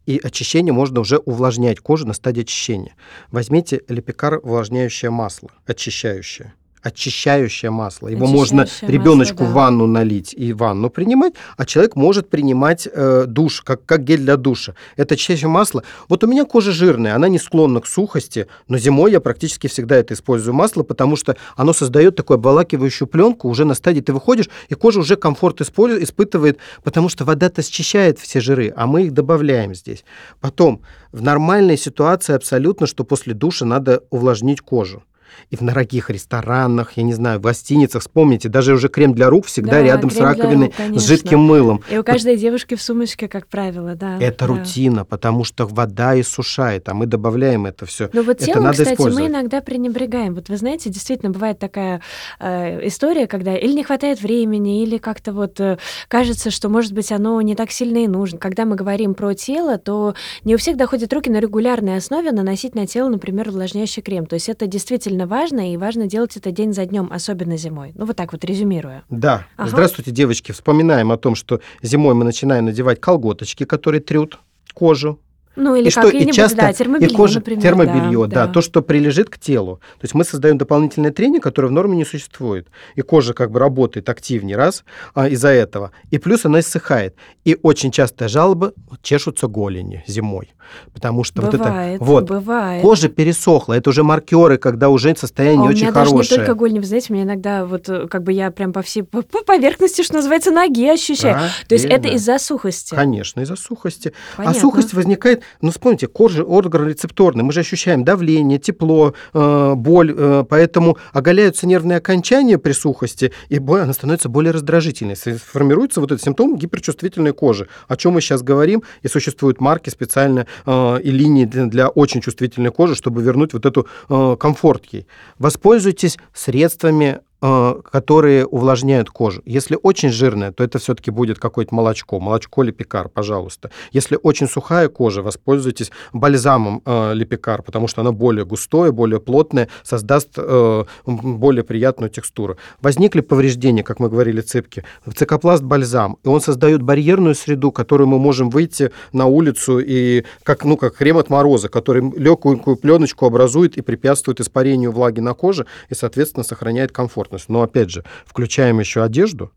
И 0.06 0.20
очищение 0.24 0.74
можно 0.74 1.00
уже 1.02 1.18
увлажнять 1.18 1.80
кожу 1.80 2.08
на 2.08 2.14
стадии 2.14 2.42
очищения. 2.42 2.96
Возьмите 3.32 3.82
лепикар 3.88 4.40
увлажняющее 4.42 5.12
масло, 5.12 5.50
очищающее 5.66 6.54
очищающее 6.88 7.70
масло. 7.70 8.08
Его 8.08 8.28
можно 8.28 8.66
ребеночку 8.82 9.44
масло, 9.44 9.46
да. 9.46 9.52
в 9.52 9.54
ванну 9.54 9.88
налить 9.88 10.34
и 10.34 10.54
ванну 10.54 10.90
принимать, 10.90 11.34
а 11.58 11.66
человек 11.66 11.96
может 11.96 12.30
принимать 12.30 12.88
э, 12.92 13.26
душ, 13.28 13.62
как, 13.62 13.86
как 13.86 14.04
гель 14.04 14.22
для 14.22 14.38
душа. 14.38 14.74
Это 14.96 15.16
очищающее 15.16 15.50
масло. 15.50 15.84
Вот 16.08 16.24
у 16.24 16.28
меня 16.28 16.46
кожа 16.46 16.72
жирная, 16.72 17.16
она 17.16 17.28
не 17.28 17.40
склонна 17.40 17.82
к 17.82 17.88
сухости, 17.88 18.48
но 18.70 18.78
зимой 18.78 19.12
я 19.12 19.20
практически 19.20 19.68
всегда 19.68 19.98
это 19.98 20.14
использую 20.14 20.54
масло, 20.54 20.84
потому 20.84 21.18
что 21.18 21.36
оно 21.58 21.74
создает 21.74 22.16
такую 22.16 22.36
обволакивающую 22.36 23.08
пленку 23.08 23.50
уже 23.50 23.66
на 23.66 23.74
стадии 23.74 24.02
ты 24.02 24.14
выходишь, 24.14 24.50
и 24.70 24.76
кожа 24.76 25.02
уже 25.02 25.18
комфорт 25.18 25.62
испытывает, 25.62 26.58
потому 26.84 27.10
что 27.10 27.26
вода-то 27.26 27.62
счищает 27.62 28.20
все 28.20 28.40
жиры, 28.40 28.74
а 28.76 28.88
мы 28.88 29.04
их 29.04 29.14
добавляем 29.14 29.76
здесь. 29.76 30.06
Потом, 30.40 30.82
в 31.12 31.22
нормальной 31.22 31.78
ситуации 31.78 32.34
абсолютно, 32.34 32.88
что 32.88 33.04
после 33.04 33.34
душа 33.34 33.66
надо 33.66 34.04
увлажнить 34.10 34.62
кожу. 34.62 35.04
И 35.50 35.56
в 35.56 35.62
дорогих 35.62 36.10
ресторанах, 36.10 36.94
я 36.96 37.04
не 37.04 37.14
знаю, 37.14 37.40
в 37.40 37.42
гостиницах, 37.42 38.02
вспомните, 38.02 38.50
даже 38.50 38.74
уже 38.74 38.90
крем 38.90 39.14
для 39.14 39.30
рук 39.30 39.46
всегда 39.46 39.74
Да, 39.74 39.84
рядом 39.84 40.10
с 40.10 40.18
раковиной 40.18 40.74
рук, 40.78 41.00
с 41.00 41.08
жидким 41.08 41.40
мылом. 41.40 41.84
И 41.90 41.98
у 41.98 42.04
каждой 42.04 42.38
девушки 42.38 42.76
в 42.76 42.82
сумочке, 42.82 43.28
как 43.28 43.48
правило, 43.48 43.96
да. 43.96 44.18
Это 44.20 44.46
да. 44.46 44.48
рутина, 44.48 45.06
потому 45.06 45.44
что 45.44 45.66
вода 45.66 46.20
иссушает, 46.20 46.90
а 46.90 46.94
мы 46.94 47.06
добавляем 47.06 47.66
это 47.66 47.86
все. 47.86 48.10
Но 48.14 48.24
вот 48.24 48.38
Это 48.38 48.46
телом, 48.46 48.64
надо 48.64 48.78
кстати, 48.78 48.94
использовать. 48.94 49.30
мы 49.30 49.32
иногда 49.32 49.62
пренебрегаем. 49.62 50.36
Вот 50.36 50.50
вы 50.50 50.58
знаете, 50.58 50.90
действительно 50.90 51.32
бывает 51.32 51.60
такая 51.60 52.02
э, 52.40 52.88
история, 52.88 53.28
когда 53.28 53.56
или 53.56 53.74
не 53.74 53.84
хватает 53.84 54.22
времени, 54.22 54.84
или 54.84 54.98
как-то 54.98 55.34
вот 55.34 55.60
э, 55.60 55.78
кажется, 56.08 56.52
что, 56.52 56.70
может 56.70 56.94
быть, 56.94 57.12
оно 57.12 57.42
не 57.42 57.56
так 57.56 57.72
сильно 57.72 58.04
и 58.04 58.08
нужно. 58.08 58.38
Когда 58.38 58.66
мы 58.66 58.76
говорим 58.76 59.14
про 59.14 59.34
тело, 59.34 59.78
то 59.78 60.14
не 60.44 60.56
у 60.56 60.58
всех 60.58 60.78
доходят 60.78 61.12
руки 61.14 61.30
на 61.30 61.40
регулярной 61.40 61.98
основе 61.98 62.32
наносить 62.32 62.76
на 62.76 62.86
тело, 62.86 63.10
например, 63.10 63.50
увлажняющий 63.50 64.02
крем. 64.02 64.26
То 64.26 64.36
есть 64.36 64.50
это 64.50 64.68
действительно 64.68 65.17
важно, 65.26 65.74
и 65.74 65.78
важно 65.78 66.08
делать 66.08 66.38
это 66.38 66.52
день 66.52 66.74
за 66.74 66.86
днем, 66.86 67.10
особенно 67.12 67.58
зимой. 67.58 67.94
Ну 67.96 68.06
вот 68.06 68.16
так 68.16 68.34
вот 68.34 68.44
резюмируя. 68.44 69.04
Да. 69.10 69.48
Ага. 69.56 69.70
Здравствуйте, 69.70 70.12
девочки. 70.12 70.52
Вспоминаем 70.52 71.12
о 71.12 71.18
том, 71.18 71.36
что 71.36 71.62
зимой 71.82 72.14
мы 72.14 72.26
начинаем 72.26 72.66
надевать 72.66 73.00
колготочки, 73.00 73.64
которые 73.64 74.02
трют 74.02 74.40
кожу. 74.74 75.20
Ну 75.58 75.76
или 75.76 75.88
и 75.88 75.90
что, 75.90 76.08
и 76.08 76.32
часто 76.32 76.58
да, 76.58 76.70
и 76.70 76.74
термобелье, 76.74 77.16
кожа, 77.16 77.40
например. 77.40 77.62
термобелье, 77.62 78.28
да, 78.28 78.48
то, 78.48 78.62
что 78.62 78.82
прилежит 78.82 79.30
к 79.30 79.40
телу. 79.40 79.82
То 80.00 80.04
есть 80.04 80.14
мы 80.14 80.24
создаем 80.24 80.58
дополнительное 80.58 81.12
трение, 81.12 81.42
которое 81.42 81.68
в 81.70 81.72
норме 81.72 81.98
не 81.98 82.06
существует. 82.06 82.68
И 82.96 83.02
кожа 83.02 83.34
как 83.34 83.52
бы 83.52 83.60
работает 83.60 84.08
активнее, 84.08 84.56
раз, 84.56 84.84
а, 85.16 85.28
из-за 85.28 85.50
этого. 85.50 85.92
И 86.12 86.20
плюс 86.20 86.46
она 86.46 86.60
иссыхает. 86.60 87.16
И 87.44 87.58
очень 87.64 87.92
частая 87.92 88.30
жалоба 88.30 88.74
чешутся 89.02 89.48
голени 89.48 90.04
зимой. 90.08 90.50
Потому 90.94 91.24
что 91.24 91.42
Бывает, 91.42 91.60
вот 91.60 91.68
это... 91.68 92.04
Вот, 92.04 92.30
бывает. 92.30 92.82
кожа 92.82 93.10
пересохла. 93.10 93.74
Это 93.74 93.90
уже 93.90 94.04
маркеры, 94.04 94.58
когда 94.58 94.90
уже 94.90 95.16
состояние 95.16 95.62
а 95.62 95.64
у 95.64 95.70
очень 95.70 95.84
меня 95.84 95.92
даже 95.92 96.12
хорошее. 96.12 96.40
не 96.40 96.46
только 96.46 96.60
голень, 96.60 96.80
вы 96.80 96.86
знаете, 96.86 97.08
у 97.10 97.14
меня 97.14 97.24
иногда 97.24 97.66
вот 97.66 97.90
э, 97.90 98.08
как 98.08 98.24
бы 98.24 98.34
я 98.34 98.52
прям 98.52 98.74
по 98.74 98.82
всей 98.82 99.04
по 99.04 99.22
по 99.22 99.44
поверхности, 99.44 100.04
что 100.04 100.16
называется, 100.16 100.52
ноги 100.52 100.86
ощущаю. 100.88 101.50
То 101.68 101.76
есть 101.76 101.86
это 101.86 101.96
Правильно. 101.96 102.16
из-за 102.18 102.40
сухости. 102.40 102.96
Конечно, 102.96 103.42
из-за 103.42 103.56
сухости. 103.56 104.14
Понятно. 104.36 104.58
А 104.58 104.62
сухость 104.62 104.94
возникает, 104.94 105.44
ну 105.62 105.72
вспомните, 105.72 106.08
кожа 106.08 106.44
орган 106.44 106.88
рецепторный, 106.88 107.44
мы 107.44 107.52
же 107.52 107.62
ощущаем 107.62 108.04
давление, 108.04 108.60
тепло, 108.60 109.14
э, 109.34 109.74
боль, 109.76 110.14
э, 110.16 110.44
поэтому 110.50 110.98
оголяются 111.14 111.68
нервные 111.68 111.98
окончания 111.98 112.58
при 112.58 112.72
сухости, 112.72 113.32
и 113.50 113.60
боль, 113.60 113.82
она 113.82 113.94
становится 113.94 114.30
более 114.30 114.52
раздражительной. 114.52 115.16
Формируется 115.16 116.02
вот 116.02 116.12
этот 116.12 116.24
симптом 116.24 116.58
гиперчувствительной 116.58 117.34
кожи, 117.34 117.68
о 117.88 117.96
чем 117.96 118.14
мы 118.14 118.22
сейчас 118.22 118.42
говорим, 118.44 118.84
и 119.02 119.08
существуют 119.08 119.62
марки 119.62 119.90
специально 119.90 120.48
э, 120.66 121.00
и 121.04 121.12
линии 121.12 121.46
для, 121.46 121.66
для 121.66 121.88
очень 121.90 122.22
чувствительной 122.22 122.72
кожи, 122.72 122.96
чтобы 122.96 123.22
вернуть 123.22 123.54
вот 123.54 123.66
эту 123.66 123.88
э, 124.10 124.36
комфорт 124.40 124.86
ей. 124.92 125.08
Воспользуйтесь 125.40 126.18
средствами 126.34 127.20
которые 127.40 128.46
увлажняют 128.46 129.10
кожу. 129.10 129.42
Если 129.46 129.78
очень 129.82 130.10
жирная, 130.10 130.52
то 130.52 130.64
это 130.64 130.80
все-таки 130.80 131.12
будет 131.12 131.38
какое-то 131.38 131.74
молочко, 131.76 132.20
молочко 132.20 132.64
лепикар, 132.64 133.10
пожалуйста. 133.10 133.70
Если 133.92 134.18
очень 134.22 134.48
сухая 134.48 134.90
кожа, 134.90 135.22
воспользуйтесь 135.22 135.92
бальзамом 136.14 136.82
э, 136.86 137.14
лепикар, 137.14 137.62
потому 137.62 137.88
что 137.88 138.02
оно 138.02 138.12
более 138.12 138.44
густое, 138.44 138.92
более 138.92 139.20
плотное, 139.20 139.70
создаст 139.84 140.30
э, 140.38 140.84
более 141.06 141.64
приятную 141.64 142.10
текстуру. 142.10 142.58
Возникли 142.82 143.22
повреждения, 143.22 143.84
как 143.84 144.00
мы 144.00 144.10
говорили, 144.10 144.42
цепки, 144.42 144.84
цикопласт 145.16 145.64
бальзам, 145.64 146.18
и 146.24 146.28
он 146.28 146.42
создает 146.42 146.82
барьерную 146.82 147.36
среду, 147.36 147.72
которую 147.72 148.08
мы 148.08 148.18
можем 148.18 148.50
выйти 148.50 148.92
на 149.14 149.28
улицу 149.28 149.80
и 149.80 150.24
как, 150.44 150.66
ну, 150.66 150.76
как 150.76 150.96
крем 150.96 151.18
от 151.18 151.30
мороза, 151.30 151.70
который 151.70 152.02
легкую 152.18 152.58
пленочку 152.78 153.26
образует 153.28 153.78
и 153.78 153.82
препятствует 153.82 154.40
испарению 154.40 154.92
влаги 154.92 155.20
на 155.20 155.34
коже 155.34 155.68
и, 155.90 155.94
соответственно, 155.94 156.44
сохраняет 156.44 156.92
комфортность. 157.28 157.50
Но, 157.50 157.62
опять 157.62 157.90
же, 157.90 158.04
включаем 158.26 158.80
еще 158.80 159.04
одежду, 159.04 159.52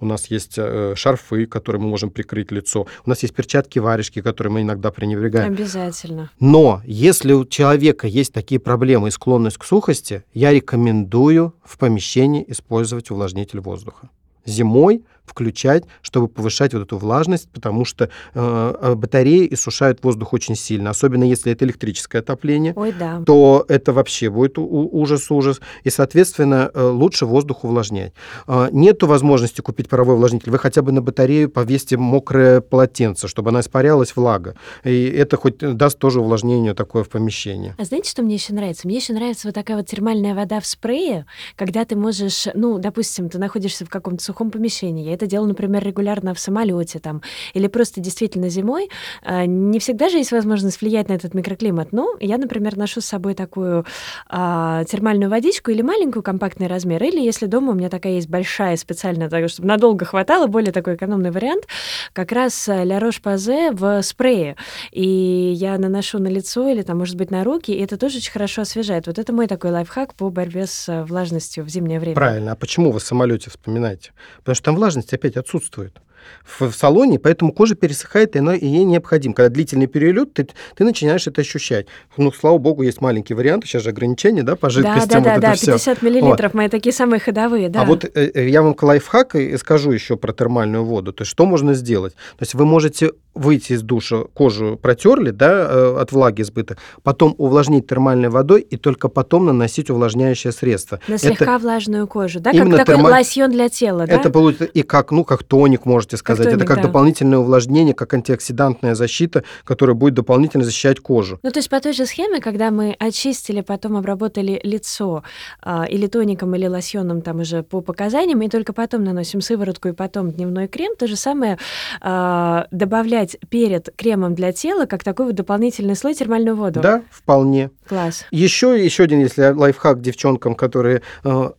у 0.00 0.06
нас 0.06 0.26
есть 0.26 0.54
э, 0.56 0.94
шарфы, 0.96 1.46
которые 1.46 1.80
мы 1.80 1.88
можем 1.88 2.10
прикрыть 2.10 2.50
лицо. 2.50 2.86
У 3.06 3.08
нас 3.08 3.22
есть 3.22 3.34
перчатки-варежки, 3.34 4.20
которые 4.20 4.52
мы 4.52 4.62
иногда 4.62 4.90
пренебрегаем. 4.90 5.52
Обязательно. 5.52 6.30
Но 6.40 6.82
если 6.84 7.32
у 7.32 7.44
человека 7.44 8.06
есть 8.06 8.32
такие 8.32 8.60
проблемы 8.60 9.08
и 9.08 9.10
склонность 9.10 9.56
к 9.56 9.64
сухости, 9.64 10.24
я 10.34 10.52
рекомендую 10.52 11.54
в 11.64 11.78
помещении 11.78 12.44
использовать 12.48 13.10
увлажнитель 13.10 13.60
воздуха. 13.60 14.10
Зимой 14.44 15.04
включать, 15.24 15.84
чтобы 16.02 16.28
повышать 16.28 16.74
вот 16.74 16.82
эту 16.82 16.98
влажность, 16.98 17.48
потому 17.50 17.84
что 17.84 18.10
э, 18.34 18.94
батареи 18.94 19.48
иссушают 19.52 20.02
воздух 20.02 20.32
очень 20.32 20.54
сильно, 20.54 20.90
особенно 20.90 21.24
если 21.24 21.52
это 21.52 21.64
электрическое 21.64 22.22
отопление 22.22 22.72
Ой, 22.76 22.92
да. 22.92 23.22
то 23.24 23.64
это 23.68 23.92
вообще 23.92 24.30
будет 24.30 24.58
ужас-ужас. 24.58 25.60
И, 25.82 25.90
соответственно, 25.90 26.70
э, 26.72 26.82
лучше 26.82 27.26
воздух 27.26 27.64
увлажнять. 27.64 28.12
А, 28.46 28.68
Нету 28.70 29.06
возможности 29.06 29.60
купить 29.60 29.88
паровой 29.88 30.14
увлажнитель. 30.14 30.50
Вы 30.50 30.58
хотя 30.58 30.82
бы 30.82 30.92
на 30.92 31.02
батарею 31.02 31.50
повесьте 31.50 31.96
мокрое 31.96 32.60
полотенце, 32.60 33.28
чтобы 33.28 33.50
она 33.50 33.60
испарялась 33.60 34.14
влага. 34.16 34.54
И 34.84 35.04
это 35.06 35.36
хоть 35.36 35.58
даст 35.58 35.98
тоже 35.98 36.20
увлажнение 36.20 36.74
такое 36.74 37.04
в 37.04 37.08
помещении. 37.08 37.74
А 37.78 37.84
знаете, 37.84 38.10
что 38.10 38.22
мне 38.22 38.34
еще 38.34 38.52
нравится? 38.52 38.86
Мне 38.86 38.96
еще 38.96 39.12
нравится 39.12 39.48
вот 39.48 39.54
такая 39.54 39.76
вот 39.76 39.86
термальная 39.86 40.34
вода 40.34 40.60
в 40.60 40.66
спрее, 40.66 41.26
когда 41.56 41.84
ты 41.84 41.96
можешь, 41.96 42.46
ну, 42.54 42.78
допустим, 42.78 43.28
ты 43.28 43.38
находишься 43.38 43.84
в 43.84 43.88
каком-то 43.88 44.22
сухом 44.22 44.50
помещении. 44.50 45.08
Я 45.08 45.13
это 45.14 45.26
делаю, 45.26 45.48
например, 45.48 45.84
регулярно 45.84 46.34
в 46.34 46.40
самолете 46.40 46.98
там, 46.98 47.22
или 47.54 47.66
просто 47.66 48.00
действительно 48.00 48.48
зимой. 48.48 48.90
А, 49.22 49.46
Не 49.46 49.78
всегда 49.78 50.08
же 50.08 50.18
есть 50.18 50.32
возможность 50.32 50.80
влиять 50.80 51.08
на 51.08 51.14
этот 51.14 51.34
микроклимат. 51.34 51.92
Но 51.92 52.14
я, 52.20 52.38
например, 52.38 52.76
ношу 52.76 53.00
с 53.00 53.06
собой 53.06 53.34
такую 53.34 53.84
а, 54.28 54.84
термальную 54.84 55.30
водичку 55.30 55.70
или 55.70 55.82
маленькую 55.82 56.22
компактный 56.22 56.66
размер, 56.66 57.02
или 57.02 57.20
если 57.20 57.46
дома 57.46 57.72
у 57.72 57.74
меня 57.74 57.88
такая 57.88 58.14
есть 58.14 58.28
большая 58.28 58.76
специальная, 58.76 59.28
так, 59.28 59.48
чтобы 59.48 59.68
надолго 59.68 60.04
хватало, 60.04 60.46
более 60.46 60.72
такой 60.72 60.94
экономный 60.96 61.30
вариант, 61.30 61.66
как 62.12 62.32
раз 62.32 62.68
Ля 62.68 62.98
Рош 63.00 63.20
Пазе 63.20 63.70
в 63.72 64.02
спрее. 64.02 64.56
И 64.92 65.52
я 65.56 65.78
наношу 65.78 66.18
на 66.18 66.28
лицо 66.28 66.68
или 66.68 66.82
там, 66.82 66.98
может 66.98 67.16
быть, 67.16 67.30
на 67.30 67.44
руки, 67.44 67.72
и 67.72 67.80
это 67.80 67.96
тоже 67.96 68.18
очень 68.18 68.32
хорошо 68.32 68.62
освежает. 68.62 69.06
Вот 69.06 69.18
это 69.18 69.32
мой 69.32 69.46
такой 69.46 69.70
лайфхак 69.70 70.14
по 70.14 70.30
борьбе 70.30 70.66
с 70.66 70.88
э, 70.88 71.04
влажностью 71.04 71.64
в 71.64 71.68
зимнее 71.68 72.00
время. 72.00 72.14
Правильно. 72.14 72.52
А 72.52 72.56
почему 72.56 72.90
вы 72.90 73.00
в 73.00 73.04
самолете 73.04 73.50
вспоминаете? 73.50 74.12
Потому 74.38 74.54
что 74.54 74.64
там 74.64 74.76
влажность 74.76 75.03
опять 75.12 75.36
отсутствует 75.36 76.00
в, 76.44 76.70
в 76.70 76.74
салоне, 76.74 77.18
поэтому 77.18 77.52
кожа 77.52 77.74
пересыхает, 77.74 78.36
и, 78.36 78.38
она, 78.38 78.54
и 78.54 78.66
ей 78.66 78.84
необходим. 78.84 79.32
Когда 79.32 79.48
длительный 79.48 79.86
перелет, 79.86 80.34
ты, 80.34 80.48
ты 80.76 80.84
начинаешь 80.84 81.26
это 81.26 81.40
ощущать. 81.40 81.86
Ну, 82.16 82.32
слава 82.32 82.58
богу, 82.58 82.82
есть 82.82 83.00
маленький 83.00 83.34
вариант, 83.34 83.64
сейчас 83.64 83.82
же 83.82 83.90
ограничения, 83.90 84.42
да, 84.42 84.56
по 84.56 84.70
жидкостям. 84.70 85.08
Да, 85.08 85.14
да, 85.14 85.18
вот 85.18 85.24
да, 85.24 85.32
это 85.32 85.40
да, 85.40 85.54
всё. 85.54 85.72
50 85.72 86.02
миллилитров, 86.02 86.54
мои 86.54 86.68
такие 86.68 86.92
самые 86.92 87.20
ходовые, 87.20 87.68
да. 87.68 87.82
А 87.82 87.84
вот 87.84 88.04
э, 88.04 88.10
э, 88.14 88.48
я 88.48 88.62
вам 88.62 88.74
к 88.74 88.82
лайфхак 88.82 89.34
и 89.36 89.56
скажу 89.56 89.90
еще 89.90 90.16
про 90.16 90.32
термальную 90.32 90.84
воду. 90.84 91.12
То 91.12 91.22
есть 91.22 91.30
что 91.30 91.46
можно 91.46 91.74
сделать? 91.74 92.14
То 92.14 92.42
есть 92.42 92.54
вы 92.54 92.64
можете 92.64 93.12
выйти 93.34 93.72
из 93.72 93.82
душа, 93.82 94.24
кожу 94.32 94.78
протерли, 94.80 95.30
да, 95.30 95.66
э, 95.68 95.96
от 96.00 96.12
влаги 96.12 96.42
избыток, 96.42 96.78
потом 97.02 97.34
увлажнить 97.38 97.86
термальной 97.86 98.28
водой 98.28 98.60
и 98.60 98.76
только 98.76 99.08
потом 99.08 99.46
наносить 99.46 99.90
увлажняющее 99.90 100.52
средство. 100.52 101.00
На 101.08 101.14
Это- 101.14 101.26
слегка 101.26 101.58
влажную 101.58 102.06
кожу, 102.06 102.40
да, 102.40 102.52
как 102.52 102.60
именно 102.60 102.78
такой 102.78 102.94
терма- 102.96 103.10
лосьон 103.10 103.50
для 103.50 103.68
тела, 103.68 104.06
да? 104.06 104.14
Это 104.14 104.30
будет 104.30 104.62
и 104.62 104.82
как, 104.82 105.10
ну, 105.10 105.24
как 105.24 105.42
тоник, 105.42 105.84
можете 105.84 106.13
сказать. 106.16 106.46
тоник, 106.46 106.58
это 106.58 106.66
как 106.66 106.76
да. 106.76 106.82
дополнительное 106.84 107.38
увлажнение, 107.38 107.94
как 107.94 108.14
антиоксидантная 108.14 108.94
защита, 108.94 109.44
которая 109.64 109.94
будет 109.94 110.14
дополнительно 110.14 110.64
защищать 110.64 111.00
кожу. 111.00 111.38
Ну, 111.42 111.50
то 111.50 111.58
есть 111.58 111.68
по 111.68 111.80
той 111.80 111.92
же 111.92 112.06
схеме, 112.06 112.40
когда 112.40 112.70
мы 112.70 112.96
очистили, 112.98 113.60
потом 113.60 113.96
обработали 113.96 114.60
лицо 114.62 115.22
а, 115.62 115.84
или 115.84 116.06
тоником, 116.06 116.54
или 116.54 116.66
лосьоном 116.66 117.22
там 117.22 117.40
уже 117.40 117.62
по 117.62 117.80
показаниям, 117.80 118.42
и 118.42 118.48
только 118.48 118.72
потом 118.72 119.04
наносим 119.04 119.40
сыворотку 119.40 119.88
и 119.88 119.92
потом 119.92 120.30
дневной 120.30 120.68
крем, 120.68 120.96
то 120.96 121.06
же 121.06 121.16
самое 121.16 121.58
а, 122.00 122.66
добавлять 122.70 123.36
перед 123.48 123.90
кремом 123.96 124.34
для 124.34 124.52
тела, 124.52 124.86
как 124.86 125.04
такой 125.04 125.26
вот 125.26 125.34
дополнительный 125.34 125.96
слой 125.96 126.14
термальную 126.14 126.56
воду. 126.56 126.80
Да, 126.80 127.02
вполне. 127.10 127.70
Класс. 127.88 128.24
Еще, 128.30 128.82
еще 128.84 129.04
один, 129.04 129.20
если 129.20 129.50
лайфхак 129.50 130.00
девчонкам, 130.00 130.54
которые... 130.54 131.02
э, 131.24 131.50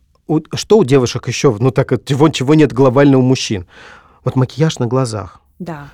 что 0.53 0.78
у 0.78 0.84
девушек 0.84 1.28
еще, 1.28 1.56
ну 1.60 1.72
так, 1.72 1.93
чего, 2.06 2.30
чего 2.30 2.56
нет 2.56 2.74
глобально 2.74 3.18
у 3.18 3.22
мужчин? 3.22 3.68
Вот 4.26 4.36
макияж 4.36 4.80
на 4.80 4.88
глазах. 4.88 5.39
Да. 5.59 5.88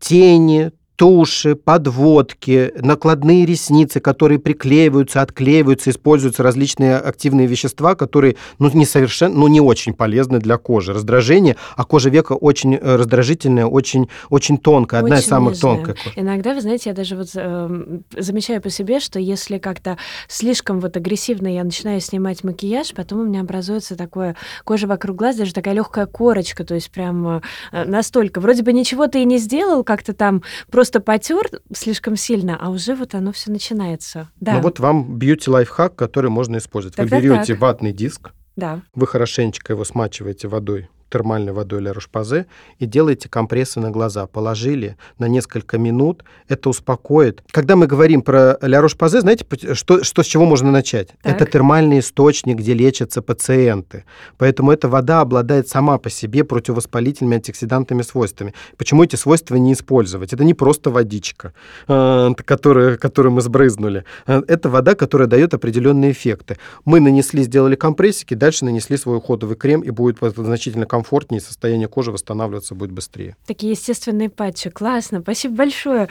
Тени, 0.00 0.72
туши, 0.98 1.54
подводки, 1.54 2.72
накладные 2.76 3.46
ресницы, 3.46 4.00
которые 4.00 4.40
приклеиваются, 4.40 5.22
отклеиваются, 5.22 5.90
используются 5.90 6.42
различные 6.42 6.96
активные 6.96 7.46
вещества, 7.46 7.94
которые, 7.94 8.34
ну, 8.58 8.68
не 8.74 8.84
совершенно, 8.84 9.36
ну, 9.36 9.46
не 9.46 9.60
очень 9.60 9.94
полезны 9.94 10.40
для 10.40 10.58
кожи. 10.58 10.92
Раздражение, 10.92 11.54
а 11.76 11.84
кожа 11.84 12.10
века 12.10 12.32
очень 12.32 12.74
э, 12.74 12.96
раздражительная, 12.96 13.66
очень, 13.66 14.08
очень 14.28 14.58
тонкая, 14.58 15.00
одна 15.02 15.16
из 15.16 15.20
Очень 15.20 15.28
самых 15.28 15.54
нежная. 15.54 15.76
тонких. 15.76 16.02
кож. 16.02 16.12
Иногда, 16.16 16.54
вы 16.54 16.60
знаете, 16.62 16.90
я 16.90 16.96
даже 16.96 17.14
вот 17.14 17.28
эм, 17.34 18.02
замечаю 18.16 18.60
по 18.60 18.68
себе, 18.68 18.98
что 18.98 19.20
если 19.20 19.58
как-то 19.58 19.98
слишком 20.26 20.80
вот 20.80 20.96
агрессивно 20.96 21.46
я 21.46 21.62
начинаю 21.62 22.00
снимать 22.00 22.42
макияж, 22.42 22.92
потом 22.92 23.20
у 23.20 23.24
меня 23.24 23.42
образуется 23.42 23.94
такое 23.94 24.34
кожа 24.64 24.88
вокруг 24.88 25.16
глаз, 25.16 25.36
даже 25.36 25.54
такая 25.54 25.74
легкая 25.74 26.06
корочка, 26.06 26.64
то 26.64 26.74
есть 26.74 26.90
прям 26.90 27.28
э, 27.72 27.84
настолько. 27.84 28.40
Вроде 28.40 28.64
бы 28.64 28.72
ничего 28.72 29.06
ты 29.06 29.22
и 29.22 29.24
не 29.24 29.38
сделал, 29.38 29.84
как-то 29.84 30.12
там 30.12 30.42
просто 30.72 30.87
просто 30.88 31.00
потер 31.00 31.50
слишком 31.74 32.16
сильно, 32.16 32.56
а 32.58 32.70
уже 32.70 32.94
вот 32.94 33.14
оно 33.14 33.32
все 33.32 33.50
начинается. 33.50 34.30
Да. 34.40 34.54
Ну 34.54 34.60
вот 34.62 34.80
вам 34.80 35.18
бьюти-лайфхак, 35.18 35.94
который 35.94 36.30
можно 36.30 36.56
использовать. 36.56 36.96
Так, 36.96 37.10
Вы 37.10 37.20
берете 37.20 37.52
так. 37.54 37.60
ватный 37.60 37.92
диск, 37.92 38.30
Да. 38.56 38.80
вы 38.94 39.06
хорошенечко 39.06 39.74
его 39.74 39.84
смачиваете 39.84 40.48
водой, 40.48 40.88
термальной 41.08 41.52
водой 41.52 41.80
ля 41.80 41.92
Рошпазе 41.92 42.46
и 42.78 42.86
делаете 42.86 43.28
компрессы 43.28 43.80
на 43.80 43.90
глаза. 43.90 44.26
Положили 44.26 44.96
на 45.18 45.26
несколько 45.26 45.78
минут, 45.78 46.24
это 46.48 46.68
успокоит. 46.68 47.42
Когда 47.50 47.76
мы 47.76 47.86
говорим 47.86 48.22
про 48.22 48.58
ля 48.62 48.80
Рошпазе, 48.80 49.20
знаете, 49.20 49.44
что, 49.74 50.04
что 50.04 50.22
с 50.22 50.26
чего 50.26 50.44
можно 50.44 50.70
начать? 50.70 51.08
Так. 51.22 51.34
Это 51.34 51.46
термальный 51.46 52.00
источник, 52.00 52.58
где 52.58 52.74
лечатся 52.74 53.22
пациенты. 53.22 54.04
Поэтому 54.36 54.72
эта 54.72 54.88
вода 54.88 55.20
обладает 55.20 55.68
сама 55.68 55.98
по 55.98 56.10
себе 56.10 56.44
противовоспалительными 56.44 57.36
антиоксидантными 57.36 58.02
свойствами. 58.02 58.54
Почему 58.76 59.04
эти 59.04 59.16
свойства 59.16 59.56
не 59.56 59.72
использовать? 59.72 60.32
Это 60.32 60.44
не 60.44 60.54
просто 60.54 60.90
водичка, 60.90 61.52
э, 61.86 62.30
которую, 62.44 62.98
которую 62.98 63.32
мы 63.32 63.40
сбрызнули. 63.40 64.04
Э, 64.26 64.42
Это 64.46 64.68
вода, 64.68 64.94
которая 64.94 65.28
дает 65.28 65.54
определенные 65.54 66.12
эффекты. 66.12 66.56
Мы 66.84 67.00
нанесли, 67.00 67.42
сделали 67.42 67.76
компрессики, 67.76 68.34
дальше 68.34 68.64
нанесли 68.64 68.96
свой 68.96 69.16
уходовый 69.16 69.56
крем, 69.56 69.80
и 69.80 69.90
будет 69.90 70.18
значительно 70.36 70.86
комфортнее, 70.86 70.97
состояние 71.40 71.88
кожи 71.88 72.12
восстанавливаться 72.12 72.74
будет 72.74 72.92
быстрее. 72.92 73.36
Такие 73.46 73.72
естественные 73.72 74.30
патчи. 74.30 74.70
Классно. 74.70 75.20
Спасибо 75.20 75.56
большое. 75.56 76.08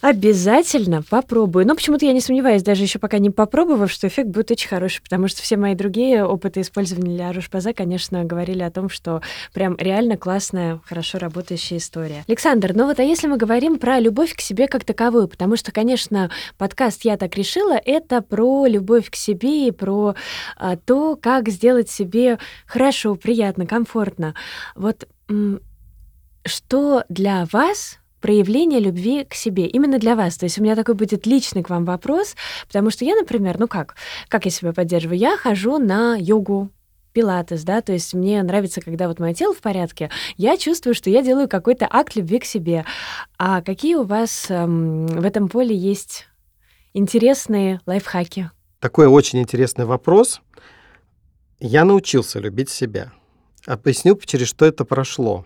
Обязательно 0.00 1.02
попробую. 1.02 1.66
Но 1.66 1.74
почему-то 1.74 2.06
я 2.06 2.12
не 2.12 2.20
сомневаюсь, 2.20 2.62
даже 2.62 2.82
еще 2.82 2.98
пока 2.98 3.18
не 3.18 3.30
попробовав, 3.30 3.90
что 3.90 4.06
эффект 4.06 4.28
будет 4.28 4.50
очень 4.50 4.68
хороший, 4.68 5.02
потому 5.02 5.28
что 5.28 5.42
все 5.42 5.56
мои 5.56 5.74
другие 5.74 6.24
опыты 6.24 6.60
использования 6.60 7.16
для 7.16 7.32
Рошпаза, 7.32 7.72
конечно, 7.72 8.24
говорили 8.24 8.62
о 8.62 8.70
том, 8.70 8.88
что 8.88 9.22
прям 9.52 9.76
реально 9.76 10.16
классная, 10.16 10.80
хорошо 10.84 11.18
работающая 11.18 11.78
история. 11.78 12.24
Александр, 12.28 12.72
ну 12.74 12.86
вот 12.86 13.00
а 13.00 13.02
если 13.02 13.26
мы 13.26 13.36
говорим 13.36 13.78
про 13.78 13.98
любовь 13.98 14.34
к 14.34 14.40
себе 14.40 14.68
как 14.68 14.84
таковую, 14.84 15.28
потому 15.28 15.56
что, 15.56 15.72
конечно, 15.72 16.30
подкаст 16.56 17.04
«Я 17.04 17.16
так 17.16 17.36
решила»— 17.36 17.80
это 17.84 18.22
про 18.22 18.66
любовь 18.66 19.10
к 19.10 19.16
себе 19.16 19.68
и 19.68 19.70
про 19.72 20.14
а, 20.56 20.76
то, 20.76 21.16
как 21.16 21.48
сделать 21.48 21.90
себе 21.90 22.38
хорошо, 22.66 23.16
приятно, 23.16 23.66
комфортно. 23.66 24.34
Вот 24.74 25.08
что 26.44 27.04
для 27.08 27.46
вас 27.52 27.98
проявление 28.20 28.80
любви 28.80 29.24
к 29.24 29.34
себе, 29.34 29.66
именно 29.66 29.98
для 29.98 30.16
вас. 30.16 30.36
То 30.36 30.44
есть 30.44 30.58
у 30.58 30.62
меня 30.62 30.76
такой 30.76 30.94
будет 30.94 31.26
личный 31.26 31.62
к 31.62 31.70
вам 31.70 31.84
вопрос, 31.84 32.34
потому 32.66 32.90
что 32.90 33.04
я, 33.04 33.14
например, 33.14 33.58
ну 33.58 33.68
как, 33.68 33.96
как 34.28 34.44
я 34.44 34.50
себя 34.50 34.72
поддерживаю? 34.72 35.18
Я 35.18 35.36
хожу 35.36 35.78
на 35.78 36.16
йогу, 36.16 36.70
пилатес, 37.12 37.64
да, 37.64 37.80
то 37.80 37.92
есть 37.92 38.14
мне 38.14 38.42
нравится, 38.42 38.80
когда 38.80 39.08
вот 39.08 39.18
мое 39.18 39.34
тело 39.34 39.54
в 39.54 39.60
порядке, 39.60 40.10
я 40.36 40.56
чувствую, 40.56 40.94
что 40.94 41.10
я 41.10 41.22
делаю 41.22 41.48
какой-то 41.48 41.86
акт 41.90 42.14
любви 42.16 42.38
к 42.38 42.44
себе. 42.44 42.84
А 43.38 43.62
какие 43.62 43.96
у 43.96 44.04
вас 44.04 44.46
эм, 44.50 45.06
в 45.06 45.24
этом 45.24 45.48
поле 45.48 45.74
есть 45.74 46.26
интересные 46.94 47.80
лайфхаки? 47.86 48.50
Такой 48.80 49.06
очень 49.06 49.40
интересный 49.40 49.84
вопрос. 49.84 50.40
Я 51.58 51.84
научился 51.84 52.38
любить 52.38 52.70
себя. 52.70 53.12
Поясню, 53.82 54.16
через 54.24 54.46
что 54.46 54.64
это 54.64 54.84
прошло. 54.84 55.44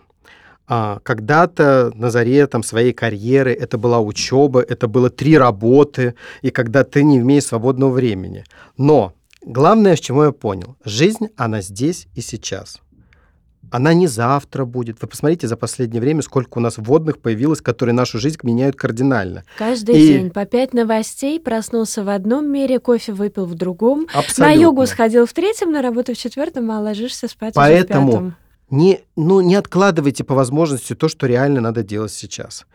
А, 0.67 0.99
Когда-то 1.03 1.91
на 1.95 2.09
заре 2.09 2.47
там, 2.47 2.63
своей 2.63 2.93
карьеры 2.93 3.51
это 3.53 3.77
была 3.77 3.99
учеба, 3.99 4.61
это 4.61 4.87
было 4.87 5.09
три 5.09 5.37
работы, 5.37 6.15
и 6.41 6.51
когда 6.51 6.83
ты 6.83 7.03
не 7.03 7.17
имеешь 7.17 7.45
свободного 7.45 7.91
времени. 7.91 8.45
Но 8.77 9.13
главное, 9.45 9.95
с 9.95 9.99
чего 9.99 10.25
я 10.25 10.31
понял, 10.31 10.77
жизнь, 10.85 11.27
она 11.35 11.61
здесь 11.61 12.07
и 12.15 12.21
сейчас. 12.21 12.79
Она 13.71 13.93
не 13.95 14.05
завтра 14.05 14.65
будет. 14.65 15.01
Вы 15.01 15.07
посмотрите 15.07 15.47
за 15.47 15.57
последнее 15.57 15.99
время, 15.99 16.21
сколько 16.21 16.59
у 16.59 16.61
нас 16.61 16.75
вводных 16.77 17.17
появилось, 17.19 17.59
которые 17.59 17.95
нашу 17.95 18.19
жизнь 18.19 18.37
меняют 18.43 18.75
кардинально. 18.75 19.45
Каждый 19.57 19.95
И- 19.99 20.07
день 20.07 20.29
по 20.29 20.45
пять 20.45 20.73
новостей, 20.73 21.39
проснулся 21.39 22.03
в 22.03 22.09
одном 22.09 22.51
мире, 22.51 22.79
кофе 22.79 23.13
выпил 23.13 23.45
в 23.45 23.55
другом, 23.55 24.05
Абсолютно. 24.13 24.45
на 24.45 24.51
йогу 24.51 24.85
сходил 24.85 25.25
в 25.25 25.33
третьем, 25.33 25.71
на 25.71 25.81
работу 25.81 26.13
в 26.13 26.17
четвертом, 26.17 26.69
а 26.71 26.81
ложишься 26.81 27.27
спать 27.27 27.55
Поэтому 27.55 28.07
уже 28.07 28.11
в 28.11 28.11
пятом. 28.19 28.35
Не, 28.73 29.01
ну, 29.15 29.39
не 29.41 29.53
откладывайте 29.53 30.23
по 30.23 30.33
возможности 30.33 30.95
то, 30.95 31.07
что 31.07 31.27
реально 31.27 31.61
надо 31.61 31.83
делать 31.83 32.11
сейчас. 32.11 32.65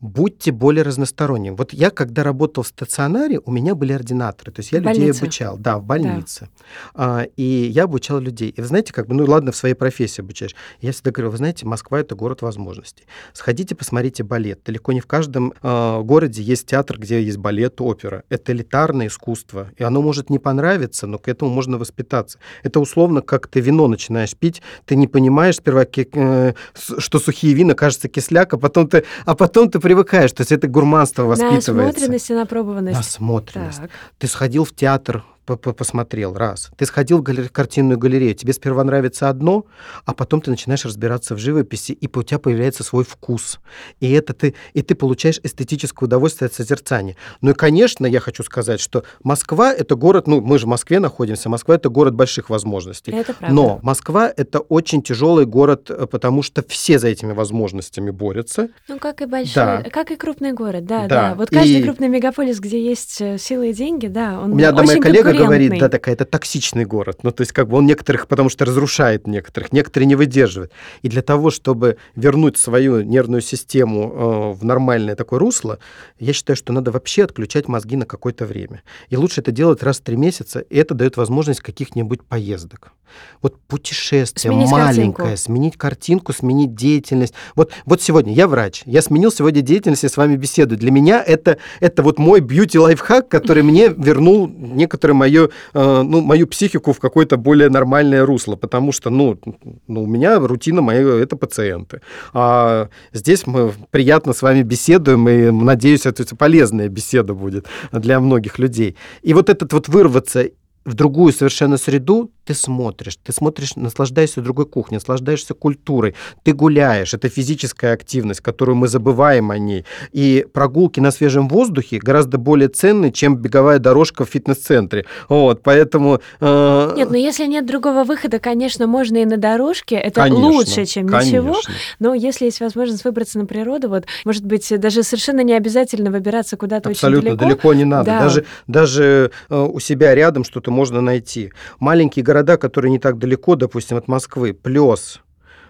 Будьте 0.00 0.52
более 0.52 0.84
разносторонним. 0.84 1.56
Вот 1.56 1.72
я, 1.72 1.90
когда 1.90 2.22
работал 2.22 2.62
в 2.62 2.68
стационаре, 2.68 3.40
у 3.44 3.50
меня 3.50 3.74
были 3.74 3.92
ординаторы, 3.92 4.52
то 4.52 4.60
есть 4.60 4.70
я 4.70 4.78
В 4.78 4.82
людей 4.82 5.00
больнице? 5.00 5.22
обучал, 5.22 5.58
да, 5.58 5.78
в 5.78 5.84
больнице. 5.84 6.48
А, 6.94 7.24
и 7.36 7.42
я 7.42 7.84
обучал 7.84 8.20
людей. 8.20 8.50
И 8.50 8.60
вы 8.60 8.66
знаете, 8.66 8.92
как 8.92 9.08
бы, 9.08 9.14
ну 9.14 9.24
ладно, 9.24 9.50
в 9.50 9.56
своей 9.56 9.74
профессии 9.74 10.20
обучаешь. 10.20 10.54
Я 10.80 10.92
всегда 10.92 11.10
говорю, 11.10 11.30
вы 11.30 11.36
знаете, 11.38 11.66
Москва 11.66 11.98
это 11.98 12.14
город 12.14 12.42
возможностей. 12.42 13.06
Сходите, 13.32 13.74
посмотрите 13.74 14.22
балет. 14.22 14.60
Далеко 14.64 14.92
не 14.92 15.00
в 15.00 15.06
каждом 15.06 15.52
а, 15.62 16.00
городе 16.02 16.42
есть 16.42 16.66
театр, 16.66 16.98
где 16.98 17.20
есть 17.20 17.38
балет, 17.38 17.80
опера. 17.80 18.22
Это 18.28 18.52
элитарное 18.52 19.08
искусство, 19.08 19.68
и 19.76 19.82
оно 19.82 20.00
может 20.00 20.30
не 20.30 20.38
понравиться, 20.38 21.06
но 21.08 21.18
к 21.18 21.26
этому 21.26 21.50
можно 21.50 21.76
воспитаться. 21.76 22.38
Это 22.62 22.78
условно, 22.78 23.20
как 23.20 23.48
ты 23.48 23.60
вино 23.60 23.88
начинаешь 23.88 24.36
пить, 24.36 24.62
ты 24.84 24.94
не 24.94 25.08
понимаешь 25.08 25.56
сперва, 25.56 25.84
э, 25.84 26.54
что 26.76 27.18
сухие 27.18 27.54
вина 27.54 27.74
кажется 27.74 28.08
кисляк, 28.08 28.54
а 28.54 28.58
потом 28.58 28.88
ты, 28.88 29.04
а 29.24 29.34
потом 29.34 29.70
ты 29.70 29.80
привыкаешь. 29.88 30.32
То 30.32 30.42
есть 30.42 30.52
это 30.52 30.68
гурманство 30.68 31.22
воспитывается. 31.22 31.72
Насмотренность 31.72 32.30
и 32.30 32.34
напробованность. 32.34 32.96
Насмотренность. 32.96 33.80
Так. 33.80 33.90
Ты 34.18 34.26
сходил 34.26 34.64
в 34.64 34.74
театр, 34.74 35.24
по- 35.48 35.56
по- 35.56 35.72
посмотрел, 35.72 36.34
раз. 36.34 36.70
Ты 36.76 36.84
сходил 36.84 37.18
в 37.18 37.22
галер- 37.22 37.48
картинную 37.48 37.98
галерею, 37.98 38.34
тебе 38.34 38.52
сперва 38.52 38.84
нравится 38.84 39.28
одно, 39.30 39.64
а 40.04 40.12
потом 40.12 40.40
ты 40.42 40.50
начинаешь 40.50 40.84
разбираться 40.84 41.34
в 41.34 41.38
живописи, 41.38 41.92
и 41.92 42.08
у 42.14 42.22
тебя 42.22 42.38
появляется 42.38 42.84
свой 42.84 43.04
вкус. 43.04 43.60
И, 44.00 44.12
это 44.12 44.34
ты, 44.34 44.54
и 44.74 44.82
ты 44.82 44.94
получаешь 44.94 45.40
эстетическое 45.42 46.06
удовольствие 46.06 46.46
от 46.46 46.52
созерцания. 46.54 47.16
Ну 47.40 47.50
и, 47.52 47.54
конечно, 47.54 48.04
я 48.06 48.20
хочу 48.20 48.42
сказать, 48.42 48.80
что 48.80 49.04
Москва— 49.22 49.72
это 49.74 49.94
город, 49.94 50.26
ну, 50.26 50.40
мы 50.42 50.58
же 50.58 50.66
в 50.66 50.68
Москве 50.68 50.98
находимся, 51.00 51.48
Москва— 51.48 51.74
это 51.76 51.88
город 51.88 52.14
больших 52.14 52.50
возможностей. 52.50 53.12
Это 53.12 53.32
правда. 53.32 53.54
Но 53.54 53.80
Москва— 53.82 54.30
это 54.36 54.58
очень 54.60 55.02
тяжелый 55.02 55.46
город, 55.46 55.90
э, 55.90 56.06
потому 56.10 56.42
что 56.42 56.62
все 56.68 56.98
за 56.98 57.08
этими 57.08 57.32
возможностями 57.32 58.10
борются. 58.10 58.68
Ну, 58.88 58.98
как 58.98 59.22
и 59.22 59.24
большой, 59.26 59.54
Да. 59.54 59.82
как 59.90 60.10
и 60.10 60.16
крупный 60.16 60.52
город, 60.52 60.84
да, 60.84 61.06
Да, 61.06 61.28
да. 61.30 61.34
Вот 61.34 61.48
каждый 61.50 61.80
и- 61.80 61.82
крупный 61.82 62.08
мегаполис, 62.08 62.60
где 62.60 62.84
есть 62.84 63.20
э, 63.20 63.38
силы 63.38 63.70
и 63.70 63.72
деньги, 63.72 64.08
да, 64.08 64.40
он 64.40 64.52
У 64.52 64.54
меня 64.56 64.68
одна 64.70 64.82
моя 64.82 65.00
коллега 65.00 65.32
говорит, 65.44 65.78
да, 65.78 65.88
такая, 65.88 66.14
это 66.14 66.24
токсичный 66.24 66.84
город. 66.84 67.20
Ну, 67.22 67.30
то 67.30 67.42
есть, 67.42 67.52
как 67.52 67.68
бы 67.68 67.76
он 67.76 67.86
некоторых, 67.86 68.26
потому 68.26 68.48
что 68.48 68.64
разрушает 68.64 69.26
некоторых, 69.26 69.72
некоторые 69.72 70.06
не 70.06 70.14
выдерживают. 70.14 70.72
И 71.02 71.08
для 71.08 71.22
того, 71.22 71.50
чтобы 71.50 71.96
вернуть 72.16 72.56
свою 72.56 73.02
нервную 73.02 73.40
систему 73.40 74.52
э, 74.54 74.58
в 74.58 74.64
нормальное 74.64 75.16
такое 75.16 75.38
русло, 75.38 75.78
я 76.18 76.32
считаю, 76.32 76.56
что 76.56 76.72
надо 76.72 76.90
вообще 76.90 77.24
отключать 77.24 77.68
мозги 77.68 77.96
на 77.96 78.06
какое-то 78.06 78.46
время. 78.46 78.82
И 79.08 79.16
лучше 79.16 79.40
это 79.40 79.52
делать 79.52 79.82
раз 79.82 79.98
в 79.98 80.02
три 80.02 80.16
месяца, 80.16 80.60
и 80.60 80.76
это 80.76 80.94
дает 80.94 81.16
возможность 81.16 81.60
каких-нибудь 81.60 82.22
поездок. 82.22 82.92
Вот 83.40 83.58
путешествие 83.66 84.52
Сменить 84.52 84.70
маленькое, 84.70 85.12
картинку. 85.12 85.36
сменить 85.36 85.76
картинку, 85.76 86.32
сменить 86.32 86.74
деятельность. 86.74 87.34
Вот, 87.54 87.72
вот 87.84 88.02
сегодня 88.02 88.32
я 88.32 88.48
врач, 88.48 88.82
я 88.84 89.02
сменил 89.02 89.32
сегодня 89.32 89.62
деятельность, 89.62 90.02
я 90.02 90.08
с 90.08 90.16
вами 90.16 90.36
беседую. 90.36 90.78
Для 90.78 90.90
меня 90.90 91.22
это, 91.22 91.58
это 91.80 92.02
вот 92.02 92.18
мой 92.18 92.40
бьюти-лайфхак, 92.40 93.28
который 93.28 93.62
мне 93.62 93.88
вернул 93.88 94.48
некоторое 94.48 95.14
мое, 95.28 95.48
э, 95.74 96.02
ну, 96.02 96.20
мою 96.20 96.46
психику 96.46 96.92
в 96.92 96.98
какое-то 96.98 97.36
более 97.36 97.68
нормальное 97.68 98.24
русло, 98.24 98.56
потому 98.56 98.92
что, 98.92 99.10
ну, 99.10 99.38
ну, 99.86 100.02
у 100.02 100.06
меня 100.06 100.38
рутина 100.38 100.82
моя– 100.82 101.00
это 101.22 101.36
пациенты. 101.36 102.00
А 102.32 102.88
здесь 103.12 103.46
мы 103.46 103.72
приятно 103.90 104.32
с 104.32 104.42
вами 104.42 104.62
беседуем, 104.62 105.28
и, 105.28 105.50
надеюсь, 105.50 106.06
это 106.06 106.36
полезная 106.36 106.88
беседа 106.88 107.34
будет 107.34 107.66
для 107.92 108.20
многих 108.20 108.58
людей. 108.58 108.96
И 109.22 109.34
вот 109.34 109.50
этот 109.50 109.72
вот 109.72 109.88
вырваться 109.88 110.44
в 110.84 110.94
другую 110.94 111.32
совершенно 111.32 111.76
среду, 111.76 112.30
ты 112.48 112.54
смотришь, 112.54 113.18
ты 113.22 113.30
смотришь, 113.30 113.76
наслаждаешься 113.76 114.40
другой 114.40 114.64
кухней, 114.64 114.96
наслаждаешься 114.96 115.52
культурой, 115.52 116.14
ты 116.44 116.54
гуляешь, 116.54 117.12
это 117.12 117.28
физическая 117.28 117.92
активность, 117.92 118.40
которую 118.40 118.76
мы 118.76 118.88
забываем 118.88 119.50
о 119.50 119.58
ней. 119.58 119.84
И 120.12 120.46
прогулки 120.50 120.98
на 120.98 121.10
свежем 121.10 121.46
воздухе 121.46 121.98
гораздо 121.98 122.38
более 122.38 122.68
ценны, 122.70 123.12
чем 123.12 123.36
беговая 123.36 123.78
дорожка 123.78 124.24
в 124.24 124.30
фитнес-центре. 124.30 125.04
Вот, 125.28 125.62
поэтому... 125.62 126.22
э, 126.40 126.92
Нет, 126.96 127.10
ну 127.10 127.16
если 127.18 127.44
нет 127.46 127.66
другого 127.66 128.04
выхода, 128.04 128.38
конечно, 128.38 128.86
можно 128.86 129.18
и 129.18 129.26
на 129.26 129.36
дорожке. 129.36 129.96
Это 129.96 130.22
конечно, 130.22 130.46
лучше, 130.46 130.86
чем 130.86 131.04
ничего. 131.06 131.52
конечно. 131.52 131.74
Но 131.98 132.14
если 132.14 132.46
есть 132.46 132.60
возможность 132.60 133.04
выбраться 133.04 133.38
на 133.38 133.44
природу, 133.44 133.90
вот, 133.90 134.06
может 134.24 134.46
быть, 134.46 134.72
даже 134.80 135.02
совершенно 135.02 135.42
не 135.42 135.52
обязательно 135.52 136.10
выбираться 136.10 136.56
куда-то 136.56 136.88
Абсолютно 136.88 137.32
очень 137.32 137.38
далеко. 137.38 137.74
не 137.74 137.84
надо. 137.84 138.06
Да. 138.06 138.20
Даже, 138.20 138.46
даже 138.66 139.32
э, 139.50 139.54
у 139.70 139.78
себя 139.80 140.14
рядом 140.14 140.44
что-то 140.44 140.70
можно 140.70 141.02
найти. 141.02 141.52
Маленькие 141.78 142.24
города, 142.24 142.37
которые 142.56 142.90
не 142.90 142.98
так 142.98 143.18
далеко, 143.18 143.56
допустим, 143.56 143.96
от 143.96 144.08
Москвы, 144.08 144.52
Плес, 144.52 145.20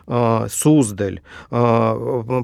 Суздаль, 0.09 1.21
э, 1.51 1.55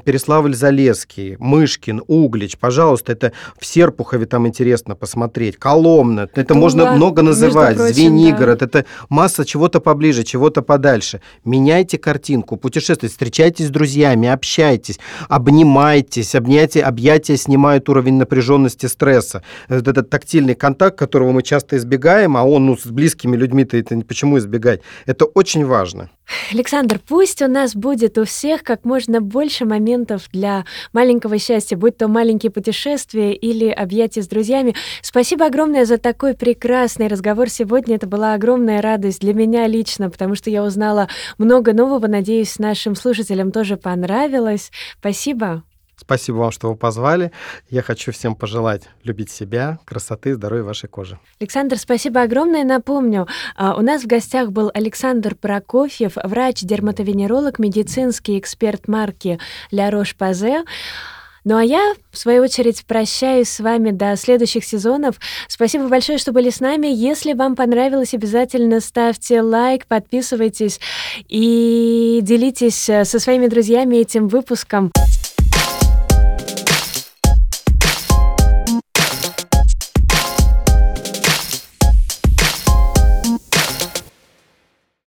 Переславль-Залесский, 0.04 1.36
Мышкин, 1.38 2.02
Углич, 2.06 2.58
пожалуйста, 2.58 3.12
это 3.12 3.32
в 3.58 3.64
Серпухове 3.64 4.26
там 4.26 4.46
интересно 4.46 4.94
посмотреть, 4.94 5.56
Коломна, 5.56 6.28
это 6.34 6.44
Тула, 6.44 6.58
можно 6.58 6.94
много 6.94 7.22
называть, 7.22 7.76
прочим, 7.76 7.94
Звенигород, 7.94 8.58
да. 8.58 8.66
это 8.66 8.84
масса 9.08 9.44
чего-то 9.44 9.80
поближе, 9.80 10.24
чего-то 10.24 10.62
подальше. 10.62 11.20
Меняйте 11.44 11.96
картинку, 11.96 12.56
путешествуйте, 12.56 13.12
встречайтесь 13.12 13.68
с 13.68 13.70
друзьями, 13.70 14.28
общайтесь, 14.28 14.98
обнимайтесь, 15.28 16.34
обнятия, 16.34 16.84
объятия 16.84 17.36
снимают 17.36 17.88
уровень 17.88 18.14
напряженности, 18.14 18.86
стресса. 18.86 19.42
Этот 19.68 20.10
тактильный 20.10 20.54
контакт, 20.54 20.98
которого 20.98 21.32
мы 21.32 21.42
часто 21.42 21.76
избегаем, 21.76 22.36
а 22.36 22.44
он 22.44 22.66
ну, 22.66 22.76
с 22.76 22.86
близкими 22.86 23.36
людьми-то 23.36 23.76
это 23.76 23.98
почему 24.00 24.38
избегать? 24.38 24.80
Это 25.06 25.24
очень 25.24 25.64
важно. 25.64 26.10
Александр, 26.52 27.00
пусть 27.06 27.42
у 27.42 27.48
нас 27.54 27.74
будет 27.74 28.18
у 28.18 28.24
всех 28.24 28.62
как 28.64 28.84
можно 28.84 29.20
больше 29.20 29.64
моментов 29.64 30.28
для 30.32 30.64
маленького 30.92 31.38
счастья, 31.38 31.76
будь 31.76 31.96
то 31.96 32.08
маленькие 32.08 32.50
путешествия 32.50 33.32
или 33.32 33.68
объятия 33.68 34.22
с 34.22 34.28
друзьями. 34.28 34.74
Спасибо 35.02 35.46
огромное 35.46 35.84
за 35.84 35.98
такой 35.98 36.34
прекрасный 36.34 37.06
разговор 37.06 37.48
сегодня. 37.48 37.96
Это 37.96 38.06
была 38.06 38.34
огромная 38.34 38.82
радость 38.82 39.20
для 39.20 39.32
меня 39.32 39.66
лично, 39.68 40.10
потому 40.10 40.34
что 40.34 40.50
я 40.50 40.64
узнала 40.64 41.08
много 41.38 41.72
нового. 41.72 42.08
Надеюсь, 42.08 42.58
нашим 42.58 42.96
слушателям 42.96 43.52
тоже 43.52 43.76
понравилось. 43.76 44.72
Спасибо. 44.98 45.62
Спасибо 45.96 46.36
вам, 46.36 46.50
что 46.50 46.70
вы 46.70 46.76
позвали. 46.76 47.32
Я 47.70 47.82
хочу 47.82 48.12
всем 48.12 48.34
пожелать 48.34 48.82
любить 49.04 49.30
себя, 49.30 49.78
красоты, 49.84 50.34
здоровья 50.34 50.64
вашей 50.64 50.88
кожи. 50.88 51.18
Александр, 51.40 51.78
спасибо 51.78 52.22
огромное. 52.22 52.64
Напомню, 52.64 53.28
а, 53.56 53.76
у 53.76 53.80
нас 53.80 54.02
в 54.02 54.06
гостях 54.06 54.50
был 54.50 54.70
Александр 54.74 55.34
Прокофьев, 55.34 56.16
врач-дерматовенеролог, 56.16 57.58
медицинский 57.58 58.38
эксперт 58.38 58.88
марки 58.88 59.38
«Ля 59.70 59.90
Рош-Пазе». 59.90 60.64
Ну 61.44 61.58
а 61.58 61.62
я, 61.62 61.94
в 62.10 62.16
свою 62.16 62.42
очередь, 62.42 62.86
прощаюсь 62.86 63.50
с 63.50 63.60
вами 63.60 63.90
до 63.90 64.16
следующих 64.16 64.64
сезонов. 64.64 65.16
Спасибо 65.46 65.88
большое, 65.88 66.16
что 66.16 66.32
были 66.32 66.48
с 66.48 66.58
нами. 66.58 66.86
Если 66.86 67.34
вам 67.34 67.54
понравилось, 67.54 68.14
обязательно 68.14 68.80
ставьте 68.80 69.42
лайк, 69.42 69.86
подписывайтесь 69.86 70.80
и 71.28 72.20
делитесь 72.22 72.88
э, 72.88 73.04
со 73.04 73.18
своими 73.20 73.46
друзьями 73.48 73.96
этим 73.96 74.28
выпуском. 74.28 74.90